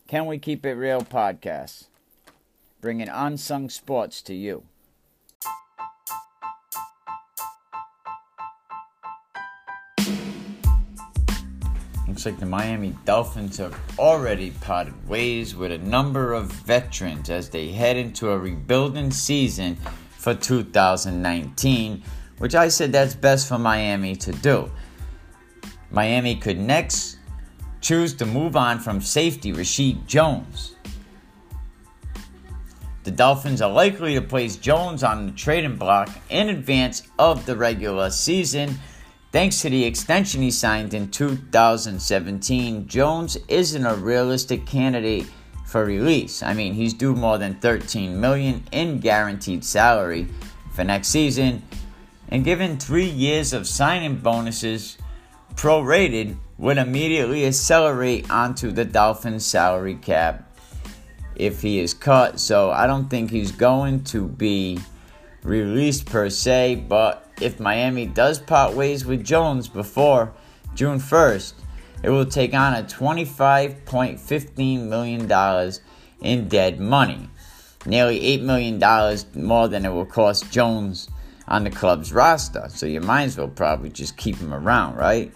Can 0.08 0.26
we 0.26 0.38
keep 0.38 0.66
it 0.66 0.74
real? 0.74 1.02
Podcast, 1.02 1.86
bringing 2.80 3.08
unsung 3.08 3.70
sports 3.70 4.20
to 4.22 4.34
you. 4.34 4.64
Looks 12.12 12.26
like 12.26 12.40
the 12.40 12.44
Miami 12.44 12.94
Dolphins 13.06 13.56
have 13.56 13.74
already 13.98 14.50
parted 14.50 15.08
ways 15.08 15.56
with 15.56 15.72
a 15.72 15.78
number 15.78 16.34
of 16.34 16.52
veterans 16.52 17.30
as 17.30 17.48
they 17.48 17.72
head 17.72 17.96
into 17.96 18.28
a 18.28 18.38
rebuilding 18.38 19.10
season 19.10 19.76
for 20.10 20.34
2019, 20.34 22.02
which 22.36 22.54
I 22.54 22.68
said 22.68 22.92
that's 22.92 23.14
best 23.14 23.48
for 23.48 23.56
Miami 23.56 24.14
to 24.16 24.30
do. 24.30 24.70
Miami 25.90 26.36
could 26.36 26.58
next 26.58 27.16
choose 27.80 28.12
to 28.16 28.26
move 28.26 28.56
on 28.56 28.78
from 28.78 29.00
safety 29.00 29.50
Reshad 29.50 30.04
Jones. 30.04 30.76
The 33.04 33.10
Dolphins 33.10 33.62
are 33.62 33.72
likely 33.72 34.16
to 34.16 34.20
place 34.20 34.56
Jones 34.56 35.02
on 35.02 35.24
the 35.24 35.32
trading 35.32 35.76
block 35.76 36.10
in 36.28 36.50
advance 36.50 37.04
of 37.18 37.46
the 37.46 37.56
regular 37.56 38.10
season. 38.10 38.78
Thanks 39.32 39.62
to 39.62 39.70
the 39.70 39.84
extension 39.84 40.42
he 40.42 40.50
signed 40.50 40.92
in 40.92 41.10
2017, 41.10 42.86
Jones 42.86 43.38
isn't 43.48 43.86
a 43.86 43.94
realistic 43.94 44.66
candidate 44.66 45.26
for 45.64 45.86
release. 45.86 46.42
I 46.42 46.52
mean, 46.52 46.74
he's 46.74 46.92
due 46.92 47.14
more 47.14 47.38
than 47.38 47.54
13 47.54 48.20
million 48.20 48.62
in 48.72 49.00
guaranteed 49.00 49.64
salary 49.64 50.28
for 50.74 50.84
next 50.84 51.08
season, 51.08 51.62
and 52.28 52.44
given 52.44 52.76
3 52.76 53.06
years 53.06 53.54
of 53.54 53.66
signing 53.66 54.16
bonuses 54.16 54.98
prorated 55.54 56.36
would 56.58 56.76
immediately 56.76 57.46
accelerate 57.46 58.30
onto 58.30 58.70
the 58.70 58.84
Dolphins 58.84 59.46
salary 59.46 59.94
cap 59.94 60.54
if 61.36 61.62
he 61.62 61.80
is 61.80 61.94
cut. 61.94 62.38
So 62.38 62.70
I 62.70 62.86
don't 62.86 63.08
think 63.08 63.30
he's 63.30 63.50
going 63.50 64.04
to 64.04 64.28
be 64.28 64.78
released 65.42 66.04
per 66.04 66.28
se, 66.28 66.84
but 66.86 67.21
if 67.42 67.60
Miami 67.60 68.06
does 68.06 68.38
part 68.38 68.74
ways 68.74 69.04
with 69.04 69.24
Jones 69.24 69.68
before 69.68 70.32
June 70.74 70.98
1st, 70.98 71.54
it 72.02 72.10
will 72.10 72.26
take 72.26 72.54
on 72.54 72.74
a 72.74 72.82
$25.15 72.82 74.88
million 74.88 75.72
in 76.20 76.48
dead 76.48 76.80
money. 76.80 77.28
Nearly 77.84 78.20
$8 78.38 78.42
million 78.42 79.46
more 79.46 79.68
than 79.68 79.84
it 79.84 79.90
will 79.90 80.06
cost 80.06 80.50
Jones 80.50 81.08
on 81.48 81.64
the 81.64 81.70
club's 81.70 82.12
roster. 82.12 82.66
So 82.68 82.86
you 82.86 83.00
might 83.00 83.24
as 83.24 83.36
well 83.36 83.48
probably 83.48 83.90
just 83.90 84.16
keep 84.16 84.36
him 84.36 84.54
around, 84.54 84.96
right? 84.96 85.32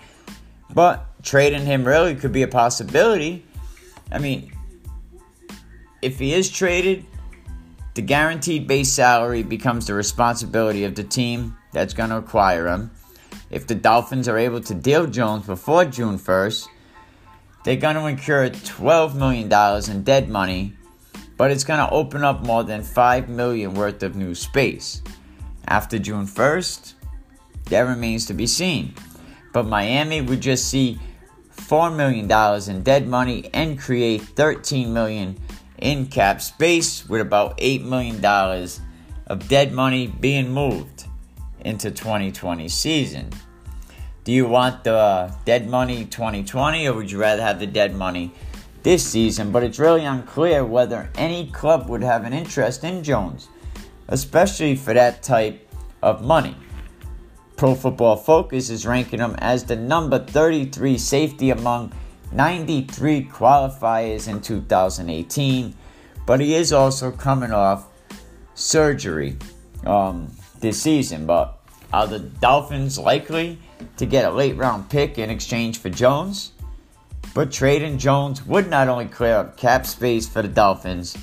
But 0.72 1.04
trading 1.22 1.66
him 1.66 1.84
really 1.84 2.14
could 2.14 2.32
be 2.32 2.42
a 2.42 2.48
possibility. 2.48 3.44
I 4.10 4.18
mean, 4.18 4.52
if 6.02 6.18
he 6.18 6.34
is 6.34 6.50
traded, 6.50 7.04
the 7.94 8.02
guaranteed 8.02 8.66
base 8.66 8.92
salary 8.92 9.42
becomes 9.42 9.86
the 9.86 9.94
responsibility 9.94 10.84
of 10.84 10.94
the 10.94 11.04
team 11.04 11.56
that's 11.76 11.92
going 11.92 12.08
to 12.08 12.16
acquire 12.16 12.66
him. 12.66 12.90
If 13.50 13.66
the 13.66 13.74
Dolphins 13.74 14.28
are 14.28 14.38
able 14.38 14.60
to 14.62 14.74
deal 14.74 15.06
Jones 15.06 15.46
before 15.46 15.84
June 15.84 16.18
1st, 16.18 16.66
they're 17.64 17.76
going 17.76 17.96
to 17.96 18.06
incur 18.06 18.48
$12 18.48 19.14
million 19.14 19.52
in 19.90 20.02
dead 20.02 20.28
money 20.28 20.76
but 21.36 21.50
it's 21.50 21.64
going 21.64 21.80
to 21.80 21.90
open 21.90 22.24
up 22.24 22.44
more 22.44 22.64
than 22.64 22.82
5 22.82 23.28
million 23.28 23.74
worth 23.74 24.02
of 24.02 24.16
new 24.16 24.34
space. 24.34 25.02
After 25.68 25.98
June 25.98 26.26
1st, 26.26 26.94
that 27.66 27.80
remains 27.80 28.26
to 28.26 28.34
be 28.34 28.46
seen. 28.46 28.94
But 29.52 29.66
Miami 29.66 30.20
would 30.20 30.40
just 30.40 30.68
see 30.68 30.98
$4 31.54 31.94
million 31.94 32.30
in 32.70 32.82
dead 32.82 33.06
money 33.06 33.50
and 33.52 33.78
create 33.78 34.22
13 34.22 34.92
million 34.92 35.38
in 35.78 36.06
cap 36.06 36.40
space 36.40 37.06
with 37.08 37.20
about 37.20 37.58
$8 37.58 37.84
million 37.84 38.24
of 39.26 39.48
dead 39.48 39.72
money 39.72 40.06
being 40.06 40.52
moved 40.52 41.05
into 41.66 41.90
2020 41.90 42.68
season. 42.68 43.28
Do 44.22 44.32
you 44.32 44.46
want 44.46 44.84
the 44.84 45.34
dead 45.44 45.68
money 45.68 46.04
2020 46.04 46.86
or 46.86 46.94
would 46.94 47.10
you 47.10 47.18
rather 47.18 47.42
have 47.42 47.58
the 47.58 47.66
dead 47.66 47.94
money 47.94 48.32
this 48.82 49.04
season? 49.06 49.50
But 49.50 49.64
it's 49.64 49.78
really 49.78 50.04
unclear 50.04 50.64
whether 50.64 51.10
any 51.16 51.50
club 51.50 51.88
would 51.88 52.02
have 52.02 52.24
an 52.24 52.32
interest 52.32 52.84
in 52.84 53.02
Jones, 53.02 53.48
especially 54.08 54.76
for 54.76 54.94
that 54.94 55.22
type 55.22 55.68
of 56.02 56.22
money. 56.22 56.56
Pro 57.56 57.74
Football 57.74 58.16
Focus 58.16 58.70
is 58.70 58.86
ranking 58.86 59.18
him 59.18 59.34
as 59.38 59.64
the 59.64 59.76
number 59.76 60.18
33 60.18 60.98
safety 60.98 61.50
among 61.50 61.92
93 62.32 63.24
qualifiers 63.24 64.28
in 64.28 64.40
2018, 64.40 65.74
but 66.26 66.40
he 66.40 66.54
is 66.54 66.72
also 66.72 67.10
coming 67.10 67.52
off 67.52 67.86
surgery 68.54 69.38
um, 69.84 70.30
this 70.60 70.82
season. 70.82 71.26
But 71.26 71.55
are 71.96 72.06
the 72.06 72.18
Dolphins 72.18 72.98
likely 72.98 73.58
to 73.96 74.04
get 74.04 74.30
a 74.30 74.30
late 74.30 74.54
round 74.58 74.90
pick 74.90 75.18
in 75.18 75.30
exchange 75.30 75.78
for 75.78 75.88
Jones? 75.88 76.52
But 77.34 77.50
trading 77.50 77.96
Jones 77.96 78.44
would 78.44 78.68
not 78.68 78.88
only 78.88 79.06
clear 79.06 79.36
up 79.36 79.56
cap 79.56 79.86
space 79.86 80.28
for 80.28 80.42
the 80.42 80.48
Dolphins, 80.48 81.16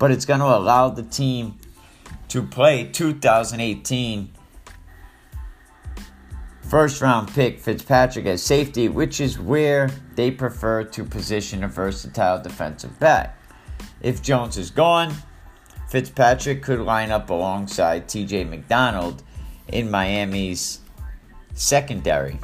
but 0.00 0.10
it's 0.10 0.24
going 0.24 0.40
to 0.40 0.46
allow 0.46 0.88
the 0.88 1.04
team 1.04 1.54
to 2.30 2.42
play 2.42 2.88
2018 2.88 4.32
first 6.62 7.00
round 7.00 7.28
pick 7.28 7.60
Fitzpatrick 7.60 8.26
as 8.26 8.42
safety, 8.42 8.88
which 8.88 9.20
is 9.20 9.38
where 9.38 9.88
they 10.16 10.32
prefer 10.32 10.82
to 10.82 11.04
position 11.04 11.62
a 11.62 11.68
versatile 11.68 12.42
defensive 12.42 12.98
back. 12.98 13.38
If 14.00 14.22
Jones 14.22 14.56
is 14.56 14.72
gone, 14.72 15.14
Fitzpatrick 15.88 16.64
could 16.64 16.80
line 16.80 17.12
up 17.12 17.30
alongside 17.30 18.08
TJ 18.08 18.48
McDonald 18.48 19.22
in 19.68 19.90
Miami's 19.90 20.80
secondary. 21.54 22.38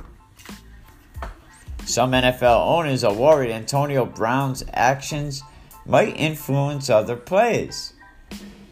Some 1.84 2.12
NFL 2.12 2.66
owners 2.66 3.04
are 3.04 3.12
worried 3.12 3.50
Antonio 3.50 4.06
Brown's 4.06 4.64
actions 4.72 5.42
might 5.84 6.16
influence 6.16 6.88
other 6.88 7.16
players. 7.16 7.92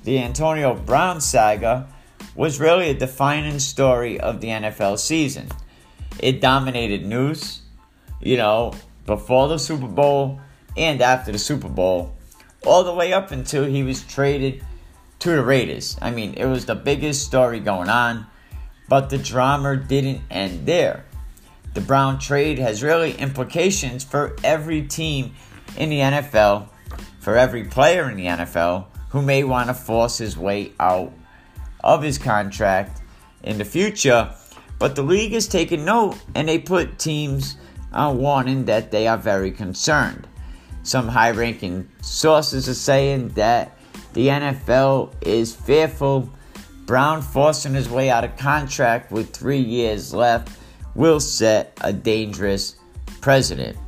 The 0.04 0.18
Antonio 0.18 0.74
Brown 0.74 1.20
saga 1.20 1.88
was 2.34 2.60
really 2.60 2.90
a 2.90 2.94
defining 2.94 3.58
story 3.58 4.18
of 4.20 4.40
the 4.40 4.48
NFL 4.48 4.98
season. 4.98 5.48
It 6.20 6.40
dominated 6.40 7.04
news, 7.04 7.62
you 8.20 8.36
know, 8.36 8.74
before 9.06 9.48
the 9.48 9.58
Super 9.58 9.88
Bowl 9.88 10.40
and 10.76 11.02
after 11.02 11.32
the 11.32 11.38
Super 11.38 11.68
Bowl, 11.68 12.14
all 12.64 12.84
the 12.84 12.94
way 12.94 13.12
up 13.12 13.30
until 13.30 13.64
he 13.64 13.82
was 13.82 14.02
traded 14.02 14.64
to 15.18 15.30
the 15.30 15.42
Raiders. 15.42 15.98
I 16.00 16.10
mean, 16.10 16.34
it 16.34 16.46
was 16.46 16.66
the 16.66 16.74
biggest 16.74 17.26
story 17.26 17.60
going 17.60 17.88
on, 17.88 18.26
but 18.90 19.08
the 19.08 19.18
drama 19.18 19.76
didn't 19.76 20.20
end 20.32 20.66
there. 20.66 21.04
The 21.74 21.80
Brown 21.80 22.18
trade 22.18 22.58
has 22.58 22.82
really 22.82 23.12
implications 23.12 24.02
for 24.02 24.34
every 24.42 24.82
team 24.82 25.32
in 25.76 25.90
the 25.90 26.00
NFL, 26.00 26.68
for 27.20 27.36
every 27.36 27.62
player 27.62 28.10
in 28.10 28.16
the 28.16 28.26
NFL 28.26 28.86
who 29.10 29.22
may 29.22 29.44
want 29.44 29.68
to 29.68 29.74
force 29.74 30.18
his 30.18 30.36
way 30.36 30.72
out 30.80 31.12
of 31.84 32.02
his 32.02 32.18
contract 32.18 33.00
in 33.44 33.58
the 33.58 33.64
future. 33.64 34.34
But 34.80 34.96
the 34.96 35.02
league 35.02 35.34
has 35.34 35.46
taken 35.46 35.84
note 35.84 36.16
and 36.34 36.48
they 36.48 36.58
put 36.58 36.98
teams 36.98 37.58
on 37.92 38.18
warning 38.18 38.64
that 38.64 38.90
they 38.90 39.06
are 39.06 39.16
very 39.16 39.52
concerned. 39.52 40.26
Some 40.82 41.06
high 41.06 41.30
ranking 41.30 41.88
sources 42.02 42.68
are 42.68 42.74
saying 42.74 43.28
that 43.30 43.78
the 44.14 44.26
NFL 44.26 45.14
is 45.20 45.54
fearful 45.54 46.28
Brown 46.90 47.22
forcing 47.22 47.74
his 47.74 47.88
way 47.88 48.10
out 48.10 48.24
of 48.24 48.36
contract 48.36 49.12
with 49.12 49.30
three 49.30 49.60
years 49.60 50.12
left 50.12 50.58
will 50.96 51.20
set 51.20 51.78
a 51.82 51.92
dangerous 51.92 52.74
precedent. 53.20 53.78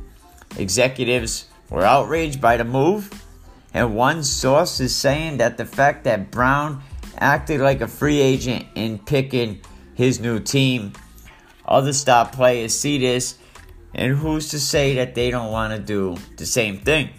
Executives 0.57 1.47
were 1.69 1.83
outraged 1.83 2.39
by 2.39 2.55
the 2.55 2.63
move, 2.63 3.11
and 3.73 3.93
one 3.93 4.23
source 4.23 4.79
is 4.79 4.95
saying 4.95 5.35
that 5.35 5.57
the 5.57 5.65
fact 5.65 6.05
that 6.05 6.31
Brown 6.31 6.81
acted 7.17 7.59
like 7.59 7.81
a 7.81 7.89
free 7.89 8.21
agent 8.21 8.67
in 8.73 8.99
picking 8.99 9.59
his 9.95 10.21
new 10.21 10.39
team. 10.39 10.93
Other 11.65 11.91
star 11.91 12.29
players 12.29 12.79
see 12.79 12.99
this, 12.99 13.37
and 13.93 14.15
who's 14.15 14.47
to 14.51 14.59
say 14.61 14.95
that 14.95 15.13
they 15.13 15.29
don't 15.29 15.51
want 15.51 15.73
to 15.73 15.79
do 15.79 16.15
the 16.37 16.45
same 16.45 16.77
thing? 16.77 17.09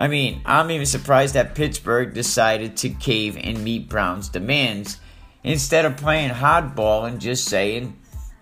I 0.00 0.08
mean, 0.08 0.42
I'm 0.44 0.72
even 0.72 0.86
surprised 0.86 1.34
that 1.34 1.54
Pittsburgh 1.54 2.12
decided 2.12 2.76
to 2.78 2.88
cave 2.88 3.38
and 3.40 3.62
meet 3.62 3.88
Brown's 3.88 4.28
demands 4.28 4.98
instead 5.44 5.84
of 5.84 5.96
playing 5.96 6.30
hardball 6.30 7.06
and 7.06 7.20
just 7.20 7.44
saying 7.44 7.96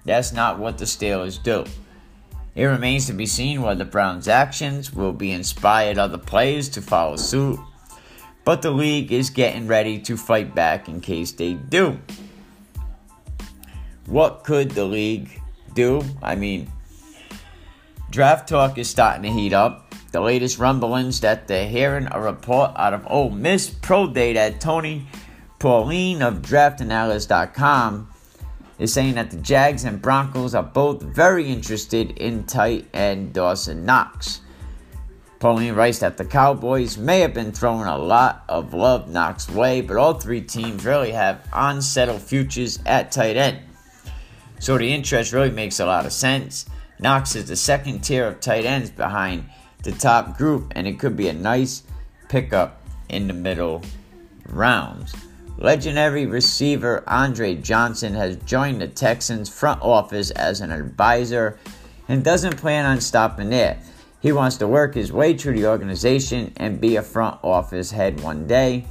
that's 0.06 0.32
not 0.32 0.58
what 0.58 0.78
the 0.78 0.86
Steelers 0.86 1.42
do. 1.42 1.66
It 2.54 2.64
remains 2.64 3.06
to 3.06 3.12
be 3.12 3.26
seen 3.26 3.60
whether 3.60 3.84
Brown's 3.84 4.28
actions 4.28 4.94
will 4.94 5.12
be 5.12 5.32
inspired 5.32 5.98
other 5.98 6.16
players 6.16 6.70
to 6.70 6.80
follow 6.80 7.16
suit 7.16 7.60
but 8.48 8.62
the 8.62 8.70
league 8.70 9.12
is 9.12 9.28
getting 9.28 9.66
ready 9.66 9.98
to 9.98 10.16
fight 10.16 10.54
back 10.54 10.88
in 10.88 11.02
case 11.02 11.32
they 11.32 11.52
do. 11.52 11.98
What 14.06 14.42
could 14.42 14.70
the 14.70 14.86
league 14.86 15.42
do? 15.74 16.02
I 16.22 16.34
mean, 16.34 16.72
draft 18.08 18.48
talk 18.48 18.78
is 18.78 18.88
starting 18.88 19.24
to 19.24 19.28
heat 19.28 19.52
up. 19.52 19.87
The 20.10 20.20
latest 20.20 20.58
rumblings 20.58 21.20
that 21.20 21.48
they're 21.48 21.68
hearing 21.68 22.08
a 22.10 22.20
report 22.20 22.70
out 22.76 22.94
of 22.94 23.06
Ole 23.08 23.30
Miss 23.30 23.68
Pro 23.68 24.06
Day 24.06 24.32
that 24.32 24.60
Tony 24.60 25.06
Pauline 25.58 26.22
of 26.22 26.40
DraftAnalyst.com 26.40 28.08
is 28.78 28.92
saying 28.92 29.16
that 29.16 29.30
the 29.30 29.36
Jags 29.36 29.84
and 29.84 30.00
Broncos 30.00 30.54
are 30.54 30.62
both 30.62 31.02
very 31.02 31.50
interested 31.50 32.12
in 32.12 32.44
tight 32.44 32.86
end 32.94 33.34
Dawson 33.34 33.84
Knox. 33.84 34.40
Pauline 35.40 35.74
writes 35.74 35.98
that 35.98 36.16
the 36.16 36.24
Cowboys 36.24 36.96
may 36.96 37.20
have 37.20 37.34
been 37.34 37.52
throwing 37.52 37.86
a 37.86 37.98
lot 37.98 38.44
of 38.48 38.72
love 38.74 39.08
Knox 39.08 39.48
way, 39.50 39.82
but 39.82 39.96
all 39.96 40.14
three 40.14 40.40
teams 40.40 40.84
really 40.84 41.12
have 41.12 41.46
unsettled 41.52 42.22
futures 42.22 42.78
at 42.86 43.12
tight 43.12 43.36
end. 43.36 43.58
So 44.58 44.78
the 44.78 44.92
interest 44.92 45.32
really 45.32 45.50
makes 45.50 45.78
a 45.80 45.86
lot 45.86 46.06
of 46.06 46.12
sense. 46.12 46.66
Knox 46.98 47.36
is 47.36 47.46
the 47.46 47.56
second 47.56 48.00
tier 48.00 48.26
of 48.26 48.40
tight 48.40 48.64
ends 48.64 48.90
behind 48.90 49.48
the 49.88 49.98
top 49.98 50.36
group, 50.36 50.72
and 50.76 50.86
it 50.86 50.98
could 50.98 51.16
be 51.16 51.28
a 51.28 51.32
nice 51.32 51.82
pickup 52.28 52.82
in 53.08 53.26
the 53.26 53.32
middle 53.32 53.82
rounds. 54.46 55.14
Legendary 55.56 56.26
receiver 56.26 57.02
Andre 57.06 57.54
Johnson 57.54 58.14
has 58.14 58.36
joined 58.36 58.80
the 58.80 58.88
Texans 58.88 59.48
front 59.48 59.82
office 59.82 60.30
as 60.32 60.60
an 60.60 60.70
advisor 60.70 61.58
and 62.06 62.22
doesn't 62.22 62.56
plan 62.56 62.84
on 62.84 63.00
stopping 63.00 63.50
there. 63.50 63.80
He 64.20 64.30
wants 64.30 64.56
to 64.58 64.68
work 64.68 64.94
his 64.94 65.12
way 65.12 65.36
through 65.36 65.54
the 65.54 65.66
organization 65.66 66.52
and 66.56 66.80
be 66.80 66.96
a 66.96 67.02
front 67.02 67.38
office 67.42 67.90
head 67.90 68.20
one 68.20 68.46
day. 68.46 68.86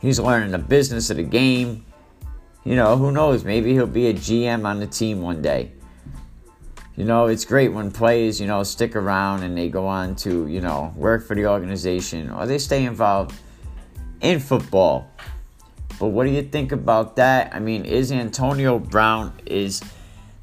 He's 0.00 0.20
learning 0.20 0.52
the 0.52 0.58
business 0.58 1.10
of 1.10 1.16
the 1.16 1.22
game. 1.22 1.84
You 2.64 2.76
know, 2.76 2.96
who 2.96 3.10
knows? 3.10 3.44
Maybe 3.44 3.72
he'll 3.72 3.86
be 3.86 4.08
a 4.08 4.14
GM 4.14 4.64
on 4.64 4.80
the 4.80 4.86
team 4.86 5.22
one 5.22 5.42
day. 5.42 5.72
You 6.96 7.04
know, 7.04 7.26
it's 7.26 7.44
great 7.44 7.72
when 7.72 7.90
players, 7.90 8.40
you 8.40 8.46
know, 8.46 8.62
stick 8.62 8.94
around 8.94 9.42
and 9.42 9.58
they 9.58 9.68
go 9.68 9.86
on 9.86 10.14
to, 10.16 10.46
you 10.46 10.60
know, 10.60 10.92
work 10.94 11.26
for 11.26 11.34
the 11.34 11.46
organization 11.46 12.30
or 12.30 12.46
they 12.46 12.58
stay 12.58 12.84
involved 12.84 13.34
in 14.20 14.38
football. 14.38 15.10
But 15.98 16.08
what 16.08 16.24
do 16.24 16.30
you 16.30 16.42
think 16.42 16.70
about 16.70 17.16
that? 17.16 17.52
I 17.54 17.58
mean, 17.58 17.84
is 17.84 18.12
Antonio 18.12 18.78
Brown 18.78 19.32
is, 19.44 19.82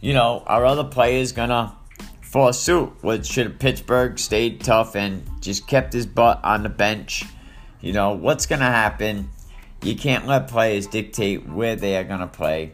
you 0.02 0.14
know, 0.14 0.44
are 0.46 0.66
other 0.66 0.84
players 0.84 1.32
gonna 1.32 1.74
fall 2.22 2.52
suit. 2.52 2.92
What 3.02 3.26
should 3.26 3.60
Pittsburgh 3.60 4.20
stayed 4.20 4.62
tough 4.62 4.96
and 4.96 5.24
just 5.42 5.68
kept 5.68 5.94
his 5.94 6.06
butt 6.06 6.42
on 6.44 6.64
the 6.64 6.70
bench? 6.70 7.26
You 7.80 7.94
know, 7.94 8.12
what's 8.12 8.46
to 8.60 8.66
happen? 8.66 9.30
You 9.84 9.96
can't 9.96 10.28
let 10.28 10.48
players 10.48 10.86
dictate 10.86 11.48
where 11.48 11.76
they 11.76 11.98
are 11.98 12.04
to 12.20 12.28
play. 12.28 12.74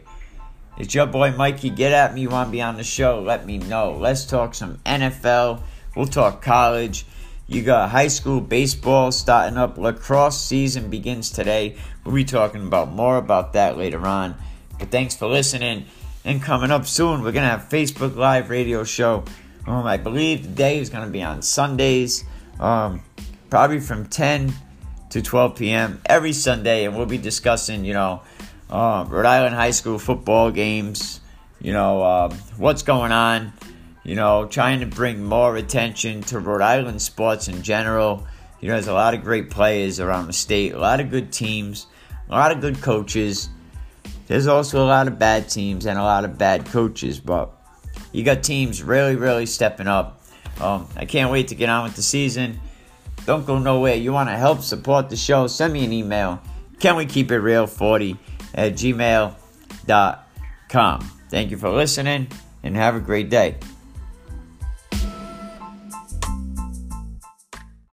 It's 0.78 0.94
your 0.94 1.06
boy 1.06 1.32
Mikey. 1.32 1.70
Get 1.70 1.92
at 1.92 2.14
me. 2.14 2.22
You 2.22 2.30
want 2.30 2.48
to 2.48 2.52
be 2.52 2.62
on 2.62 2.76
the 2.76 2.84
show? 2.84 3.20
Let 3.20 3.44
me 3.44 3.58
know. 3.58 3.92
Let's 3.92 4.24
talk 4.24 4.54
some 4.54 4.76
NFL. 4.86 5.60
We'll 5.96 6.06
talk 6.06 6.40
college. 6.40 7.04
You 7.46 7.62
got 7.62 7.90
high 7.90 8.08
school 8.08 8.40
baseball 8.40 9.10
starting 9.10 9.58
up. 9.58 9.76
Lacrosse 9.76 10.40
season 10.40 10.88
begins 10.88 11.30
today. 11.30 11.76
We'll 12.04 12.14
be 12.14 12.24
talking 12.24 12.66
about 12.66 12.92
more 12.92 13.16
about 13.16 13.54
that 13.54 13.76
later 13.76 14.06
on. 14.06 14.36
But 14.78 14.90
thanks 14.90 15.16
for 15.16 15.26
listening. 15.26 15.86
And 16.24 16.42
coming 16.42 16.70
up 16.70 16.86
soon, 16.86 17.22
we're 17.22 17.32
to 17.44 17.50
have 17.50 17.68
Facebook 17.68 18.14
Live 18.16 18.48
radio 18.48 18.84
show 18.84 19.24
um, 19.68 19.86
I 19.86 19.98
believe 19.98 20.44
the 20.44 20.48
day 20.48 20.78
is 20.78 20.88
to 21.04 21.10
be 21.10 21.22
on 21.22 21.42
Sundays. 21.42 22.24
Um, 22.58 23.02
probably 23.50 23.80
from 23.80 24.06
10 24.06 24.54
to 25.10 25.20
12 25.20 25.56
p.m. 25.56 26.00
every 26.06 26.32
Sunday, 26.32 26.86
and 26.86 26.96
we'll 26.96 27.06
be 27.06 27.18
discussing, 27.18 27.84
you 27.84 27.92
know, 27.92 28.22
uh, 28.70 29.04
Rhode 29.08 29.26
Island 29.26 29.54
high 29.54 29.70
school 29.70 29.98
football 29.98 30.50
games, 30.50 31.20
you 31.60 31.72
know, 31.72 32.02
uh, 32.02 32.34
what's 32.56 32.82
going 32.82 33.12
on, 33.12 33.52
you 34.04 34.14
know, 34.14 34.46
trying 34.46 34.80
to 34.80 34.86
bring 34.86 35.24
more 35.24 35.56
attention 35.56 36.22
to 36.22 36.38
Rhode 36.38 36.62
Island 36.62 37.00
sports 37.00 37.48
in 37.48 37.62
general. 37.62 38.26
You 38.60 38.68
know, 38.68 38.74
there's 38.74 38.88
a 38.88 38.92
lot 38.92 39.14
of 39.14 39.22
great 39.22 39.50
players 39.50 40.00
around 40.00 40.26
the 40.26 40.32
state, 40.32 40.74
a 40.74 40.78
lot 40.78 41.00
of 41.00 41.10
good 41.10 41.32
teams, 41.32 41.86
a 42.28 42.32
lot 42.32 42.52
of 42.52 42.60
good 42.60 42.80
coaches. 42.82 43.48
There's 44.26 44.46
also 44.46 44.84
a 44.84 44.86
lot 44.86 45.08
of 45.08 45.18
bad 45.18 45.48
teams 45.48 45.86
and 45.86 45.98
a 45.98 46.02
lot 46.02 46.24
of 46.24 46.36
bad 46.36 46.66
coaches, 46.66 47.18
but 47.18 47.50
you 48.12 48.24
got 48.24 48.42
teams 48.42 48.82
really, 48.82 49.16
really 49.16 49.46
stepping 49.46 49.86
up. 49.86 50.20
Um, 50.60 50.86
I 50.96 51.04
can't 51.04 51.30
wait 51.30 51.48
to 51.48 51.54
get 51.54 51.68
on 51.68 51.84
with 51.84 51.96
the 51.96 52.02
season. 52.02 52.60
Don't 53.24 53.46
go 53.46 53.58
nowhere. 53.58 53.94
You 53.94 54.12
want 54.12 54.28
to 54.28 54.36
help 54.36 54.60
support 54.60 55.08
the 55.08 55.16
show? 55.16 55.46
Send 55.46 55.72
me 55.72 55.84
an 55.84 55.92
email. 55.92 56.42
Can 56.80 56.96
we 56.96 57.06
keep 57.06 57.30
it 57.30 57.38
real 57.38 57.66
40 57.66 58.18
at 58.54 58.74
gmail.com. 58.74 59.34
Thank 61.30 61.50
you 61.50 61.58
for 61.58 61.70
listening 61.70 62.28
and 62.62 62.76
have 62.76 62.94
a 62.94 63.00
great 63.00 63.30
day. 63.30 63.56